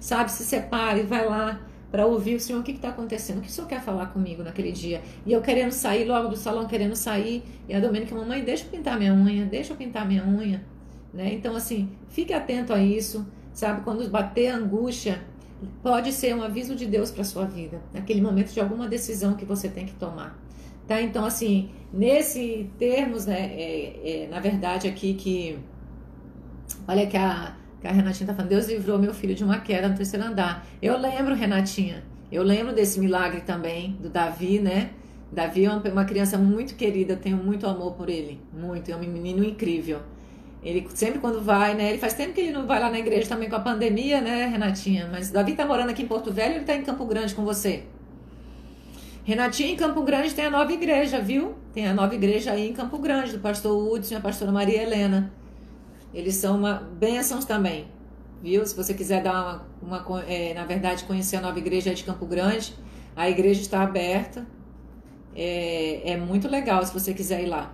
Sabe, 0.00 0.30
se 0.30 0.44
separe, 0.44 1.02
vai 1.02 1.28
lá 1.28 1.60
para 1.90 2.06
ouvir 2.06 2.36
o 2.36 2.40
Senhor, 2.40 2.60
o 2.60 2.62
que 2.62 2.72
está 2.72 2.88
acontecendo? 2.88 3.38
O 3.38 3.40
que 3.40 3.48
o 3.48 3.50
Senhor 3.50 3.66
quer 3.66 3.80
falar 3.80 4.06
comigo 4.06 4.42
naquele 4.42 4.70
dia? 4.70 5.02
E 5.26 5.32
eu 5.32 5.42
querendo 5.42 5.72
sair 5.72 6.04
logo 6.04 6.28
do 6.28 6.36
salão, 6.36 6.66
querendo 6.66 6.94
sair, 6.94 7.42
e 7.68 7.74
a 7.74 7.80
Domênica, 7.80 8.14
mamãe, 8.14 8.44
deixa 8.44 8.64
eu 8.64 8.70
pintar 8.70 8.96
minha 8.98 9.12
unha, 9.12 9.44
deixa 9.44 9.72
eu 9.72 9.76
pintar 9.76 10.06
minha 10.06 10.24
unha. 10.24 10.64
Né? 11.12 11.34
Então, 11.34 11.56
assim, 11.56 11.90
fique 12.08 12.32
atento 12.32 12.72
a 12.72 12.80
isso, 12.80 13.26
sabe? 13.52 13.82
Quando 13.82 14.08
bater 14.08 14.48
a 14.48 14.56
angústia, 14.56 15.20
pode 15.82 16.12
ser 16.12 16.34
um 16.34 16.42
aviso 16.42 16.76
de 16.76 16.86
Deus 16.86 17.10
para 17.10 17.24
sua 17.24 17.44
vida, 17.44 17.80
naquele 17.92 18.20
momento 18.20 18.52
de 18.52 18.60
alguma 18.60 18.88
decisão 18.88 19.34
que 19.34 19.44
você 19.44 19.68
tem 19.68 19.84
que 19.84 19.94
tomar. 19.94 20.38
Tá? 20.90 21.00
Então, 21.00 21.24
assim, 21.24 21.70
nesse 21.92 22.68
termos, 22.76 23.24
né, 23.24 23.52
é, 23.54 24.24
é, 24.24 24.28
na 24.28 24.40
verdade, 24.40 24.88
aqui 24.88 25.14
que. 25.14 25.56
Olha 26.88 27.06
que 27.06 27.16
a, 27.16 27.54
que 27.80 27.86
a 27.86 27.92
Renatinha 27.92 28.26
tá 28.26 28.34
falando, 28.34 28.50
Deus 28.50 28.66
livrou 28.66 28.98
meu 28.98 29.14
filho 29.14 29.32
de 29.32 29.44
uma 29.44 29.60
queda 29.60 29.88
no 29.88 29.94
terceiro 29.94 30.26
andar. 30.26 30.66
Eu 30.82 30.98
lembro, 30.98 31.32
Renatinha, 31.32 32.02
eu 32.32 32.42
lembro 32.42 32.74
desse 32.74 32.98
milagre 32.98 33.42
também, 33.42 33.92
do 34.00 34.10
Davi, 34.10 34.58
né? 34.58 34.90
Davi 35.30 35.64
é 35.64 35.70
uma 35.70 36.04
criança 36.04 36.36
muito 36.36 36.74
querida, 36.74 37.14
tenho 37.14 37.36
muito 37.36 37.68
amor 37.68 37.92
por 37.92 38.10
ele, 38.10 38.40
muito, 38.52 38.90
é 38.90 38.96
um 38.96 38.98
menino 38.98 39.44
incrível. 39.44 40.00
Ele 40.60 40.84
sempre 40.92 41.20
quando 41.20 41.40
vai, 41.40 41.74
né? 41.74 41.90
Ele 41.90 41.98
faz 41.98 42.14
tempo 42.14 42.32
que 42.32 42.40
ele 42.40 42.50
não 42.50 42.66
vai 42.66 42.80
lá 42.80 42.90
na 42.90 42.98
igreja 42.98 43.28
também 43.28 43.48
com 43.48 43.54
a 43.54 43.60
pandemia, 43.60 44.20
né, 44.20 44.46
Renatinha? 44.46 45.08
Mas 45.08 45.30
Davi 45.30 45.54
tá 45.54 45.64
morando 45.64 45.90
aqui 45.90 46.02
em 46.02 46.08
Porto 46.08 46.32
Velho, 46.32 46.56
ele 46.56 46.64
tá 46.64 46.74
em 46.74 46.82
Campo 46.82 47.06
Grande 47.06 47.32
com 47.32 47.44
você. 47.44 47.84
Renatinha, 49.30 49.70
em 49.70 49.76
Campo 49.76 50.02
Grande, 50.02 50.34
tem 50.34 50.46
a 50.46 50.50
nova 50.50 50.72
igreja, 50.72 51.20
viu? 51.20 51.54
Tem 51.72 51.86
a 51.86 51.94
nova 51.94 52.12
igreja 52.12 52.50
aí 52.50 52.68
em 52.68 52.72
Campo 52.72 52.98
Grande, 52.98 53.30
do 53.30 53.38
pastor 53.38 53.80
Hudson 53.80 54.14
e 54.14 54.16
a 54.16 54.20
pastora 54.20 54.50
Maria 54.50 54.82
Helena. 54.82 55.32
Eles 56.12 56.34
são 56.34 56.56
uma 56.58 56.74
bênçãos 56.74 57.44
também, 57.44 57.86
viu? 58.42 58.66
Se 58.66 58.74
você 58.74 58.92
quiser 58.92 59.22
dar 59.22 59.64
uma, 59.80 60.02
uma 60.02 60.24
é, 60.24 60.52
na 60.52 60.64
verdade, 60.64 61.04
conhecer 61.04 61.36
a 61.36 61.40
nova 61.40 61.56
igreja 61.60 61.94
de 61.94 62.02
Campo 62.02 62.26
Grande, 62.26 62.74
a 63.14 63.30
igreja 63.30 63.60
está 63.60 63.82
aberta. 63.82 64.44
É, 65.32 66.10
é 66.10 66.16
muito 66.16 66.48
legal 66.48 66.84
se 66.84 66.92
você 66.92 67.14
quiser 67.14 67.44
ir 67.44 67.46
lá. 67.46 67.72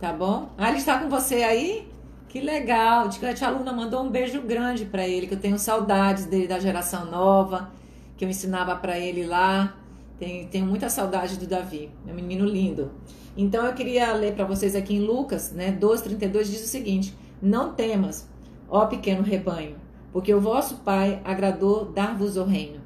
tá 0.00 0.12
bom? 0.12 0.50
Ah, 0.58 0.70
ele 0.70 0.78
está 0.78 0.98
com 0.98 1.08
você 1.08 1.36
aí? 1.36 1.88
Que 2.28 2.40
legal. 2.40 3.06
A 3.06 3.32
tia 3.32 3.46
aluna 3.46 3.72
mandou 3.72 4.02
um 4.02 4.10
beijo 4.10 4.42
grande 4.42 4.84
para 4.84 5.06
ele, 5.06 5.28
que 5.28 5.34
eu 5.34 5.40
tenho 5.40 5.56
saudades 5.56 6.26
dele 6.26 6.48
da 6.48 6.58
geração 6.58 7.08
nova, 7.08 7.70
que 8.16 8.24
eu 8.24 8.28
ensinava 8.28 8.74
para 8.74 8.98
ele 8.98 9.24
lá. 9.24 9.72
Tenho, 10.18 10.48
tenho 10.48 10.66
muita 10.66 10.88
saudade 10.88 11.36
do 11.36 11.46
Davi, 11.46 11.90
meu 12.04 12.14
menino 12.14 12.44
lindo. 12.44 12.90
Então 13.36 13.66
eu 13.66 13.74
queria 13.74 14.12
ler 14.14 14.34
para 14.34 14.46
vocês 14.46 14.74
aqui 14.74 14.94
em 14.94 15.00
Lucas, 15.00 15.52
né, 15.52 15.70
12:32 15.72 16.50
diz 16.50 16.64
o 16.64 16.68
seguinte: 16.68 17.14
Não 17.40 17.74
temas, 17.74 18.28
ó 18.68 18.86
pequeno 18.86 19.22
rebanho, 19.22 19.76
porque 20.12 20.32
o 20.32 20.40
vosso 20.40 20.76
Pai 20.76 21.20
agradou 21.24 21.92
dar-vos 21.92 22.36
o 22.36 22.44
reino. 22.44 22.80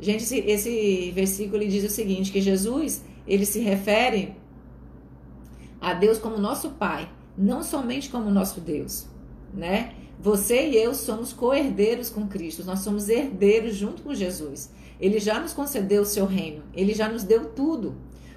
Gente, 0.00 0.22
esse, 0.22 0.38
esse 0.38 1.10
versículo 1.10 1.66
diz 1.66 1.84
o 1.84 1.92
seguinte, 1.92 2.30
que 2.30 2.40
Jesus, 2.40 3.04
ele 3.26 3.44
se 3.44 3.58
refere 3.58 4.36
a 5.80 5.92
Deus 5.92 6.18
como 6.18 6.38
nosso 6.38 6.70
Pai, 6.70 7.08
não 7.36 7.62
somente 7.62 8.08
como 8.08 8.30
nosso 8.30 8.60
Deus, 8.60 9.06
né? 9.52 9.94
Você 10.20 10.68
e 10.68 10.76
eu 10.76 10.94
somos 10.94 11.32
co-herdeiros 11.32 12.10
com 12.10 12.28
Cristo, 12.28 12.62
nós 12.64 12.80
somos 12.80 13.08
herdeiros 13.08 13.74
junto 13.74 14.02
com 14.02 14.14
Jesus. 14.14 14.70
Ele 15.00 15.18
já 15.18 15.40
nos 15.40 15.52
concedeu 15.52 16.02
o 16.02 16.06
seu 16.06 16.26
reino, 16.26 16.62
ele 16.74 16.94
já 16.94 17.08
nos 17.08 17.24
deu 17.24 17.46
tudo. 17.46 17.94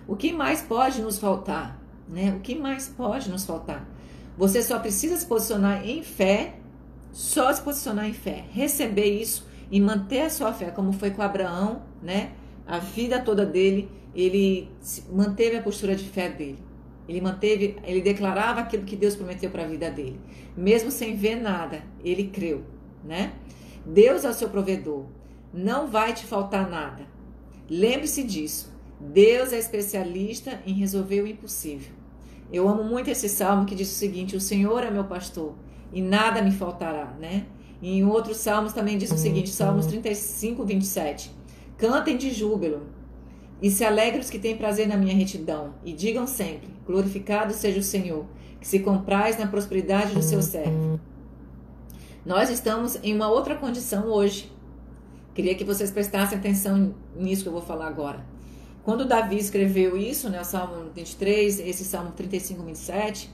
O 0.07 0.15
que 0.15 0.31
mais 0.31 0.61
pode 0.61 1.01
nos 1.01 1.17
faltar? 1.17 1.81
Né? 2.07 2.33
O 2.35 2.39
que 2.39 2.55
mais 2.55 2.87
pode 2.87 3.29
nos 3.29 3.45
faltar? 3.45 3.87
Você 4.37 4.63
só 4.63 4.79
precisa 4.79 5.17
se 5.17 5.25
posicionar 5.25 5.87
em 5.87 6.01
fé, 6.01 6.55
só 7.11 7.51
se 7.53 7.61
posicionar 7.61 8.07
em 8.07 8.13
fé, 8.13 8.45
receber 8.51 9.05
isso 9.05 9.47
e 9.69 9.79
manter 9.79 10.21
a 10.21 10.29
sua 10.29 10.53
fé, 10.53 10.71
como 10.71 10.93
foi 10.93 11.11
com 11.11 11.21
Abraão, 11.21 11.83
né? 12.01 12.31
A 12.65 12.79
vida 12.79 13.19
toda 13.19 13.45
dele, 13.45 13.89
ele 14.15 14.69
manteve 15.11 15.57
a 15.57 15.61
postura 15.61 15.95
de 15.95 16.05
fé 16.05 16.29
dele. 16.29 16.59
Ele 17.07 17.19
manteve, 17.19 17.75
ele 17.83 18.01
declarava 18.01 18.61
aquilo 18.61 18.83
que 18.83 18.95
Deus 18.95 19.15
prometeu 19.15 19.49
para 19.49 19.63
a 19.63 19.67
vida 19.67 19.91
dele. 19.91 20.19
Mesmo 20.55 20.89
sem 20.89 21.15
ver 21.15 21.35
nada, 21.35 21.83
ele 22.03 22.29
creu, 22.29 22.63
né? 23.03 23.33
Deus 23.85 24.23
é 24.23 24.29
o 24.29 24.33
seu 24.33 24.49
provedor. 24.49 25.05
Não 25.53 25.87
vai 25.87 26.13
te 26.13 26.25
faltar 26.25 26.69
nada. 26.69 27.05
Lembre-se 27.69 28.23
disso. 28.23 28.73
Deus 28.99 29.53
é 29.53 29.59
especialista 29.59 30.61
em 30.65 30.73
resolver 30.73 31.21
o 31.21 31.27
impossível. 31.27 31.91
Eu 32.51 32.67
amo 32.67 32.83
muito 32.83 33.09
esse 33.09 33.29
salmo 33.29 33.65
que 33.65 33.75
diz 33.75 33.91
o 33.91 33.95
seguinte: 33.95 34.35
O 34.35 34.41
Senhor 34.41 34.83
é 34.83 34.89
meu 34.89 35.03
pastor 35.03 35.53
e 35.91 36.01
nada 36.01 36.41
me 36.41 36.51
faltará, 36.51 37.13
né? 37.19 37.45
E 37.81 37.97
em 37.97 38.05
outros 38.05 38.37
salmos 38.37 38.73
também 38.73 38.97
diz 38.97 39.11
o 39.11 39.17
seguinte, 39.17 39.49
Salmos 39.49 39.85
35, 39.87 40.63
27. 40.63 41.31
Cantem 41.77 42.17
de 42.17 42.31
júbilo 42.31 42.87
e 43.61 43.69
se 43.69 43.83
alegrem 43.83 44.21
os 44.21 44.29
que 44.29 44.39
têm 44.39 44.57
prazer 44.57 44.87
na 44.87 44.97
minha 44.97 45.15
retidão, 45.15 45.73
e 45.83 45.93
digam 45.93 46.25
sempre: 46.27 46.69
Glorificado 46.85 47.53
seja 47.53 47.79
o 47.79 47.83
Senhor, 47.83 48.25
que 48.59 48.67
se 48.67 48.79
compraz 48.79 49.37
na 49.37 49.47
prosperidade 49.47 50.13
do 50.13 50.21
seu 50.21 50.41
servo. 50.41 50.99
Nós 52.25 52.49
estamos 52.49 52.97
em 53.03 53.13
uma 53.13 53.29
outra 53.29 53.55
condição 53.55 54.07
hoje. 54.07 54.49
Queria 55.33 55.55
que 55.55 55.63
vocês 55.63 55.89
prestassem 55.89 56.37
atenção 56.37 56.93
nisso 57.15 57.43
que 57.43 57.49
eu 57.49 57.53
vou 57.53 57.61
falar 57.61 57.87
agora. 57.87 58.23
Quando 58.83 59.05
Davi 59.05 59.37
escreveu 59.37 59.97
isso, 59.97 60.29
né, 60.29 60.41
o 60.41 60.43
Salmo 60.43 60.91
23, 60.93 61.59
esse 61.59 61.85
Salmo 61.85 62.11
35, 62.11 62.61
27, 62.63 63.29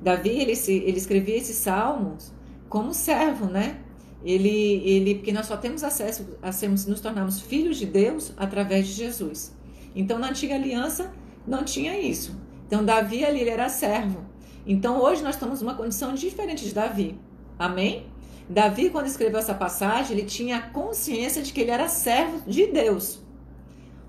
Davi 0.00 0.30
ele, 0.30 0.52
ele 0.52 0.98
escrevia 0.98 1.36
esses 1.36 1.56
salmos 1.56 2.32
como 2.68 2.92
servo, 2.92 3.46
né? 3.46 3.80
Ele, 4.24 4.82
ele, 4.84 5.14
porque 5.16 5.32
nós 5.32 5.46
só 5.46 5.56
temos 5.56 5.84
acesso 5.84 6.36
a 6.42 6.50
sermos, 6.50 6.86
nos 6.86 7.00
tornarmos 7.00 7.40
filhos 7.40 7.76
de 7.76 7.86
Deus 7.86 8.32
através 8.36 8.86
de 8.86 8.92
Jesus. 8.92 9.56
Então, 9.94 10.18
na 10.18 10.30
antiga 10.30 10.56
aliança, 10.56 11.12
não 11.46 11.64
tinha 11.64 11.98
isso. 11.98 12.36
Então, 12.66 12.84
Davi 12.84 13.24
ali 13.24 13.40
ele 13.40 13.50
era 13.50 13.68
servo. 13.68 14.24
Então, 14.66 15.00
hoje 15.00 15.22
nós 15.22 15.36
estamos 15.36 15.62
numa 15.62 15.74
condição 15.74 16.14
diferente 16.14 16.64
de 16.64 16.74
Davi. 16.74 17.18
Amém? 17.58 18.06
Davi, 18.48 18.88
quando 18.88 19.06
escreveu 19.06 19.38
essa 19.38 19.54
passagem, 19.54 20.16
ele 20.16 20.26
tinha 20.26 20.60
consciência 20.60 21.42
de 21.42 21.52
que 21.52 21.60
ele 21.60 21.70
era 21.70 21.88
servo 21.88 22.40
de 22.46 22.66
Deus. 22.66 23.20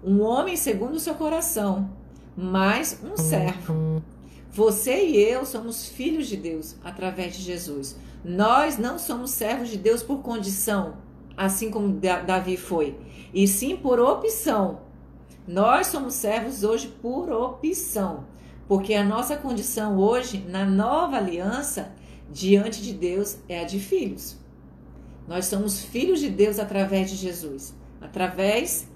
Um 0.03 0.21
homem 0.21 0.55
segundo 0.55 0.95
o 0.95 0.99
seu 0.99 1.13
coração, 1.15 1.89
mas 2.37 2.99
um 3.03 3.17
servo. 3.17 4.01
Você 4.49 5.05
e 5.05 5.17
eu 5.17 5.45
somos 5.45 5.87
filhos 5.89 6.27
de 6.27 6.37
Deus 6.37 6.75
através 6.83 7.35
de 7.35 7.43
Jesus. 7.43 7.97
Nós 8.23 8.77
não 8.77 8.97
somos 8.97 9.31
servos 9.31 9.69
de 9.69 9.77
Deus 9.77 10.01
por 10.01 10.19
condição, 10.19 10.95
assim 11.35 11.69
como 11.69 11.99
Davi 12.25 12.55
foi, 12.55 12.97
e 13.33 13.47
sim 13.47 13.75
por 13.75 13.99
opção. 13.99 14.79
Nós 15.45 15.87
somos 15.87 16.13
servos 16.13 16.63
hoje 16.63 16.87
por 17.01 17.29
opção, 17.29 18.25
porque 18.67 18.93
a 18.93 19.03
nossa 19.03 19.35
condição 19.35 19.97
hoje, 19.97 20.45
na 20.47 20.65
nova 20.65 21.17
aliança, 21.17 21.91
diante 22.31 22.81
de 22.81 22.93
Deus, 22.93 23.37
é 23.47 23.61
a 23.61 23.63
de 23.63 23.79
filhos. 23.79 24.37
Nós 25.27 25.45
somos 25.45 25.79
filhos 25.83 26.19
de 26.19 26.29
Deus 26.29 26.59
através 26.59 27.09
de 27.09 27.15
Jesus, 27.15 27.75
através 28.01 28.87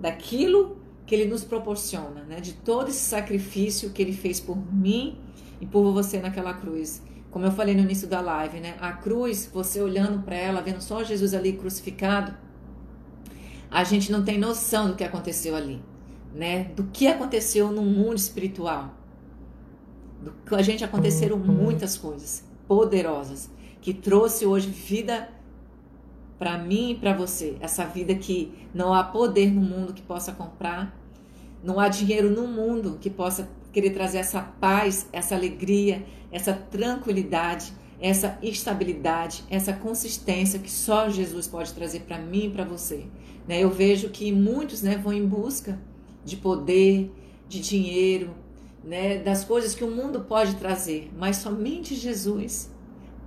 daquilo 0.00 0.78
que 1.06 1.14
ele 1.14 1.26
nos 1.26 1.44
proporciona, 1.44 2.22
né? 2.24 2.40
de 2.40 2.54
todo 2.54 2.88
esse 2.88 3.00
sacrifício 3.00 3.90
que 3.90 4.00
ele 4.00 4.12
fez 4.12 4.40
por 4.40 4.56
mim 4.72 5.18
e 5.60 5.66
por 5.66 5.92
você 5.92 6.18
naquela 6.18 6.54
cruz. 6.54 7.02
Como 7.30 7.44
eu 7.44 7.52
falei 7.52 7.74
no 7.74 7.80
início 7.80 8.06
da 8.06 8.20
live, 8.20 8.60
né? 8.60 8.76
A 8.78 8.92
cruz, 8.92 9.48
você 9.52 9.80
olhando 9.80 10.22
para 10.22 10.36
ela, 10.36 10.60
vendo 10.60 10.82
só 10.82 11.02
Jesus 11.02 11.32
ali 11.32 11.54
crucificado, 11.54 12.34
a 13.70 13.84
gente 13.84 14.12
não 14.12 14.22
tem 14.22 14.38
noção 14.38 14.88
do 14.88 14.96
que 14.96 15.02
aconteceu 15.02 15.56
ali, 15.56 15.82
né? 16.34 16.64
Do 16.76 16.84
que 16.84 17.06
aconteceu 17.06 17.72
no 17.72 17.80
mundo 17.82 18.16
espiritual. 18.16 18.94
Do 20.20 20.32
que 20.46 20.54
a 20.54 20.60
gente 20.60 20.84
aconteceram 20.84 21.38
muitas 21.38 21.96
coisas 21.96 22.44
poderosas 22.72 23.50
que 23.82 23.92
trouxe 23.92 24.46
hoje 24.46 24.70
vida 24.70 25.28
para 26.38 26.56
mim 26.56 26.92
e 26.92 26.94
para 26.94 27.12
você. 27.12 27.54
Essa 27.60 27.84
vida 27.84 28.14
que 28.14 28.50
não 28.72 28.94
há 28.94 29.04
poder 29.04 29.52
no 29.52 29.60
mundo 29.60 29.92
que 29.92 30.00
possa 30.00 30.32
comprar, 30.32 30.98
não 31.62 31.78
há 31.78 31.88
dinheiro 31.88 32.30
no 32.30 32.48
mundo 32.48 32.96
que 32.98 33.10
possa 33.10 33.46
querer 33.74 33.90
trazer 33.90 34.18
essa 34.18 34.40
paz, 34.40 35.06
essa 35.12 35.34
alegria, 35.34 36.02
essa 36.30 36.54
tranquilidade, 36.54 37.74
essa 38.00 38.38
estabilidade, 38.40 39.44
essa 39.50 39.74
consistência 39.74 40.58
que 40.58 40.70
só 40.70 41.10
Jesus 41.10 41.46
pode 41.46 41.74
trazer 41.74 42.00
para 42.00 42.16
mim 42.16 42.46
e 42.46 42.50
para 42.50 42.64
você. 42.64 43.04
Né? 43.46 43.62
Eu 43.62 43.68
vejo 43.68 44.08
que 44.08 44.32
muitos 44.32 44.80
né, 44.80 44.96
vão 44.96 45.12
em 45.12 45.26
busca 45.26 45.78
de 46.24 46.38
poder, 46.38 47.12
de 47.46 47.60
dinheiro, 47.60 48.30
né, 48.84 49.18
das 49.18 49.44
coisas 49.44 49.74
que 49.74 49.84
o 49.84 49.90
mundo 49.90 50.20
pode 50.20 50.56
trazer, 50.56 51.10
mas 51.16 51.36
somente 51.36 51.94
Jesus 51.94 52.70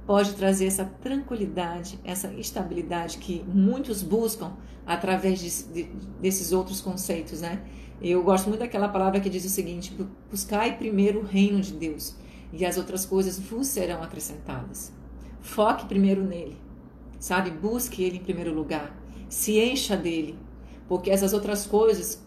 pode 0.05 0.33
trazer 0.33 0.67
essa 0.67 0.85
tranquilidade, 0.85 1.99
essa 2.03 2.31
estabilidade 2.33 3.17
que 3.17 3.43
muitos 3.47 4.03
buscam 4.03 4.53
através 4.85 5.39
de, 5.39 5.73
de, 5.73 5.83
desses 6.21 6.51
outros 6.51 6.79
conceitos, 6.79 7.41
né? 7.41 7.63
Eu 8.01 8.21
gosto 8.23 8.49
muito 8.49 8.59
daquela 8.59 8.89
palavra 8.89 9.19
que 9.19 9.29
diz 9.29 9.45
o 9.45 9.49
seguinte: 9.49 9.95
buscai 10.29 10.77
primeiro 10.77 11.21
o 11.21 11.25
reino 11.25 11.61
de 11.61 11.73
Deus 11.73 12.15
e 12.53 12.65
as 12.65 12.77
outras 12.77 13.05
coisas 13.05 13.39
vos 13.39 13.67
serão 13.67 14.03
acrescentadas. 14.03 14.91
Foque 15.41 15.85
primeiro 15.85 16.23
nele, 16.23 16.57
sabe? 17.19 17.49
Busque 17.49 18.03
ele 18.03 18.17
em 18.17 18.23
primeiro 18.23 18.53
lugar, 18.53 18.95
se 19.29 19.59
encha 19.59 19.95
dele, 19.95 20.37
porque 20.87 21.09
essas 21.09 21.33
outras 21.33 21.65
coisas 21.65 22.24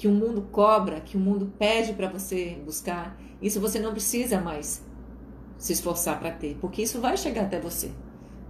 que 0.00 0.08
o 0.08 0.10
mundo 0.10 0.48
cobra, 0.50 0.98
que 0.98 1.14
o 1.14 1.20
mundo 1.20 1.52
pede 1.58 1.92
para 1.92 2.08
você 2.08 2.58
buscar, 2.64 3.20
isso 3.42 3.60
você 3.60 3.78
não 3.78 3.92
precisa 3.92 4.40
mais 4.40 4.82
se 5.58 5.74
esforçar 5.74 6.18
para 6.18 6.30
ter, 6.30 6.56
porque 6.58 6.80
isso 6.80 7.02
vai 7.02 7.18
chegar 7.18 7.42
até 7.42 7.60
você, 7.60 7.90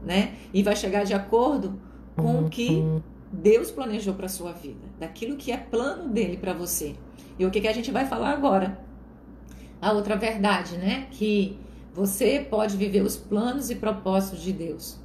né? 0.01 0.36
E 0.55 0.62
vai 0.62 0.76
chegar 0.76 1.03
de 1.03 1.12
acordo 1.12 1.76
com 2.14 2.44
o 2.44 2.48
que 2.48 2.84
Deus 3.32 3.68
planejou 3.72 4.14
para 4.14 4.28
sua 4.28 4.53
vida, 4.53 4.86
daquilo 4.96 5.36
que 5.36 5.51
é 5.51 5.57
plano 5.57 6.09
dele 6.09 6.36
para 6.36 6.53
você. 6.53 6.94
E 7.36 7.44
o 7.44 7.51
que, 7.51 7.61
que 7.61 7.66
a 7.66 7.72
gente 7.72 7.90
vai 7.90 8.07
falar 8.07 8.30
agora? 8.30 8.78
A 9.82 9.90
outra 9.90 10.14
verdade, 10.14 10.76
né? 10.76 11.09
Que 11.11 11.59
você 11.92 12.46
pode 12.48 12.76
viver 12.76 13.03
os 13.03 13.16
planos 13.16 13.70
e 13.70 13.74
propósitos 13.74 14.40
de 14.40 14.53
Deus. 14.53 15.01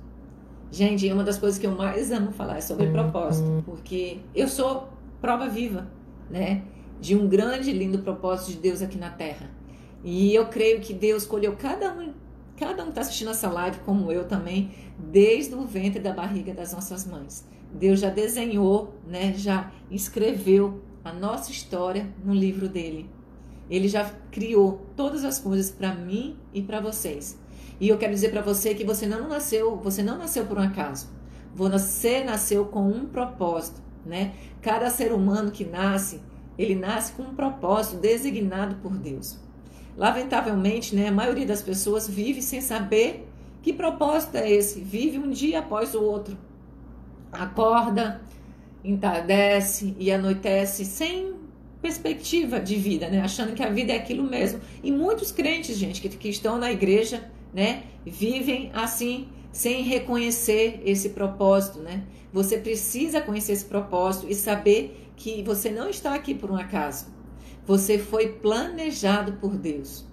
Gente, 0.69 1.11
uma 1.11 1.23
das 1.23 1.39
coisas 1.39 1.57
que 1.57 1.65
eu 1.65 1.71
mais 1.71 2.11
amo 2.11 2.31
falar 2.31 2.57
é 2.57 2.61
sobre 2.61 2.85
propósito, 2.91 3.63
porque 3.65 4.19
eu 4.35 4.47
sou 4.47 4.89
prova 5.19 5.47
viva, 5.49 5.87
né? 6.29 6.63
De 6.99 7.15
um 7.15 7.27
grande 7.27 7.69
e 7.69 7.73
lindo 7.73 7.99
propósito 7.99 8.51
de 8.51 8.57
Deus 8.57 8.81
aqui 8.81 8.97
na 8.97 9.09
Terra. 9.09 9.49
E 10.03 10.33
eu 10.33 10.47
creio 10.47 10.79
que 10.81 10.93
Deus 10.93 11.23
escolheu 11.23 11.55
cada 11.55 11.93
um, 11.93 12.13
cada 12.57 12.81
um 12.83 12.85
que 12.85 12.91
está 12.91 13.01
assistindo 13.01 13.31
essa 13.31 13.49
live, 13.49 13.79
como 13.79 14.11
eu 14.11 14.27
também, 14.27 14.71
desde 14.99 15.55
o 15.55 15.65
ventre 15.65 15.99
da 15.99 16.13
barriga 16.13 16.53
das 16.53 16.73
nossas 16.73 17.05
mães. 17.05 17.45
Deus 17.73 17.99
já 17.99 18.09
desenhou, 18.09 18.93
né, 19.07 19.33
já 19.35 19.71
escreveu 19.91 20.81
a 21.03 21.11
nossa 21.11 21.51
história 21.51 22.07
no 22.23 22.33
livro 22.33 22.69
dele. 22.69 23.09
Ele 23.69 23.87
já 23.87 24.09
criou 24.31 24.85
todas 24.95 25.25
as 25.25 25.39
coisas 25.39 25.71
para 25.71 25.93
mim 25.93 26.37
e 26.53 26.61
para 26.61 26.79
vocês. 26.79 27.37
E 27.79 27.89
eu 27.89 27.97
quero 27.97 28.13
dizer 28.13 28.29
para 28.29 28.41
você 28.41 28.73
que 28.73 28.85
você 28.85 29.05
não 29.05 29.27
nasceu, 29.27 29.75
você 29.77 30.01
não 30.01 30.17
nasceu 30.17 30.45
por 30.45 30.57
um 30.57 30.61
acaso. 30.61 31.09
Você 31.53 32.23
nasceu 32.23 32.65
com 32.65 32.87
um 32.87 33.05
propósito, 33.05 33.81
né? 34.05 34.33
Cada 34.61 34.89
ser 34.89 35.11
humano 35.11 35.51
que 35.51 35.65
nasce, 35.65 36.21
ele 36.57 36.75
nasce 36.75 37.13
com 37.13 37.23
um 37.23 37.35
propósito 37.35 37.97
designado 37.97 38.75
por 38.75 38.97
Deus. 38.97 39.37
lamentavelmente, 39.97 40.93
né, 40.93 41.07
a 41.07 41.11
maioria 41.11 41.45
das 41.45 41.61
pessoas 41.61 42.07
vive 42.07 42.41
sem 42.41 42.59
saber 42.59 43.25
que 43.61 43.71
propósito 43.73 44.35
é 44.35 44.51
esse. 44.51 44.79
Vive 44.81 45.17
um 45.17 45.29
dia 45.29 45.59
após 45.59 45.95
o 45.95 46.03
outro. 46.03 46.37
Acorda, 47.31 48.21
entardece 48.83 49.95
e 49.97 50.11
anoitece 50.11 50.85
sem 50.85 51.33
perspectiva 51.81 52.59
de 52.59 52.75
vida, 52.75 53.09
né? 53.09 53.21
Achando 53.21 53.53
que 53.53 53.63
a 53.63 53.69
vida 53.69 53.93
é 53.93 53.97
aquilo 53.97 54.23
mesmo. 54.23 54.59
E 54.83 54.91
muitos 54.91 55.31
crentes, 55.31 55.77
gente, 55.77 56.01
que, 56.01 56.09
que 56.09 56.29
estão 56.29 56.57
na 56.57 56.71
igreja, 56.71 57.23
né, 57.53 57.83
vivem 58.05 58.69
assim, 58.73 59.27
sem 59.51 59.83
reconhecer 59.83 60.81
esse 60.85 61.09
propósito, 61.09 61.79
né? 61.79 62.03
Você 62.35 62.57
precisa 62.57 63.21
conhecer 63.21 63.53
esse 63.53 63.63
propósito 63.63 64.27
e 64.29 64.35
saber 64.35 65.09
que 65.15 65.41
você 65.41 65.69
não 65.69 65.87
está 65.87 66.13
aqui 66.13 66.35
por 66.35 66.51
um 66.51 66.57
acaso. 66.57 67.05
Você 67.65 67.97
foi 67.97 68.27
planejado 68.27 69.31
por 69.39 69.55
Deus. 69.55 70.05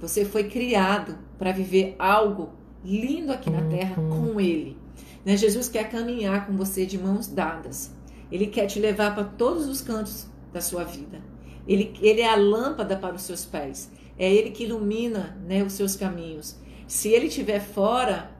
Você 0.00 0.24
foi 0.24 0.44
criado 0.44 1.18
para 1.38 1.52
viver 1.52 1.94
algo 1.98 2.48
lindo 2.82 3.30
aqui 3.30 3.50
na 3.50 3.60
terra 3.68 4.00
uhum. 4.00 4.32
com 4.32 4.40
Ele. 4.40 4.78
Né? 5.22 5.36
Jesus 5.36 5.68
quer 5.68 5.90
caminhar 5.90 6.46
com 6.46 6.56
você 6.56 6.86
de 6.86 6.96
mãos 6.96 7.26
dadas. 7.26 7.94
Ele 8.32 8.46
quer 8.46 8.64
te 8.68 8.80
levar 8.80 9.14
para 9.14 9.24
todos 9.24 9.68
os 9.68 9.82
cantos 9.82 10.28
da 10.54 10.62
sua 10.62 10.82
vida. 10.82 11.20
Ele, 11.68 11.92
ele 12.00 12.22
é 12.22 12.30
a 12.30 12.36
lâmpada 12.36 12.96
para 12.96 13.14
os 13.14 13.20
seus 13.20 13.44
pés. 13.44 13.92
É 14.18 14.32
Ele 14.32 14.50
que 14.50 14.64
ilumina 14.64 15.36
né, 15.46 15.62
os 15.62 15.74
seus 15.74 15.94
caminhos. 15.94 16.56
Se 16.86 17.10
Ele 17.10 17.26
estiver 17.26 17.60
fora 17.60 18.30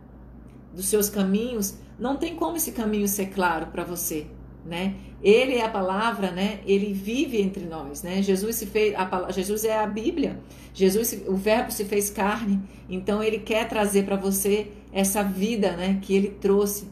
dos 0.72 0.86
seus 0.86 1.10
caminhos, 1.10 1.84
não 1.98 2.16
tem 2.16 2.34
como 2.36 2.56
esse 2.56 2.72
caminho 2.72 3.08
ser 3.08 3.26
claro 3.26 3.66
para 3.66 3.84
você. 3.84 4.26
Né? 4.64 4.96
Ele 5.22 5.54
é 5.54 5.64
a 5.64 5.68
palavra, 5.68 6.32
né? 6.32 6.58
Ele 6.66 6.92
vive 6.92 7.40
entre 7.40 7.64
nós, 7.64 8.02
né? 8.02 8.20
Jesus 8.20 8.56
se 8.56 8.66
fez, 8.66 8.94
a, 8.96 9.30
Jesus 9.30 9.64
é 9.64 9.78
a 9.78 9.86
Bíblia. 9.86 10.40
Jesus, 10.74 11.22
o 11.26 11.36
Verbo 11.36 11.70
se 11.70 11.84
fez 11.84 12.10
carne. 12.10 12.60
Então 12.88 13.22
ele 13.22 13.38
quer 13.38 13.68
trazer 13.68 14.04
para 14.04 14.16
você 14.16 14.72
essa 14.92 15.22
vida, 15.22 15.76
né? 15.76 16.00
Que 16.02 16.16
ele 16.16 16.30
trouxe, 16.30 16.88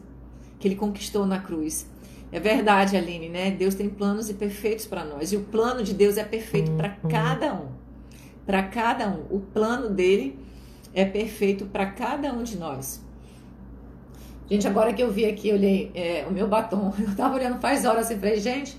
que 0.57 0.67
ele 0.69 0.75
conquistou 0.75 1.25
na 1.25 1.39
cruz. 1.39 1.85
É 2.31 2.39
verdade, 2.39 2.97
Aline, 2.97 3.29
né? 3.29 3.51
Deus 3.51 3.75
tem 3.75 3.89
planos 3.89 4.29
e 4.29 4.33
perfeitos 4.33 4.85
para 4.85 5.03
nós. 5.03 5.31
E 5.31 5.37
o 5.37 5.41
plano 5.41 5.83
de 5.83 5.93
Deus 5.93 6.17
é 6.17 6.23
perfeito 6.23 6.71
para 6.71 6.97
uhum. 7.03 7.09
cada 7.09 7.53
um. 7.53 7.67
Para 8.45 8.63
cada 8.63 9.09
um. 9.09 9.25
O 9.29 9.39
plano 9.39 9.89
dele 9.89 10.39
é 10.93 11.05
perfeito 11.05 11.65
para 11.65 11.85
cada 11.87 12.33
um 12.33 12.43
de 12.43 12.57
nós. 12.57 13.03
Gente, 14.49 14.67
agora 14.67 14.93
que 14.93 15.01
eu 15.01 15.11
vi 15.11 15.25
aqui, 15.25 15.51
olhei 15.51 15.91
é, 15.95 16.25
o 16.29 16.31
meu 16.31 16.47
batom. 16.47 16.93
Eu 16.99 17.15
tava 17.15 17.35
olhando 17.35 17.59
faz 17.59 17.83
horas 17.83 18.05
assim, 18.05 18.19
falei, 18.19 18.39
gente, 18.39 18.77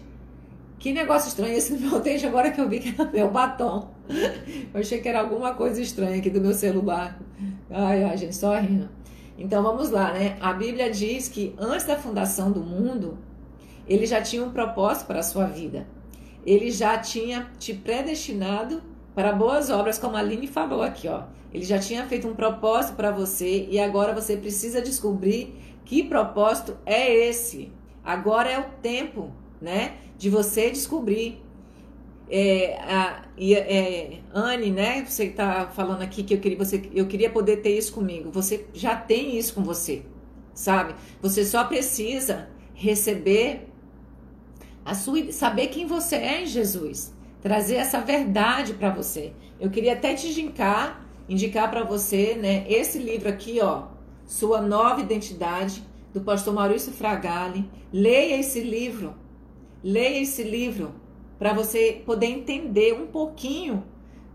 que 0.79 0.93
negócio 0.93 1.29
estranho 1.29 1.57
esse 1.57 1.73
no 1.73 1.81
meu 1.81 2.01
dente, 2.01 2.25
agora 2.25 2.51
que 2.53 2.61
eu 2.61 2.69
vi 2.69 2.79
que 2.79 2.95
era 3.01 3.11
meu 3.11 3.31
batom. 3.31 3.91
Eu 4.09 4.81
achei 4.81 5.01
que 5.01 5.09
era 5.09 5.21
alguma 5.21 5.55
coisa 5.55 5.81
estranha 5.81 6.19
aqui 6.19 6.31
do 6.31 6.41
meu 6.41 6.55
celular. 6.55 7.19
Ai, 7.69 8.05
ai, 8.05 8.17
gente, 8.17 8.37
só 8.37 8.55
rindo. 8.57 8.89
Então 9.37 9.63
vamos 9.63 9.91
lá, 9.91 10.13
né? 10.13 10.37
A 10.41 10.53
Bíblia 10.53 10.91
diz 10.91 11.29
que 11.29 11.55
antes 11.59 11.85
da 11.85 11.97
fundação 11.97 12.53
do 12.53 12.61
mundo, 12.61 13.19
ele 13.89 14.07
já 14.07 14.23
tinha 14.23 14.45
um 14.45 14.51
propósito 14.51 15.07
para 15.07 15.19
a 15.19 15.23
sua 15.23 15.47
vida. 15.47 15.87
Ele 16.45 16.71
já 16.71 16.97
tinha 16.97 17.51
te 17.59 17.75
predestinado 17.75 18.83
para 19.17 19.33
boas 19.33 19.71
obras, 19.71 19.99
como 19.99 20.15
a 20.15 20.21
Aline 20.21 20.47
falou 20.47 20.83
aqui, 20.83 21.09
ó. 21.09 21.23
Ele 21.51 21.65
já 21.65 21.79
tinha 21.79 22.05
feito 22.05 22.29
um 22.29 22.35
propósito 22.35 22.97
para 22.97 23.11
você 23.11 23.67
e 23.71 23.81
agora 23.81 24.15
você 24.15 24.37
precisa 24.37 24.83
descobrir 24.83 25.57
que 25.87 26.05
propósito 26.05 26.77
é 26.85 27.27
esse. 27.27 27.73
Agora 28.05 28.51
é 28.51 28.61
o 28.61 28.65
tempo, 28.83 29.33
né, 29.59 29.97
de 30.19 30.29
você 30.29 30.71
descobrir. 30.71 31.43
É, 32.29 32.77
a, 32.83 33.23
é, 33.39 34.19
Anne, 34.35 34.71
né? 34.71 35.05
Você 35.07 35.25
está 35.27 35.69
falando 35.69 36.03
aqui 36.03 36.23
que 36.23 36.35
eu 36.35 36.39
queria, 36.39 36.59
você, 36.59 36.91
eu 36.93 37.07
queria 37.07 37.31
poder 37.31 37.59
ter 37.59 37.75
isso 37.79 37.95
comigo. 37.95 38.31
Você 38.33 38.67
já 38.75 38.97
tem 38.97 39.39
isso 39.39 39.55
com 39.55 39.63
você, 39.63 40.03
sabe? 40.53 40.95
Você 41.23 41.43
só 41.43 41.65
precisa 41.65 42.51
receber 42.75 43.69
a 44.85 44.95
sua, 44.95 45.33
saber 45.33 45.69
quem 45.69 45.87
você 45.87 46.17
é 46.17 46.43
em 46.43 46.47
Jesus, 46.47 47.16
trazer 47.41 47.77
essa 47.77 48.01
verdade 48.01 48.75
para 48.75 48.91
você. 48.91 49.33
Eu 49.59 49.71
queria 49.71 49.93
até 49.93 50.15
te 50.15 50.29
indicar, 50.29 51.07
indicar 51.29 51.71
para 51.71 51.85
você, 51.85 52.35
né, 52.35 52.65
esse 52.69 52.99
livro 52.99 53.29
aqui, 53.29 53.61
ó, 53.61 53.85
Sua 54.27 54.61
Nova 54.61 55.01
Identidade, 55.01 55.83
do 56.13 56.21
pastor 56.21 56.55
Maurício 56.55 56.93
Fragali. 56.93 57.69
Leia 57.93 58.41
esse 58.41 58.61
livro. 58.61 59.15
Leia 59.83 60.23
esse 60.23 60.43
livro 60.43 60.95
para 61.39 61.53
você 61.53 62.03
poder 62.05 62.27
entender 62.27 62.95
um 62.95 63.07
pouquinho 63.07 63.85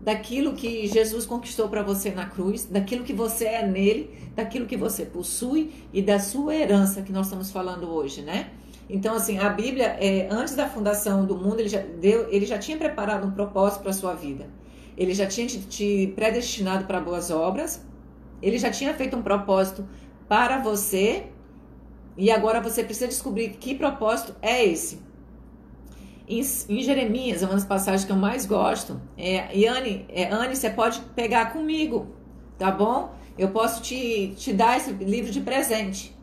daquilo 0.00 0.54
que 0.54 0.86
Jesus 0.86 1.26
conquistou 1.26 1.68
para 1.68 1.82
você 1.82 2.10
na 2.10 2.26
cruz, 2.26 2.64
daquilo 2.64 3.04
que 3.04 3.12
você 3.12 3.44
é 3.44 3.66
nele, 3.66 4.10
daquilo 4.34 4.66
que 4.66 4.76
você 4.76 5.04
possui 5.04 5.72
e 5.92 6.02
da 6.02 6.18
sua 6.18 6.54
herança 6.54 7.02
que 7.02 7.12
nós 7.12 7.26
estamos 7.26 7.50
falando 7.50 7.88
hoje, 7.88 8.22
né? 8.22 8.50
Então, 8.88 9.14
assim, 9.14 9.38
a 9.38 9.48
Bíblia, 9.48 9.96
é, 10.00 10.28
antes 10.30 10.54
da 10.54 10.68
fundação 10.68 11.24
do 11.24 11.36
mundo, 11.36 11.60
ele 11.60 11.68
já, 11.68 11.80
deu, 11.80 12.28
ele 12.30 12.44
já 12.44 12.58
tinha 12.58 12.76
preparado 12.76 13.26
um 13.26 13.30
propósito 13.30 13.80
para 13.82 13.90
a 13.90 13.94
sua 13.94 14.14
vida. 14.14 14.48
Ele 14.96 15.14
já 15.14 15.26
tinha 15.26 15.46
te, 15.46 15.60
te 15.60 16.12
predestinado 16.14 16.84
para 16.84 17.00
boas 17.00 17.30
obras. 17.30 17.84
Ele 18.42 18.58
já 18.58 18.70
tinha 18.70 18.92
feito 18.94 19.16
um 19.16 19.22
propósito 19.22 19.88
para 20.28 20.58
você. 20.58 21.26
E 22.16 22.30
agora 22.30 22.60
você 22.60 22.84
precisa 22.84 23.08
descobrir 23.08 23.50
que 23.50 23.74
propósito 23.74 24.34
é 24.42 24.64
esse. 24.64 25.00
Em, 26.28 26.40
em 26.40 26.82
Jeremias, 26.82 27.42
é 27.42 27.46
uma 27.46 27.54
das 27.54 27.64
passagens 27.64 28.04
que 28.04 28.12
eu 28.12 28.16
mais 28.16 28.46
gosto. 28.46 29.00
É, 29.16 29.56
e 29.56 29.66
Anne, 29.66 30.04
é, 30.08 30.28
Anne, 30.30 30.54
você 30.54 30.70
pode 30.70 31.00
pegar 31.14 31.52
comigo, 31.52 32.08
tá 32.58 32.70
bom? 32.70 33.14
Eu 33.38 33.48
posso 33.48 33.82
te, 33.82 34.34
te 34.36 34.52
dar 34.52 34.76
esse 34.76 34.92
livro 34.92 35.32
de 35.32 35.40
presente, 35.40 36.14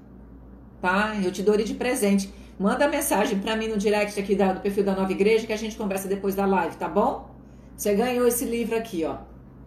tá? 0.80 1.16
Eu 1.24 1.32
te 1.32 1.42
dou 1.42 1.56
ele 1.56 1.64
de 1.64 1.74
presente. 1.74 2.32
Manda 2.60 2.90
mensagem 2.90 3.40
para 3.40 3.56
mim 3.56 3.70
no 3.70 3.78
direct 3.78 4.20
aqui 4.20 4.36
do 4.36 4.60
perfil 4.60 4.84
da 4.84 4.94
Nova 4.94 5.10
Igreja 5.10 5.48
que 5.48 5.54
a 5.54 5.58
gente 5.58 5.78
conversa 5.78 6.10
depois 6.10 6.36
da 6.36 6.46
live, 6.46 6.76
tá 6.76 6.90
bom? 6.90 7.30
Você 7.74 7.96
ganhou 7.96 8.28
esse 8.28 8.44
livro 8.44 8.76
aqui, 8.76 9.06
ó. 9.06 9.16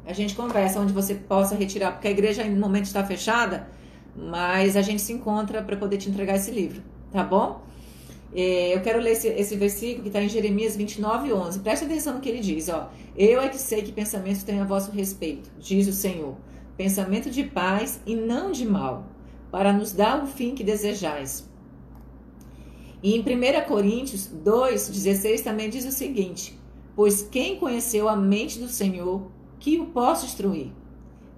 A 0.05 0.13
gente 0.13 0.35
conversa 0.35 0.79
onde 0.79 0.93
você 0.93 1.15
possa 1.15 1.55
retirar, 1.55 1.93
porque 1.93 2.09
a 2.09 2.11
igreja 2.11 2.45
no 2.45 2.61
momento 2.61 2.85
está 2.85 3.03
fechada, 3.03 3.67
mas 4.15 4.77
a 4.77 4.83
gente 4.83 5.01
se 5.01 5.11
encontra 5.11 5.63
para 5.63 5.75
poder 5.75 5.97
te 5.97 6.11
entregar 6.11 6.37
esse 6.37 6.51
livro, 6.51 6.83
tá 7.11 7.25
bom? 7.25 7.63
É, 8.35 8.75
eu 8.75 8.83
quero 8.83 9.01
ler 9.01 9.13
esse, 9.13 9.29
esse 9.29 9.57
versículo 9.57 10.03
que 10.03 10.09
está 10.11 10.23
em 10.23 10.29
Jeremias 10.29 10.77
29, 10.77 11.33
11. 11.33 11.61
Preste 11.61 11.87
atenção 11.87 12.13
no 12.13 12.21
que 12.21 12.29
ele 12.29 12.41
diz, 12.41 12.69
ó. 12.69 12.91
Eu 13.17 13.41
é 13.41 13.49
que 13.49 13.59
sei 13.59 13.81
que 13.81 13.93
pensamentos 13.93 14.43
têm 14.43 14.61
a 14.61 14.65
vosso 14.65 14.91
respeito, 14.91 15.51
diz 15.59 15.89
o 15.89 15.95
Senhor. 15.95 16.37
Pensamento 16.77 17.31
de 17.31 17.45
paz 17.45 18.03
e 18.05 18.15
não 18.15 18.53
de 18.53 18.67
mal, 18.67 19.07
para 19.51 19.73
nos 19.73 19.93
dar 19.95 20.23
o 20.23 20.27
fim 20.27 20.55
que 20.55 20.63
desejais. 20.63 21.51
E 23.03 23.17
em 23.17 23.21
1 23.21 23.67
Coríntios 23.67 24.31
2,16 24.45 25.43
também 25.43 25.69
diz 25.69 25.85
o 25.85 25.91
seguinte: 25.93 26.59
Pois 26.95 27.23
quem 27.23 27.57
conheceu 27.57 28.09
a 28.09 28.15
mente 28.15 28.59
do 28.59 28.69
Senhor, 28.69 29.31
que 29.59 29.81
o 29.81 29.87
possa 29.87 30.25
instruir? 30.25 30.71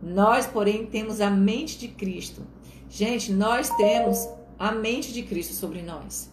Nós, 0.03 0.47
porém, 0.47 0.85
temos 0.85 1.21
a 1.21 1.31
mente 1.31 1.79
de 1.79 1.89
Cristo. 1.89 2.43
Gente, 2.91 3.33
nós 3.33 3.71
temos 3.71 4.29
a 4.59 4.73
mente 4.73 5.12
de 5.12 5.23
Cristo 5.23 5.55
sobre 5.55 5.81
nós. 5.81 6.31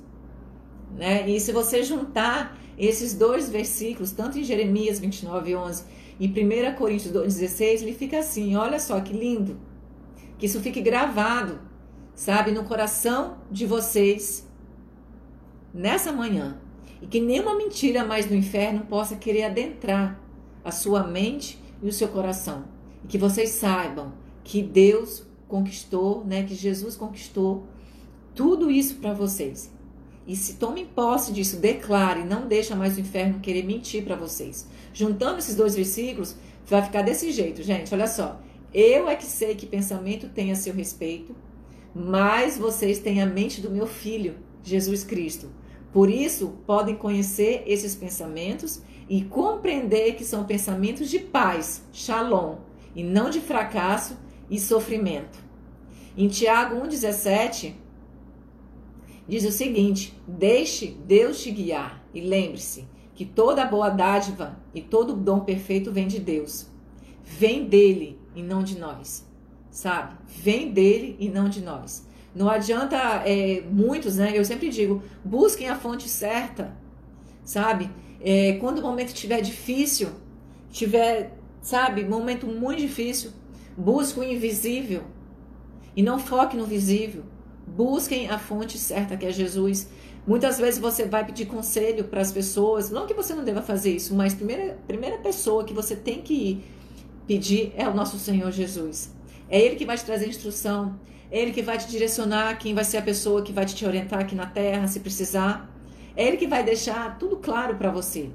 Né? 0.96 1.30
E 1.30 1.40
se 1.40 1.54
você 1.54 1.82
juntar 1.84 2.60
esses 2.78 3.14
dois 3.14 3.50
versículos, 3.50 4.12
tanto 4.12 4.38
em 4.38 4.44
Jeremias 4.44 5.00
29, 5.00 5.56
11 5.56 5.84
e 6.20 6.28
1 6.28 6.76
Coríntios 6.76 7.14
2,16, 7.14 7.82
ele 7.84 7.94
fica 7.94 8.20
assim: 8.20 8.56
olha 8.58 8.80
só 8.80 9.00
que 9.00 9.14
lindo. 9.14 9.58
Que 10.38 10.48
isso 10.48 10.60
fique 10.60 10.82
gravado, 10.82 11.60
sabe, 12.14 12.52
no 12.52 12.64
coração 12.64 13.38
de 13.50 13.66
vocês 13.66 14.51
nessa 15.74 16.12
manhã 16.12 16.58
e 17.02 17.08
que 17.08 17.20
nenhuma 17.20 17.56
mentira 17.56 18.06
mais 18.06 18.26
do 18.26 18.36
inferno 18.36 18.86
possa 18.86 19.16
querer 19.16 19.44
adentrar 19.44 20.20
a 20.64 20.72
sua 20.72 21.04
mente 21.04 21.60
e 21.82 21.88
o 21.88 21.94
seu 21.94 22.08
coração. 22.08 22.66
E 23.04 23.08
que 23.08 23.18
vocês 23.18 23.50
saibam 23.50 24.14
que 24.44 24.62
Deus 24.62 25.24
conquistou, 25.48 26.24
né, 26.26 26.44
que 26.44 26.56
Jesus 26.56 26.96
conquistou 26.96 27.66
tudo 28.36 28.72
isso 28.72 28.96
para 28.96 29.14
vocês. 29.14 29.72
E 30.28 30.36
se 30.36 30.54
tomem 30.54 30.86
posse 30.86 31.34
disso, 31.34 31.58
declare, 31.58 32.24
não 32.24 32.48
deixa 32.48 32.76
mais 32.76 32.96
o 32.96 33.02
inferno 33.02 33.40
querer 33.40 33.64
mentir 33.64 34.04
para 34.04 34.16
vocês. 34.16 34.68
Juntando 34.94 35.40
esses 35.40 35.56
dois 35.56 35.76
versículos, 35.76 36.36
vai 36.66 36.82
ficar 36.84 37.02
desse 37.02 37.32
jeito, 37.32 37.64
gente. 37.64 37.94
Olha 37.94 38.08
só. 38.08 38.40
Eu 38.74 39.10
é 39.10 39.16
que 39.16 39.26
sei 39.26 39.56
que 39.56 39.66
pensamento 39.66 40.30
tem 40.30 40.52
a 40.52 40.56
seu 40.56 40.74
respeito, 40.74 41.36
mas 41.94 42.58
vocês 42.58 43.00
têm 43.00 43.22
a 43.22 43.26
mente 43.26 43.60
do 43.60 43.70
meu 43.70 43.86
filho, 43.86 44.36
Jesus 44.64 45.04
Cristo. 45.04 45.50
Por 45.92 46.10
isso, 46.10 46.56
podem 46.66 46.96
conhecer 46.96 47.64
esses 47.66 47.96
pensamentos 47.96 48.82
e 49.10 49.24
compreender 49.24 50.16
que 50.16 50.24
são 50.24 50.46
pensamentos 50.46 51.10
de 51.10 51.20
paz, 51.20 51.84
shalom, 51.92 52.58
e 52.96 53.04
não 53.04 53.30
de 53.30 53.42
fracasso 53.42 54.18
e 54.50 54.60
sofrimento. 54.60 55.39
Em 56.16 56.28
Tiago 56.28 56.76
1,17, 56.76 57.74
diz 59.28 59.46
o 59.46 59.52
seguinte: 59.52 60.18
Deixe 60.28 60.88
Deus 60.88 61.42
te 61.42 61.52
guiar 61.52 62.04
e 62.14 62.22
lembre-se 62.22 62.86
que 63.14 63.26
toda 63.26 63.66
boa 63.66 63.89
dádiva 63.89 64.60
e 64.74 64.82
todo 64.82 65.14
dom 65.14 65.42
perfeito 65.42 65.92
vem 65.92 66.08
de 66.08 66.20
Deus. 66.20 66.68
vem 67.24 67.66
dele 67.66 68.20
e 68.36 68.42
não 68.42 68.64
de 68.64 68.78
nós, 68.78 69.26
sabe? 69.70 70.16
Vem 70.28 70.72
dele 70.72 71.16
e 71.20 71.30
não 71.30 71.48
de 71.48 71.62
nós. 71.62 72.06
Não 72.34 72.50
adianta 72.50 72.98
é, 73.26 73.62
muitos, 73.70 74.16
né? 74.16 74.32
Eu 74.34 74.46
sempre 74.46 74.70
digo, 74.70 75.04
busquem 75.24 75.70
a 75.70 75.76
fonte 75.76 76.08
certa, 76.08 76.74
sabe? 77.44 77.90
É, 78.22 78.54
quando 78.54 78.80
o 78.80 78.82
momento 78.82 79.10
estiver 79.10 79.42
difícil, 79.42 80.10
tiver, 80.72 81.38
sabe, 81.62 82.06
momento 82.06 82.48
muito 82.48 82.80
difícil, 82.80 83.32
busque 83.76 84.20
o 84.20 84.24
invisível 84.24 85.04
e 85.96 86.02
não 86.02 86.18
foque 86.18 86.56
no 86.56 86.66
visível. 86.66 87.24
Busquem 87.68 88.30
a 88.30 88.38
fonte 88.38 88.78
certa 88.78 89.16
que 89.18 89.26
é 89.26 89.32
Jesus. 89.32 89.90
Muitas 90.26 90.60
vezes 90.60 90.80
você 90.80 91.06
vai 91.06 91.26
pedir 91.26 91.46
conselho 91.46 92.06
para 92.06 92.22
as 92.22 92.32
pessoas, 92.32 92.90
não 92.90 93.08
que 93.08 93.14
você 93.14 93.34
não 93.34 93.44
deva 93.44 93.62
fazer 93.62 93.96
isso, 93.96 94.14
mas 94.14 94.34
primeira, 94.34 94.78
primeira 94.88 95.18
pessoa 95.18 95.64
que 95.64 95.74
você 95.74 95.96
tem 95.96 96.22
que 96.22 96.34
ir 96.34 96.66
pedir 97.28 97.74
é 97.76 97.88
o 97.88 97.94
nosso 97.94 98.20
Senhor 98.20 98.52
Jesus. 98.52 99.14
É 99.50 99.60
Ele 99.60 99.76
que 99.76 99.86
vai 99.86 99.98
te 99.98 100.06
trazer 100.06 100.28
instrução, 100.28 101.00
Ele 101.32 101.52
que 101.52 101.62
vai 101.62 101.78
te 101.78 101.88
direcionar 101.88 102.58
quem 102.58 102.76
vai 102.76 102.84
ser 102.84 102.98
a 102.98 103.02
pessoa 103.02 103.42
que 103.42 103.54
vai 103.54 103.66
te 103.66 103.86
orientar 103.86 104.20
aqui 104.20 104.36
na 104.36 104.46
terra, 104.46 104.86
se 104.88 105.00
precisar. 105.00 105.74
É 106.16 106.28
Ele 106.28 106.36
que 106.36 106.46
vai 106.46 106.62
deixar 106.64 107.18
tudo 107.18 107.38
claro 107.38 107.78
para 107.78 107.90
você, 107.90 108.30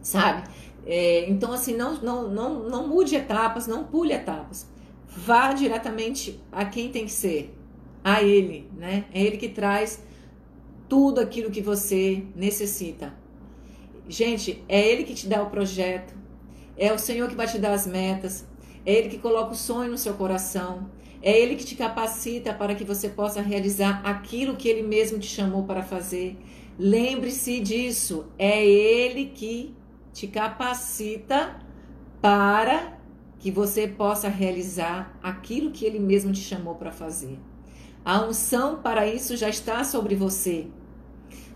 sabe? 0.00 0.48
É, 0.86 1.28
então, 1.28 1.52
assim, 1.52 1.74
não, 1.74 1.94
não, 2.00 2.28
não, 2.28 2.68
não 2.68 2.88
mude 2.88 3.16
etapas, 3.16 3.66
não 3.66 3.84
pule 3.84 4.12
etapas. 4.12 4.66
Vá 5.08 5.52
diretamente 5.52 6.40
a 6.52 6.64
quem 6.64 6.90
tem 6.90 7.04
que 7.04 7.12
ser, 7.12 7.52
a 8.04 8.22
Ele, 8.22 8.70
né? 8.76 9.04
É 9.12 9.20
Ele 9.20 9.36
que 9.36 9.48
traz 9.48 10.02
tudo 10.88 11.20
aquilo 11.20 11.50
que 11.50 11.60
você 11.60 12.24
necessita. 12.34 13.12
Gente, 14.08 14.64
é 14.68 14.80
Ele 14.80 15.02
que 15.02 15.14
te 15.14 15.26
dá 15.26 15.42
o 15.42 15.50
projeto, 15.50 16.14
é 16.76 16.92
o 16.92 16.98
Senhor 16.98 17.28
que 17.28 17.34
vai 17.34 17.46
te 17.46 17.58
dar 17.58 17.72
as 17.72 17.86
metas, 17.86 18.46
é 18.86 18.92
Ele 18.92 19.08
que 19.08 19.18
coloca 19.18 19.52
o 19.52 19.56
sonho 19.56 19.90
no 19.90 19.98
seu 19.98 20.14
coração, 20.14 20.88
é 21.22 21.38
Ele 21.40 21.54
que 21.54 21.64
te 21.64 21.76
capacita 21.76 22.52
para 22.52 22.74
que 22.74 22.84
você 22.84 23.08
possa 23.08 23.40
realizar 23.40 24.02
aquilo 24.04 24.56
que 24.56 24.68
Ele 24.68 24.82
mesmo 24.82 25.18
te 25.18 25.28
chamou 25.28 25.62
para 25.62 25.82
fazer. 25.82 26.36
Lembre-se 26.76 27.60
disso, 27.60 28.26
é 28.36 28.66
Ele 28.66 29.26
que 29.26 29.74
te 30.12 30.26
capacita 30.26 31.60
para 32.20 32.98
que 33.38 33.50
você 33.50 33.86
possa 33.86 34.28
realizar 34.28 35.16
aquilo 35.22 35.70
que 35.70 35.84
Ele 35.84 36.00
mesmo 36.00 36.32
te 36.32 36.40
chamou 36.40 36.74
para 36.74 36.90
fazer. 36.90 37.38
A 38.04 38.24
unção 38.24 38.82
para 38.82 39.06
isso 39.06 39.36
já 39.36 39.48
está 39.48 39.84
sobre 39.84 40.16
você. 40.16 40.66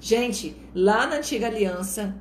Gente, 0.01 0.57
lá 0.73 1.07
na 1.09 1.17
antiga 1.17 1.49
aliança, 1.49 2.15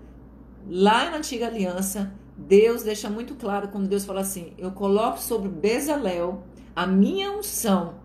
lá 0.67 1.11
na 1.11 1.17
antiga 1.17 1.45
aliança, 1.45 2.11
Deus 2.35 2.81
deixa 2.81 3.07
muito 3.09 3.35
claro 3.35 3.67
quando 3.67 3.87
Deus 3.87 4.03
fala 4.03 4.21
assim: 4.21 4.53
Eu 4.57 4.71
coloco 4.71 5.19
sobre 5.19 5.47
Bezalel 5.47 6.43
a 6.75 6.85
minha 6.85 7.31
unção 7.31 7.95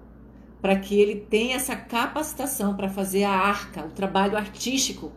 para 0.60 0.78
que 0.78 0.98
ele 0.98 1.16
tenha 1.16 1.56
essa 1.56 1.74
capacitação 1.74 2.76
para 2.76 2.88
fazer 2.88 3.24
a 3.24 3.32
arca, 3.32 3.84
o 3.84 3.90
trabalho 3.90 4.36
artístico 4.36 5.10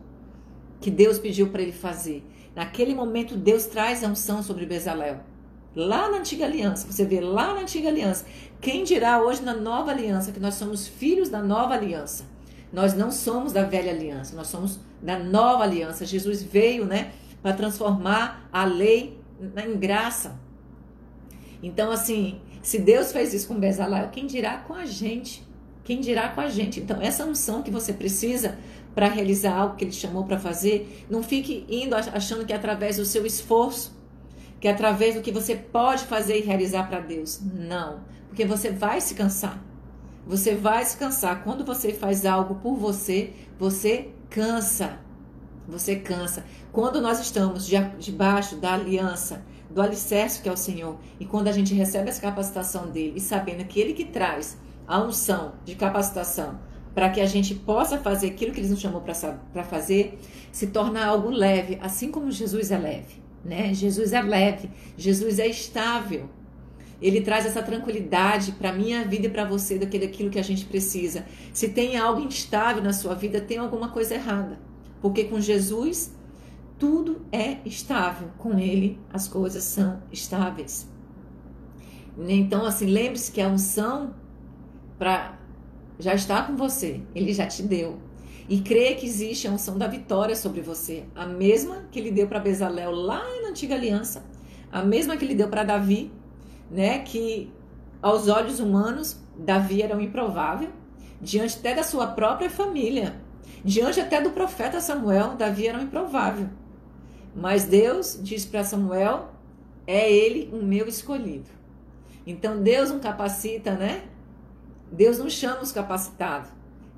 que 0.80 0.90
Deus 0.90 1.18
pediu 1.18 1.50
para 1.50 1.62
ele 1.62 1.72
fazer. 1.72 2.24
Naquele 2.54 2.94
momento, 2.94 3.36
Deus 3.36 3.66
traz 3.66 4.02
a 4.02 4.08
unção 4.08 4.42
sobre 4.42 4.66
Bezalel. 4.66 5.20
Lá 5.74 6.08
na 6.08 6.18
antiga 6.18 6.44
aliança, 6.44 6.90
você 6.90 7.04
vê 7.04 7.20
lá 7.20 7.52
na 7.52 7.60
antiga 7.60 7.88
aliança. 7.88 8.26
Quem 8.60 8.84
dirá 8.84 9.20
hoje 9.20 9.42
na 9.42 9.54
nova 9.54 9.90
aliança 9.90 10.30
que 10.30 10.38
nós 10.38 10.54
somos 10.54 10.86
filhos 10.86 11.28
da 11.28 11.42
nova 11.42 11.74
aliança? 11.74 12.24
Nós 12.72 12.94
não 12.94 13.10
somos 13.10 13.52
da 13.52 13.64
velha 13.64 13.92
aliança, 13.92 14.36
nós 14.36 14.46
somos 14.46 14.80
da 15.02 15.18
nova 15.18 15.64
aliança. 15.64 16.06
Jesus 16.06 16.42
veio, 16.42 16.84
né, 16.84 17.12
para 17.42 17.52
transformar 17.52 18.48
a 18.52 18.64
lei 18.64 19.20
em 19.40 19.76
graça. 19.76 20.38
Então, 21.62 21.90
assim, 21.90 22.40
se 22.64 22.78
Deus 22.78 23.12
fez 23.12 23.34
isso 23.34 23.46
com 23.46 23.60
Bezalel, 23.60 24.08
quem 24.08 24.26
dirá 24.26 24.56
com 24.56 24.72
a 24.72 24.86
gente? 24.86 25.46
Quem 25.84 26.00
dirá 26.00 26.30
com 26.30 26.40
a 26.40 26.48
gente? 26.48 26.80
Então, 26.80 26.98
essa 26.98 27.26
unção 27.26 27.62
que 27.62 27.70
você 27.70 27.92
precisa 27.92 28.56
para 28.94 29.06
realizar 29.06 29.54
algo 29.54 29.76
que 29.76 29.84
ele 29.84 29.92
chamou 29.92 30.24
para 30.24 30.38
fazer, 30.38 31.04
não 31.10 31.22
fique 31.22 31.66
indo 31.68 31.94
achando 31.94 32.46
que 32.46 32.54
é 32.54 32.56
através 32.56 32.96
do 32.96 33.04
seu 33.04 33.26
esforço, 33.26 33.94
que 34.58 34.66
é 34.66 34.70
através 34.70 35.14
do 35.14 35.20
que 35.20 35.30
você 35.30 35.54
pode 35.54 36.04
fazer 36.04 36.38
e 36.38 36.40
realizar 36.40 36.88
para 36.88 37.00
Deus. 37.00 37.38
Não, 37.42 38.00
porque 38.28 38.46
você 38.46 38.70
vai 38.70 38.98
se 38.98 39.14
cansar. 39.14 39.62
Você 40.26 40.54
vai 40.54 40.86
se 40.86 40.96
cansar. 40.96 41.44
Quando 41.44 41.66
você 41.66 41.92
faz 41.92 42.24
algo 42.24 42.54
por 42.54 42.76
você, 42.76 43.34
você 43.58 44.08
cansa. 44.30 44.98
Você 45.68 45.96
cansa. 45.96 46.46
Quando 46.72 46.98
nós 47.02 47.20
estamos 47.20 47.66
debaixo 47.98 48.56
da 48.56 48.72
aliança, 48.72 49.44
do 49.74 49.82
alicerce 49.82 50.40
que 50.40 50.48
é 50.48 50.52
o 50.52 50.56
Senhor. 50.56 50.96
E 51.18 51.24
quando 51.24 51.48
a 51.48 51.52
gente 51.52 51.74
recebe 51.74 52.08
essa 52.08 52.22
capacitação 52.22 52.90
dele 52.90 53.14
e 53.16 53.20
sabendo 53.20 53.64
que 53.64 53.80
ele 53.80 53.92
que 53.92 54.04
traz 54.04 54.56
a 54.86 55.02
unção 55.02 55.54
de 55.64 55.74
capacitação 55.74 56.58
para 56.94 57.10
que 57.10 57.20
a 57.20 57.26
gente 57.26 57.54
possa 57.56 57.98
fazer 57.98 58.28
aquilo 58.28 58.52
que 58.52 58.60
ele 58.60 58.68
nos 58.68 58.80
chamou 58.80 59.00
para 59.00 59.64
fazer, 59.64 60.16
se 60.52 60.68
torna 60.68 61.04
algo 61.04 61.28
leve, 61.28 61.76
assim 61.82 62.08
como 62.08 62.30
Jesus 62.30 62.70
é 62.70 62.78
leve. 62.78 63.20
Né? 63.44 63.74
Jesus 63.74 64.12
é 64.12 64.22
leve, 64.22 64.70
Jesus 64.96 65.40
é 65.40 65.48
estável. 65.48 66.30
Ele 67.02 67.20
traz 67.20 67.44
essa 67.44 67.60
tranquilidade 67.60 68.52
para 68.52 68.70
a 68.70 68.72
minha 68.72 69.04
vida 69.04 69.26
e 69.26 69.30
para 69.30 69.44
você 69.44 69.76
daquilo 69.76 70.30
que 70.30 70.38
a 70.38 70.44
gente 70.44 70.64
precisa. 70.64 71.26
Se 71.52 71.68
tem 71.68 71.96
algo 71.96 72.20
instável 72.20 72.82
na 72.82 72.92
sua 72.92 73.14
vida, 73.14 73.40
tem 73.40 73.58
alguma 73.58 73.88
coisa 73.88 74.14
errada. 74.14 74.58
Porque 75.02 75.24
com 75.24 75.40
Jesus 75.40 76.14
tudo 76.84 77.24
é 77.32 77.56
estável. 77.64 78.28
Com 78.36 78.58
ele 78.58 79.00
as 79.10 79.26
coisas 79.26 79.64
são 79.64 80.02
estáveis. 80.12 80.86
Então, 82.28 82.66
assim, 82.66 82.84
lembre-se 82.84 83.32
que 83.32 83.40
a 83.40 83.48
unção 83.48 84.14
para 84.98 85.38
já 85.98 86.12
está 86.12 86.42
com 86.42 86.54
você, 86.56 87.00
ele 87.14 87.32
já 87.32 87.46
te 87.46 87.62
deu. 87.62 87.98
E 88.50 88.60
creia 88.60 88.94
que 88.96 89.06
existe 89.06 89.48
a 89.48 89.50
unção 89.50 89.78
da 89.78 89.86
vitória 89.86 90.36
sobre 90.36 90.60
você, 90.60 91.04
a 91.14 91.24
mesma 91.24 91.86
que 91.90 91.98
ele 91.98 92.10
deu 92.10 92.28
para 92.28 92.38
Bezalel 92.38 92.90
lá 92.90 93.22
na 93.40 93.48
antiga 93.48 93.74
aliança, 93.74 94.22
a 94.70 94.82
mesma 94.84 95.16
que 95.16 95.24
ele 95.24 95.34
deu 95.34 95.48
para 95.48 95.64
Davi, 95.64 96.12
né, 96.70 96.98
que 96.98 97.50
aos 98.02 98.28
olhos 98.28 98.60
humanos 98.60 99.18
Davi 99.38 99.80
era 99.80 99.96
um 99.96 100.00
improvável, 100.02 100.68
diante 101.18 101.58
até 101.58 101.74
da 101.74 101.82
sua 101.82 102.08
própria 102.08 102.50
família, 102.50 103.18
diante 103.64 103.98
até 103.98 104.20
do 104.20 104.32
profeta 104.32 104.82
Samuel, 104.82 105.34
Davi 105.36 105.66
era 105.66 105.78
um 105.78 105.82
improvável. 105.82 106.50
Mas 107.34 107.64
Deus 107.64 108.18
diz 108.22 108.44
para 108.44 108.64
Samuel: 108.64 109.30
é 109.86 110.10
ele 110.10 110.48
o 110.52 110.62
meu 110.62 110.86
escolhido. 110.86 111.50
Então 112.26 112.62
Deus 112.62 112.90
não 112.90 113.00
capacita, 113.00 113.72
né? 113.74 114.04
Deus 114.90 115.18
não 115.18 115.28
chama 115.28 115.62
os 115.62 115.72
capacitados. 115.72 116.48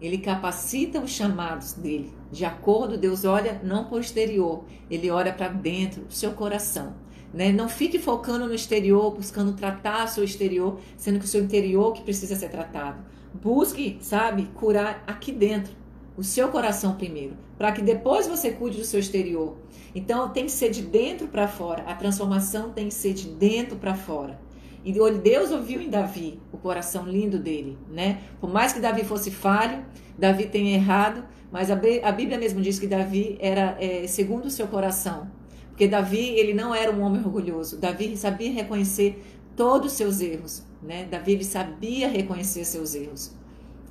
Ele 0.00 0.18
capacita 0.18 1.00
os 1.00 1.10
chamados 1.10 1.72
dele. 1.72 2.12
De 2.30 2.44
acordo, 2.44 2.98
Deus 2.98 3.24
olha 3.24 3.60
não 3.64 3.84
para 3.84 3.96
o 3.96 4.00
exterior, 4.00 4.64
ele 4.90 5.10
olha 5.10 5.32
para 5.32 5.48
dentro, 5.48 6.02
do 6.02 6.12
seu 6.12 6.32
coração. 6.32 6.94
Né? 7.32 7.50
Não 7.50 7.68
fique 7.68 7.98
focando 7.98 8.46
no 8.46 8.54
exterior, 8.54 9.10
buscando 9.14 9.54
tratar 9.54 10.04
o 10.04 10.08
seu 10.08 10.22
exterior, 10.24 10.78
sendo 10.96 11.18
que 11.18 11.24
o 11.24 11.28
seu 11.28 11.42
interior 11.42 11.92
que 11.92 12.02
precisa 12.02 12.36
ser 12.36 12.50
tratado. 12.50 13.02
Busque, 13.34 13.98
sabe, 14.00 14.48
curar 14.54 15.02
aqui 15.06 15.32
dentro, 15.32 15.74
o 16.16 16.24
seu 16.24 16.48
coração 16.48 16.94
primeiro, 16.94 17.36
para 17.58 17.72
que 17.72 17.82
depois 17.82 18.26
você 18.26 18.50
cuide 18.50 18.78
do 18.78 18.84
seu 18.84 19.00
exterior. 19.00 19.56
Então 19.94 20.28
tem 20.30 20.46
que 20.46 20.52
ser 20.52 20.70
de 20.70 20.82
dentro 20.82 21.28
para 21.28 21.46
fora. 21.46 21.82
A 21.82 21.94
transformação 21.94 22.70
tem 22.70 22.88
que 22.88 22.94
ser 22.94 23.12
de 23.12 23.28
dentro 23.28 23.76
para 23.76 23.94
fora. 23.94 24.38
E 24.84 24.92
Deus 24.92 25.50
ouviu 25.50 25.80
em 25.80 25.90
Davi 25.90 26.40
o 26.52 26.56
coração 26.56 27.04
lindo 27.06 27.40
dele, 27.40 27.76
né? 27.90 28.20
Por 28.40 28.48
mais 28.48 28.72
que 28.72 28.78
Davi 28.78 29.02
fosse 29.02 29.32
falho, 29.32 29.84
Davi 30.16 30.46
tenha 30.46 30.74
errado, 30.74 31.24
mas 31.50 31.70
a, 31.70 31.74
Bíblia 31.74 32.38
mesmo 32.38 32.60
diz 32.60 32.78
que 32.78 32.86
Davi 32.86 33.36
era 33.40 33.76
é, 33.80 34.06
segundo 34.06 34.46
o 34.46 34.50
seu 34.50 34.68
coração. 34.68 35.28
Porque 35.70 35.88
Davi, 35.88 36.30
ele 36.30 36.54
não 36.54 36.72
era 36.72 36.92
um 36.92 37.02
homem 37.02 37.20
orgulhoso. 37.20 37.78
Davi 37.78 38.16
sabia 38.16 38.52
reconhecer 38.52 39.22
todos 39.56 39.90
os 39.90 39.98
seus 39.98 40.20
erros, 40.20 40.62
né? 40.80 41.06
Davi 41.10 41.32
ele 41.32 41.44
sabia 41.44 42.08
reconhecer 42.08 42.64
seus 42.64 42.94
erros. 42.94 43.34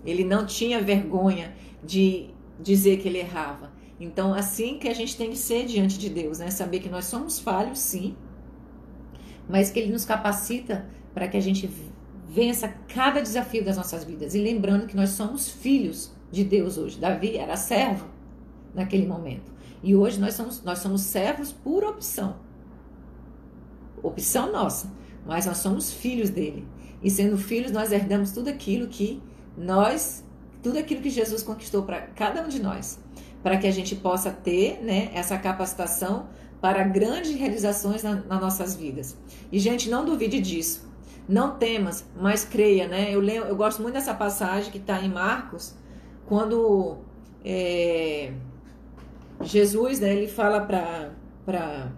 Ele 0.05 0.23
não 0.23 0.45
tinha 0.45 0.81
vergonha 0.81 1.53
de 1.85 2.29
dizer 2.59 2.97
que 2.97 3.07
ele 3.07 3.19
errava. 3.19 3.71
Então, 3.99 4.33
assim 4.33 4.77
que 4.77 4.87
a 4.87 4.93
gente 4.93 5.15
tem 5.15 5.29
que 5.29 5.37
ser 5.37 5.65
diante 5.65 5.97
de 5.97 6.09
Deus, 6.09 6.39
né? 6.39 6.49
Saber 6.51 6.79
que 6.79 6.89
nós 6.89 7.05
somos 7.05 7.39
falhos, 7.39 7.79
sim, 7.79 8.15
mas 9.47 9.69
que 9.69 9.79
Ele 9.79 9.91
nos 9.91 10.05
capacita 10.05 10.85
para 11.13 11.27
que 11.27 11.37
a 11.37 11.41
gente 11.41 11.69
vença 12.27 12.67
cada 12.67 13.21
desafio 13.21 13.63
das 13.63 13.77
nossas 13.77 14.03
vidas. 14.03 14.35
E 14.35 14.39
lembrando 14.39 14.87
que 14.87 14.95
nós 14.95 15.11
somos 15.11 15.49
filhos 15.49 16.11
de 16.31 16.43
Deus 16.43 16.77
hoje. 16.77 16.99
Davi 16.99 17.37
era 17.37 17.55
servo 17.55 18.07
naquele 18.73 19.07
momento. 19.07 19.53
E 19.81 19.95
hoje 19.95 20.19
nós 20.19 20.33
somos, 20.33 20.63
nós 20.63 20.79
somos 20.79 21.01
servos 21.01 21.53
por 21.53 21.83
opção. 21.83 22.37
Opção 24.03 24.51
nossa. 24.51 24.91
Mas 25.25 25.45
nós 25.45 25.57
somos 25.57 25.93
filhos 25.93 26.29
dele. 26.29 26.67
E 27.01 27.09
sendo 27.09 27.37
filhos, 27.37 27.71
nós 27.71 27.91
herdamos 27.91 28.31
tudo 28.31 28.49
aquilo 28.49 28.87
que 28.87 29.21
nós, 29.55 30.24
tudo 30.65 30.79
aquilo 30.79 31.01
que 31.01 31.11
Jesus 31.11 31.43
conquistou 31.43 31.83
para 31.83 32.01
cada 32.01 32.43
um 32.43 32.47
de 32.47 32.59
nós 32.59 32.99
para 33.45 33.57
que 33.57 33.67
a 33.67 33.71
gente 33.71 33.95
possa 33.95 34.31
ter 34.31 34.79
né, 34.81 35.11
essa 35.13 35.37
capacitação 35.37 36.25
para 36.59 36.83
grandes 36.83 37.35
realizações 37.35 38.01
na, 38.01 38.15
nas 38.15 38.41
nossas 38.41 38.75
vidas. 38.75 39.15
E, 39.51 39.59
gente, 39.59 39.87
não 39.87 40.03
duvide 40.03 40.39
disso. 40.39 40.91
Não 41.29 41.55
temas, 41.55 42.03
mas 42.19 42.43
creia, 42.43 42.87
né? 42.87 43.13
Eu, 43.13 43.19
lembro, 43.19 43.47
eu 43.47 43.55
gosto 43.55 43.83
muito 43.83 43.93
dessa 43.93 44.15
passagem 44.15 44.71
que 44.71 44.79
está 44.79 44.99
em 44.99 45.09
Marcos, 45.09 45.75
quando 46.25 46.97
é, 47.45 48.33
Jesus, 49.43 49.99
né, 49.99 50.11
ele 50.11 50.27
fala 50.27 50.61
para 50.61 51.91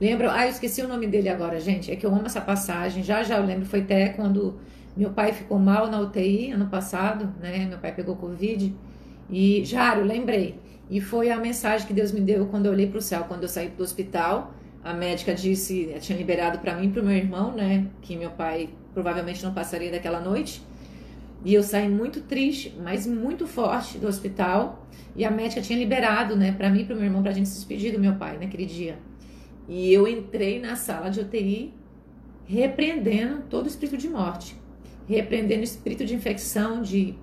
Lembro, 0.00 0.30
ah, 0.30 0.46
eu 0.46 0.50
esqueci 0.50 0.80
o 0.80 0.88
nome 0.88 1.06
dele 1.06 1.28
agora, 1.28 1.60
gente. 1.60 1.92
É 1.92 1.96
que 1.96 2.06
eu 2.06 2.10
amo 2.14 2.24
essa 2.24 2.40
passagem. 2.40 3.02
Já 3.02 3.22
já 3.22 3.36
eu 3.36 3.44
lembro, 3.44 3.66
foi 3.66 3.80
até 3.80 4.08
quando 4.08 4.58
meu 4.96 5.10
pai 5.10 5.32
ficou 5.32 5.58
mal 5.58 5.88
na 5.88 6.00
UTI 6.00 6.52
ano 6.52 6.66
passado, 6.66 7.32
né? 7.40 7.66
Meu 7.66 7.78
pai 7.78 7.94
pegou 7.94 8.16
Covid. 8.16 8.74
E, 9.28 9.64
Jário, 9.64 10.04
lembrei. 10.04 10.58
E 10.90 11.00
foi 11.00 11.30
a 11.30 11.38
mensagem 11.38 11.86
que 11.86 11.92
Deus 11.92 12.10
me 12.12 12.20
deu 12.20 12.46
quando 12.46 12.66
eu 12.66 12.72
olhei 12.72 12.88
para 12.88 12.98
o 12.98 13.02
céu, 13.02 13.24
quando 13.28 13.42
eu 13.42 13.48
saí 13.48 13.68
do 13.68 13.82
hospital. 13.82 14.52
A 14.82 14.92
médica 14.92 15.34
disse, 15.34 15.94
tinha 16.00 16.18
liberado 16.18 16.58
para 16.58 16.74
mim 16.74 16.86
e 16.86 16.90
para 16.90 17.02
o 17.02 17.04
meu 17.04 17.16
irmão, 17.16 17.52
né? 17.52 17.86
Que 18.02 18.16
meu 18.16 18.30
pai 18.30 18.70
provavelmente 18.92 19.42
não 19.44 19.54
passaria 19.54 19.90
daquela 19.90 20.20
noite. 20.20 20.62
E 21.44 21.54
eu 21.54 21.62
saí 21.62 21.88
muito 21.88 22.20
triste, 22.22 22.76
mas 22.82 23.06
muito 23.06 23.46
forte 23.46 23.98
do 23.98 24.06
hospital. 24.06 24.86
E 25.16 25.24
a 25.24 25.30
médica 25.30 25.60
tinha 25.60 25.78
liberado, 25.78 26.36
né, 26.36 26.52
para 26.52 26.70
mim 26.70 26.80
e 26.80 26.84
para 26.84 26.94
meu 26.94 27.04
irmão, 27.04 27.22
para 27.22 27.30
a 27.30 27.34
gente 27.34 27.48
se 27.48 27.56
despedir 27.56 27.92
do 27.92 27.98
meu 27.98 28.14
pai 28.14 28.38
naquele 28.38 28.66
dia. 28.66 28.98
E 29.68 29.92
eu 29.92 30.06
entrei 30.06 30.60
na 30.60 30.76
sala 30.76 31.10
de 31.10 31.20
UTI 31.20 31.72
repreendendo 32.44 33.42
todo 33.48 33.66
o 33.66 33.68
espírito 33.68 33.96
de 33.96 34.08
morte, 34.08 34.56
repreendendo 35.14 35.62
espírito 35.62 36.04
de 36.04 36.14
infecção, 36.14 36.82
de 36.82 37.14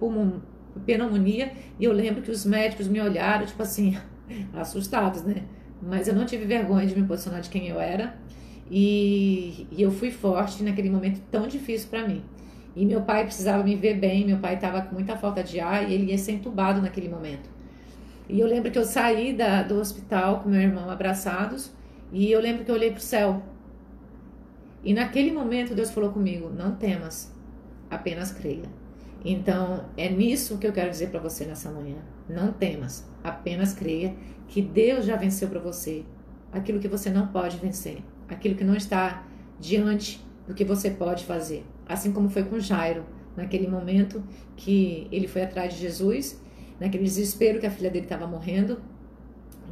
pneumonia. 0.86 1.52
E 1.80 1.86
eu 1.86 1.92
lembro 1.92 2.22
que 2.22 2.32
os 2.32 2.46
médicos 2.46 2.88
me 2.88 3.00
olharam, 3.00 3.46
tipo 3.46 3.62
assim, 3.62 3.98
assustados, 4.54 5.24
né? 5.24 5.44
Mas 5.82 6.08
eu 6.08 6.16
não 6.16 6.26
tive 6.26 6.46
vergonha 6.46 6.86
de 6.86 7.00
me 7.00 7.08
posicionar 7.08 7.42
de 7.42 7.50
quem 7.50 7.68
eu 7.68 7.80
era. 7.80 8.18
E, 8.70 9.68
e 9.72 9.82
eu 9.82 9.92
fui 9.92 10.12
forte 10.12 10.64
naquele 10.64 10.90
momento 10.90 11.22
tão 11.32 11.48
difícil 11.48 11.90
para 11.90 12.06
mim. 12.06 12.24
E 12.76 12.86
meu 12.86 13.02
pai 13.02 13.24
precisava 13.24 13.64
me 13.64 13.76
ver 13.76 13.96
bem, 13.96 14.26
meu 14.26 14.38
pai 14.38 14.56
estava 14.56 14.82
com 14.82 14.94
muita 14.94 15.16
falta 15.16 15.44
de 15.44 15.60
ar 15.60 15.90
e 15.90 15.94
ele 15.94 16.12
ia 16.12 16.18
ser 16.18 16.34
entubado 16.34 16.82
naquele 16.82 17.10
momento. 17.10 17.50
E 18.30 18.40
eu 18.40 18.46
lembro 18.46 18.70
que 18.70 18.78
eu 18.78 18.84
saí 18.84 19.34
da, 19.34 19.64
do 19.64 19.80
hospital 19.80 20.42
com 20.42 20.50
meu 20.50 20.62
irmão 20.62 20.90
abraçados 20.90 21.72
e 22.12 22.30
eu 22.32 22.42
lembro 22.42 22.66
que 22.66 22.70
eu 22.70 22.76
olhei 22.76 22.92
para 22.92 23.00
o 23.00 23.02
céu. 23.02 23.42
E 24.84 24.94
naquele 24.94 25.32
momento 25.32 25.74
Deus 25.74 25.90
falou 25.90 26.12
comigo: 26.12 26.50
Não 26.50 26.76
temas, 26.76 27.34
apenas 27.90 28.32
creia. 28.32 28.66
Então 29.24 29.86
é 29.98 30.10
nisso 30.10 30.58
que 30.58 30.68
eu 30.68 30.72
quero 30.72 30.90
dizer 30.90 31.10
para 31.10 31.20
você 31.20 31.46
nessa 31.46 31.72
manhã. 31.72 31.98
Não 32.30 32.52
temas, 32.52 33.06
apenas 33.24 33.74
creia 33.74 34.16
que 34.48 34.62
Deus 34.62 35.06
já 35.06 35.16
venceu 35.16 35.48
para 35.50 35.60
você 35.60 36.06
aquilo 36.52 36.80
que 36.80 36.88
você 36.88 37.10
não 37.10 37.28
pode 37.28 37.58
vencer, 37.58 38.00
aquilo 38.30 38.56
que 38.56 38.64
não 38.64 38.76
está 38.76 39.26
diante 39.60 40.26
do 40.48 40.54
que 40.54 40.64
você 40.64 40.90
pode 40.90 41.26
fazer. 41.26 41.66
Assim 41.88 42.12
como 42.12 42.30
foi 42.30 42.44
com 42.44 42.60
Jairo, 42.60 43.04
naquele 43.36 43.68
momento 43.68 44.24
que 44.56 45.08
ele 45.12 45.28
foi 45.28 45.44
atrás 45.44 45.74
de 45.74 45.80
Jesus, 45.80 46.42
naquele 46.80 47.04
desespero 47.04 47.60
que 47.60 47.66
a 47.66 47.72
filha 47.72 47.90
dele 47.90 48.06
estava 48.06 48.26
morrendo, 48.26 48.80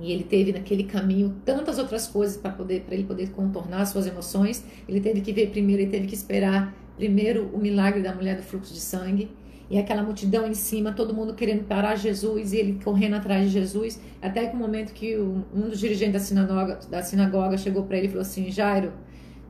e 0.02 0.12
ele 0.12 0.26
teve 0.26 0.52
naquele 0.52 0.84
caminho 0.84 1.36
tantas 1.46 1.78
outras 1.78 2.06
coisas 2.06 2.36
para 2.36 2.52
poder 2.52 2.82
para 2.82 2.96
ele 2.96 3.06
poder 3.06 3.30
contornar 3.30 3.86
suas 3.86 4.06
emoções. 4.06 4.64
Ele 4.90 5.00
teve 5.00 5.22
que 5.22 5.32
ver 5.32 5.52
primeiro, 5.52 5.82
ele 5.84 5.92
teve 5.92 6.08
que 6.08 6.16
esperar 6.16 6.76
primeiro 6.96 7.50
o 7.54 7.58
milagre 7.58 8.02
da 8.02 8.14
mulher 8.14 8.38
do 8.38 8.44
fluxo 8.44 8.74
de 8.74 8.80
sangue 8.80 9.30
e 9.70 9.80
aquela 9.80 10.04
multidão 10.04 10.48
em 10.48 10.54
cima, 10.54 10.94
todo 10.94 11.14
mundo 11.14 11.34
querendo 11.34 11.64
parar 11.66 11.96
Jesus 11.96 12.54
e 12.54 12.58
ele 12.58 12.80
correndo 12.84 13.16
atrás 13.16 13.46
de 13.46 13.50
Jesus, 13.50 14.00
até 14.22 14.46
que 14.46 14.56
o 14.56 14.60
momento 14.60 14.94
que 14.94 15.18
um 15.18 15.70
dos 15.70 15.80
dirigentes 15.80 16.14
da 16.14 16.20
sinagoga, 16.20 16.80
da 16.90 17.02
sinagoga 17.02 17.58
chegou 17.58 17.84
para 17.84 17.98
ele 17.98 18.08
e 18.08 18.10
falou 18.10 18.22
assim: 18.22 18.52
Jairo, 18.52 18.94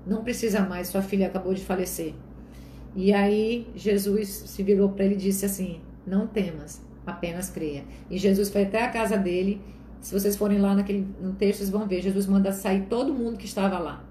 não 0.08 0.24
precisa 0.24 0.62
mais, 0.62 0.88
sua 0.88 1.02
filha 1.02 1.28
acabou 1.28 1.54
de 1.54 1.64
falecer. 1.64 2.14
E 2.96 3.14
aí 3.14 3.68
Jesus 3.76 4.30
se 4.30 4.64
virou 4.64 4.90
para 4.90 5.04
ele 5.04 5.16
e 5.16 5.18
disse 5.18 5.46
assim: 5.46 5.82
Não 6.08 6.26
temas, 6.28 6.82
apenas 7.06 7.50
creia. 7.50 7.84
E 8.10 8.18
Jesus 8.18 8.50
foi 8.50 8.64
até 8.64 8.84
a 8.84 8.90
casa 8.90 9.18
dele. 9.18 9.62
Se 10.00 10.14
vocês 10.14 10.38
forem 10.38 10.60
lá 10.60 10.76
naquele, 10.76 11.06
no 11.22 11.34
texto, 11.34 11.58
vocês 11.60 11.70
vão 11.70 11.86
ver: 11.88 12.02
Jesus 12.02 12.26
manda 12.26 12.54
sair 12.54 12.86
todo 12.90 13.14
mundo 13.14 13.38
que 13.38 13.46
estava 13.46 13.78
lá. 13.80 14.02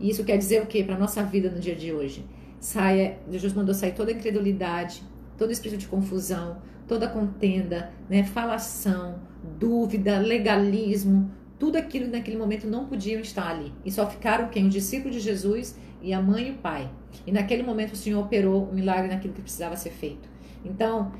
E 0.00 0.10
isso 0.10 0.24
quer 0.24 0.36
dizer 0.36 0.62
o 0.62 0.66
quê 0.66 0.82
para 0.82 0.96
a 0.96 0.98
nossa 0.98 1.22
vida 1.22 1.48
no 1.48 1.60
dia 1.60 1.76
de 1.76 1.92
hoje? 1.92 2.24
Saia, 2.60 3.18
Jesus 3.30 3.52
mandou 3.52 3.74
sair 3.74 3.92
toda 3.92 4.10
a 4.10 4.14
incredulidade, 4.14 5.02
todo 5.36 5.52
espírito 5.52 5.80
de 5.80 5.86
confusão, 5.86 6.58
toda 6.86 7.08
contenda, 7.08 7.90
né, 8.08 8.24
falação, 8.24 9.20
dúvida, 9.58 10.18
legalismo, 10.18 11.30
tudo 11.58 11.76
aquilo 11.76 12.06
que 12.06 12.12
naquele 12.12 12.36
momento 12.36 12.66
não 12.66 12.86
podiam 12.86 13.20
estar 13.20 13.48
ali. 13.48 13.72
E 13.84 13.90
só 13.90 14.08
ficaram 14.08 14.48
quem? 14.48 14.66
O 14.66 14.70
discípulo 14.70 15.12
de 15.12 15.20
Jesus 15.20 15.76
e 16.00 16.12
a 16.12 16.22
mãe 16.22 16.48
e 16.48 16.50
o 16.52 16.54
pai. 16.54 16.90
E 17.26 17.32
naquele 17.32 17.62
momento 17.62 17.92
o 17.92 17.96
Senhor 17.96 18.20
operou 18.20 18.64
o 18.64 18.74
milagre 18.74 19.08
naquilo 19.08 19.34
que 19.34 19.42
precisava 19.42 19.76
ser 19.76 19.90
feito. 19.90 20.28
Então, 20.64 21.12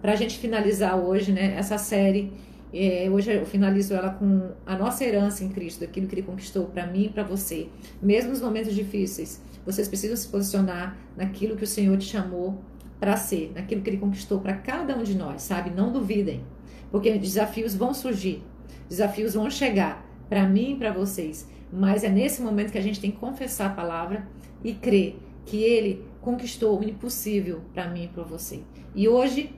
para 0.00 0.12
a 0.12 0.16
gente 0.16 0.38
finalizar 0.38 0.96
hoje, 0.96 1.32
né, 1.32 1.54
essa 1.56 1.78
série, 1.78 2.32
é, 2.72 3.08
hoje 3.10 3.32
eu 3.32 3.44
finalizo 3.44 3.92
ela 3.94 4.10
com 4.10 4.50
a 4.64 4.76
nossa 4.76 5.04
herança 5.04 5.44
em 5.44 5.48
Cristo, 5.50 5.84
aquilo 5.84 6.06
que 6.06 6.14
Ele 6.14 6.22
conquistou 6.22 6.66
para 6.66 6.86
mim 6.86 7.04
e 7.04 7.08
para 7.10 7.22
você. 7.22 7.68
Mesmo 8.00 8.30
nos 8.30 8.40
momentos 8.40 8.74
difíceis, 8.74 9.42
vocês 9.64 9.86
precisam 9.88 10.16
se 10.16 10.26
posicionar 10.28 10.96
naquilo 11.16 11.56
que 11.56 11.64
o 11.64 11.66
Senhor 11.66 11.96
te 11.98 12.06
chamou 12.06 12.62
para 12.98 13.16
ser, 13.16 13.52
naquilo 13.54 13.82
que 13.82 13.90
Ele 13.90 13.98
conquistou 13.98 14.40
para 14.40 14.54
cada 14.54 14.96
um 14.96 15.02
de 15.02 15.14
nós, 15.14 15.42
sabe? 15.42 15.70
Não 15.70 15.92
duvidem, 15.92 16.44
porque 16.90 17.18
desafios 17.18 17.74
vão 17.74 17.92
surgir, 17.92 18.42
desafios 18.88 19.34
vão 19.34 19.50
chegar 19.50 20.08
para 20.28 20.48
mim 20.48 20.72
e 20.72 20.76
para 20.76 20.92
vocês. 20.92 21.46
Mas 21.70 22.04
é 22.04 22.08
nesse 22.08 22.40
momento 22.40 22.72
que 22.72 22.78
a 22.78 22.82
gente 22.82 23.00
tem 23.00 23.10
que 23.10 23.18
confessar 23.18 23.66
a 23.66 23.74
palavra 23.74 24.26
e 24.64 24.72
crer 24.72 25.18
que 25.44 25.62
Ele 25.62 26.04
conquistou 26.20 26.78
o 26.78 26.84
impossível 26.84 27.60
para 27.74 27.88
mim 27.88 28.04
e 28.04 28.08
para 28.08 28.22
você. 28.22 28.60
E 28.94 29.08
hoje, 29.08 29.50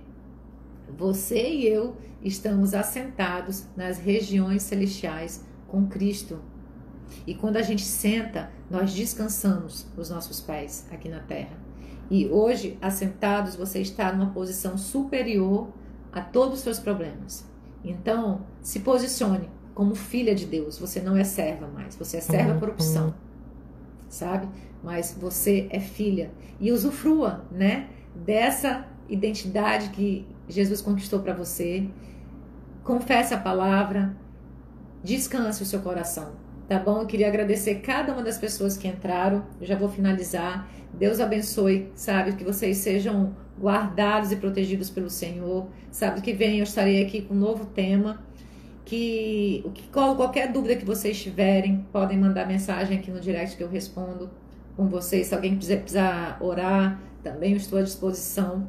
você 0.88 1.48
e 1.48 1.66
eu 1.66 1.96
estamos 2.22 2.74
assentados 2.74 3.66
nas 3.76 3.98
regiões 3.98 4.62
celestiais 4.62 5.44
com 5.68 5.86
Cristo. 5.86 6.40
E 7.26 7.34
quando 7.34 7.56
a 7.56 7.62
gente 7.62 7.82
senta, 7.82 8.50
nós 8.70 8.92
descansamos 8.92 9.86
os 9.96 10.10
nossos 10.10 10.40
pés 10.40 10.86
aqui 10.90 11.08
na 11.08 11.20
terra. 11.20 11.56
E 12.10 12.26
hoje, 12.26 12.78
assentados, 12.80 13.56
você 13.56 13.80
está 13.80 14.12
numa 14.12 14.30
posição 14.32 14.76
superior 14.76 15.68
a 16.12 16.20
todos 16.20 16.58
os 16.58 16.60
seus 16.60 16.78
problemas. 16.78 17.48
Então, 17.82 18.46
se 18.60 18.80
posicione 18.80 19.48
como 19.74 19.94
filha 19.94 20.34
de 20.34 20.46
Deus. 20.46 20.78
Você 20.78 21.00
não 21.00 21.16
é 21.16 21.24
serva 21.24 21.66
mais, 21.66 21.96
você 21.96 22.18
é 22.18 22.20
serva 22.20 22.58
por 22.58 22.70
opção, 22.70 23.14
sabe? 24.08 24.48
Mas 24.82 25.16
você 25.18 25.66
é 25.70 25.80
filha 25.80 26.30
e 26.60 26.70
usufrua, 26.70 27.44
né? 27.50 27.88
Dessa 28.14 28.86
identidade 29.08 29.90
que 29.90 30.26
Jesus 30.48 30.80
conquistou 30.80 31.20
para 31.20 31.34
você. 31.34 31.88
Confesse 32.82 33.32
a 33.32 33.38
palavra, 33.38 34.14
descanse 35.02 35.62
o 35.62 35.66
seu 35.66 35.80
coração, 35.80 36.32
tá 36.68 36.78
bom? 36.78 37.00
Eu 37.00 37.06
queria 37.06 37.28
agradecer 37.28 37.76
cada 37.76 38.12
uma 38.12 38.22
das 38.22 38.36
pessoas 38.36 38.76
que 38.76 38.86
entraram. 38.86 39.44
Eu 39.60 39.66
já 39.66 39.76
vou 39.76 39.88
finalizar. 39.88 40.68
Deus 40.92 41.18
abençoe, 41.18 41.90
sabe? 41.94 42.32
Que 42.32 42.44
vocês 42.44 42.78
sejam 42.78 43.34
guardados 43.58 44.32
e 44.32 44.36
protegidos 44.36 44.90
pelo 44.90 45.08
Senhor. 45.08 45.66
Sabe 45.90 46.20
que 46.20 46.32
vem, 46.32 46.58
eu 46.58 46.64
estarei 46.64 47.04
aqui 47.04 47.22
com 47.22 47.34
um 47.34 47.38
novo 47.38 47.64
tema 47.66 48.22
que, 48.84 49.64
que 49.74 49.88
qualquer 49.88 50.52
dúvida 50.52 50.76
que 50.76 50.84
vocês 50.84 51.20
tiverem, 51.20 51.86
podem 51.90 52.18
mandar 52.18 52.46
mensagem 52.46 52.98
aqui 52.98 53.10
no 53.10 53.20
direct 53.20 53.56
que 53.56 53.62
eu 53.62 53.68
respondo 53.68 54.30
com 54.76 54.88
vocês. 54.88 55.28
Se 55.28 55.34
alguém 55.34 55.56
quiser 55.56 55.80
precisar 55.80 56.36
orar, 56.40 57.00
também 57.22 57.54
estou 57.54 57.78
à 57.78 57.82
disposição. 57.82 58.68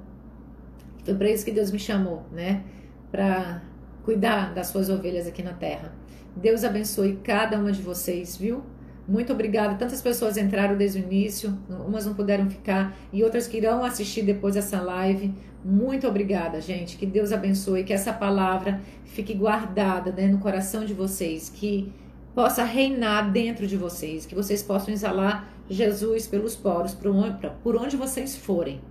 Foi 1.06 1.14
para 1.14 1.30
isso 1.30 1.45
que 1.45 1.51
Deus 1.51 1.72
me 1.72 1.80
chamou, 1.80 2.26
né? 2.32 2.64
Para 3.12 3.62
cuidar 4.03 4.53
das 4.53 4.68
suas 4.68 4.89
ovelhas 4.89 5.28
aqui 5.28 5.43
na 5.43 5.53
terra. 5.53 5.93
Deus 6.36 6.64
abençoe 6.64 7.20
cada 7.24 7.58
uma 7.58 7.72
de 7.72 7.82
vocês, 7.82 8.36
viu? 8.36 8.64
Muito 9.08 9.32
obrigada. 9.32 9.76
Tantas 9.76 10.01
pessoas 10.01 10.36
entraram 10.36 10.76
desde 10.76 10.99
o 10.99 11.03
início, 11.03 11.58
umas 11.70 12.06
não 12.06 12.16
puderam 12.16 12.49
ficar 12.49 12.97
e 13.14 13.24
outras 13.24 13.47
que 13.47 13.58
irão 13.58 13.84
assistir 13.84 14.24
depois 14.24 14.56
dessa 14.56 14.82
live. 14.82 15.34
Muito 15.64 16.08
obrigada, 16.08 16.60
gente. 16.60 16.97
Que 16.97 17.06
Deus 17.06 17.32
abençoe, 17.32 17.84
que 17.84 17.93
essa 17.93 18.12
palavra 18.12 18.82
fique 19.06 19.34
guardada 19.34 20.12
né, 20.12 20.28
no 20.28 20.39
coração 20.39 20.84
de 20.84 20.93
vocês, 20.93 21.49
que 21.49 21.93
possa 22.34 22.64
reinar 22.64 23.32
dentro 23.32 23.66
de 23.68 23.78
vocês, 23.78 24.26
que 24.26 24.36
vocês 24.36 24.62
possam 24.62 24.93
exalar 24.93 25.47
Jesus 25.70 26.28
pelos 26.28 26.56
poros, 26.56 26.93
por 26.93 27.12
onde, 27.12 27.49
por 27.64 27.76
onde 27.76 27.95
vocês 27.95 28.36
forem. 28.36 28.82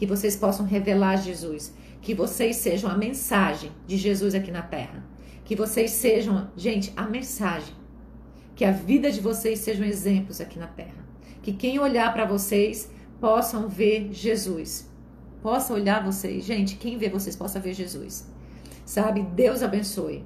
Que 0.00 0.06
vocês 0.06 0.34
possam 0.34 0.64
revelar 0.64 1.16
Jesus, 1.16 1.74
que 2.00 2.14
vocês 2.14 2.56
sejam 2.56 2.90
a 2.90 2.96
mensagem 2.96 3.70
de 3.86 3.98
Jesus 3.98 4.34
aqui 4.34 4.50
na 4.50 4.62
terra. 4.62 5.04
Que 5.44 5.54
vocês 5.54 5.90
sejam, 5.90 6.50
gente, 6.56 6.90
a 6.96 7.04
mensagem 7.06 7.74
que 8.60 8.64
a 8.64 8.72
vida 8.72 9.10
de 9.10 9.20
vocês 9.20 9.58
sejam 9.58 9.86
exemplos 9.86 10.38
aqui 10.38 10.58
na 10.58 10.66
terra. 10.66 11.02
Que 11.42 11.52
quem 11.52 11.78
olhar 11.78 12.12
para 12.12 12.24
vocês 12.24 12.90
possam 13.20 13.68
ver 13.68 14.08
Jesus. 14.12 14.86
Possa 15.42 15.72
olhar 15.72 16.04
vocês, 16.04 16.44
gente, 16.44 16.76
quem 16.76 16.98
vê 16.98 17.08
vocês 17.08 17.34
possa 17.34 17.58
ver 17.58 17.72
Jesus. 17.72 18.26
Sabe? 18.84 19.22
Deus 19.22 19.62
abençoe. 19.62 20.24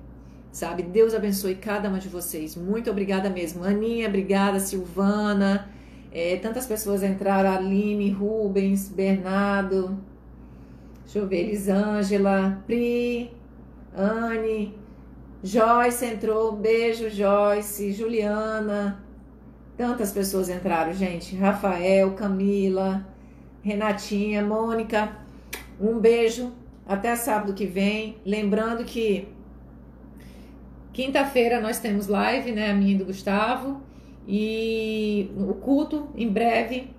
sabe? 0.50 0.82
Deus 0.82 1.14
abençoe 1.14 1.56
cada 1.56 1.88
uma 1.88 1.98
de 1.98 2.08
vocês. 2.08 2.56
Muito 2.56 2.90
obrigada 2.90 3.30
mesmo. 3.30 3.62
Aninha, 3.62 4.08
obrigada. 4.08 4.58
Silvana, 4.58 5.68
é, 6.14 6.36
tantas 6.36 6.64
pessoas 6.64 7.02
entraram: 7.02 7.50
Aline, 7.50 8.10
Rubens, 8.10 8.88
Bernardo. 8.88 9.98
Deixa 11.02 11.18
eu 11.18 11.26
ver, 11.26 11.40
Elisângela, 11.40 12.62
Pri, 12.66 13.32
Anne, 13.94 14.74
Joyce 15.42 16.06
entrou. 16.06 16.52
Beijo, 16.52 17.10
Joyce, 17.10 17.92
Juliana. 17.92 19.02
Tantas 19.76 20.12
pessoas 20.12 20.48
entraram, 20.48 20.92
gente. 20.94 21.34
Rafael, 21.34 22.12
Camila, 22.12 23.04
Renatinha, 23.60 24.42
Mônica. 24.42 25.16
Um 25.80 25.98
beijo. 25.98 26.52
Até 26.86 27.16
sábado 27.16 27.54
que 27.54 27.66
vem. 27.66 28.16
Lembrando 28.24 28.84
que 28.84 29.26
quinta-feira 30.92 31.60
nós 31.60 31.80
temos 31.80 32.06
live, 32.06 32.52
né? 32.52 32.70
A 32.70 32.74
minha 32.74 32.94
e 32.94 32.98
do 32.98 33.04
Gustavo. 33.04 33.82
E 34.26 35.30
o 35.36 35.54
culto, 35.54 36.08
em 36.14 36.28
breve, 36.28 36.90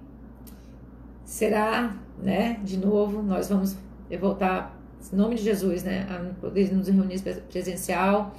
será, 1.23 1.95
né? 2.21 2.59
De 2.63 2.77
novo, 2.77 3.21
nós 3.23 3.49
vamos 3.49 3.75
voltar, 4.19 4.79
em 5.11 5.15
nome 5.15 5.35
de 5.35 5.43
Jesus, 5.43 5.83
né? 5.83 6.05
A 6.09 6.39
poder 6.39 6.71
nos 6.73 6.87
reunir 6.87 7.21
presencial. 7.49 8.35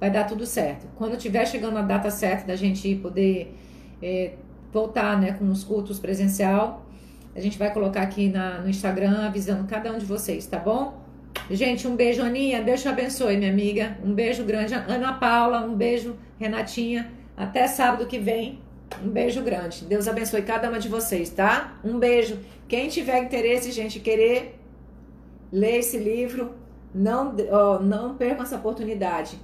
Vai 0.00 0.10
dar 0.10 0.24
tudo 0.24 0.44
certo. 0.44 0.86
Quando 0.96 1.16
tiver 1.16 1.46
chegando 1.46 1.78
a 1.78 1.82
data 1.82 2.10
certa 2.10 2.48
da 2.48 2.56
gente 2.56 2.96
poder 2.96 3.54
é, 4.02 4.32
voltar, 4.72 5.20
né? 5.20 5.32
Com 5.32 5.48
os 5.50 5.62
cultos 5.62 6.00
presencial, 6.00 6.84
a 7.34 7.40
gente 7.40 7.56
vai 7.56 7.72
colocar 7.72 8.02
aqui 8.02 8.28
na, 8.28 8.60
no 8.60 8.68
Instagram 8.68 9.26
avisando 9.26 9.64
cada 9.64 9.92
um 9.92 9.98
de 9.98 10.04
vocês, 10.04 10.46
tá 10.46 10.58
bom? 10.58 11.04
Gente, 11.50 11.86
um 11.86 11.94
beijo, 11.94 12.22
Aninha. 12.22 12.62
Deus 12.62 12.82
te 12.82 12.88
abençoe, 12.88 13.36
minha 13.36 13.50
amiga. 13.50 13.98
Um 14.04 14.12
beijo 14.12 14.44
grande. 14.44 14.74
Ana 14.74 15.12
Paula, 15.14 15.60
um 15.60 15.74
beijo, 15.74 16.16
Renatinha. 16.38 17.10
Até 17.36 17.66
sábado 17.66 18.06
que 18.06 18.18
vem. 18.18 18.60
Um 19.02 19.08
beijo 19.08 19.42
grande. 19.42 19.84
Deus 19.84 20.06
abençoe 20.06 20.42
cada 20.42 20.68
uma 20.68 20.78
de 20.78 20.88
vocês, 20.88 21.30
tá? 21.30 21.78
Um 21.84 21.98
beijo. 21.98 22.38
Quem 22.68 22.88
tiver 22.88 23.22
interesse, 23.22 23.72
gente, 23.72 23.98
querer 24.00 24.58
ler 25.50 25.78
esse 25.78 25.98
livro, 25.98 26.54
não, 26.94 27.34
oh, 27.50 27.82
não 27.82 28.14
percam 28.14 28.44
essa 28.44 28.56
oportunidade. 28.56 29.38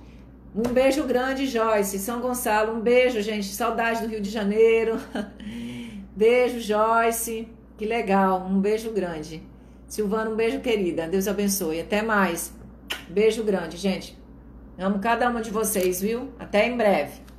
Um 0.55 0.63
beijo 0.63 1.05
grande, 1.05 1.47
Joyce. 1.47 1.99
São 1.99 2.21
Gonçalo, 2.21 2.77
um 2.77 2.81
beijo, 2.81 3.21
gente. 3.21 3.47
Saudade 3.47 4.03
do 4.03 4.09
Rio 4.09 4.21
de 4.21 4.31
Janeiro. 4.31 4.99
beijo, 6.15 6.61
Joyce. 6.61 7.49
Que 7.77 7.85
legal. 7.85 8.47
Um 8.49 8.61
beijo 8.61 8.91
grande. 8.93 9.43
Silvana, 9.87 10.31
um 10.31 10.37
beijo, 10.37 10.61
querida. 10.61 11.09
Deus 11.09 11.27
abençoe. 11.27 11.81
Até 11.81 12.03
mais. 12.03 12.53
Beijo 13.09 13.43
grande, 13.43 13.77
gente. 13.77 14.19
Amo 14.79 14.99
cada 14.99 15.29
uma 15.29 15.41
de 15.41 15.51
vocês, 15.51 16.01
viu? 16.01 16.31
Até 16.39 16.67
em 16.67 16.77
breve. 16.77 17.30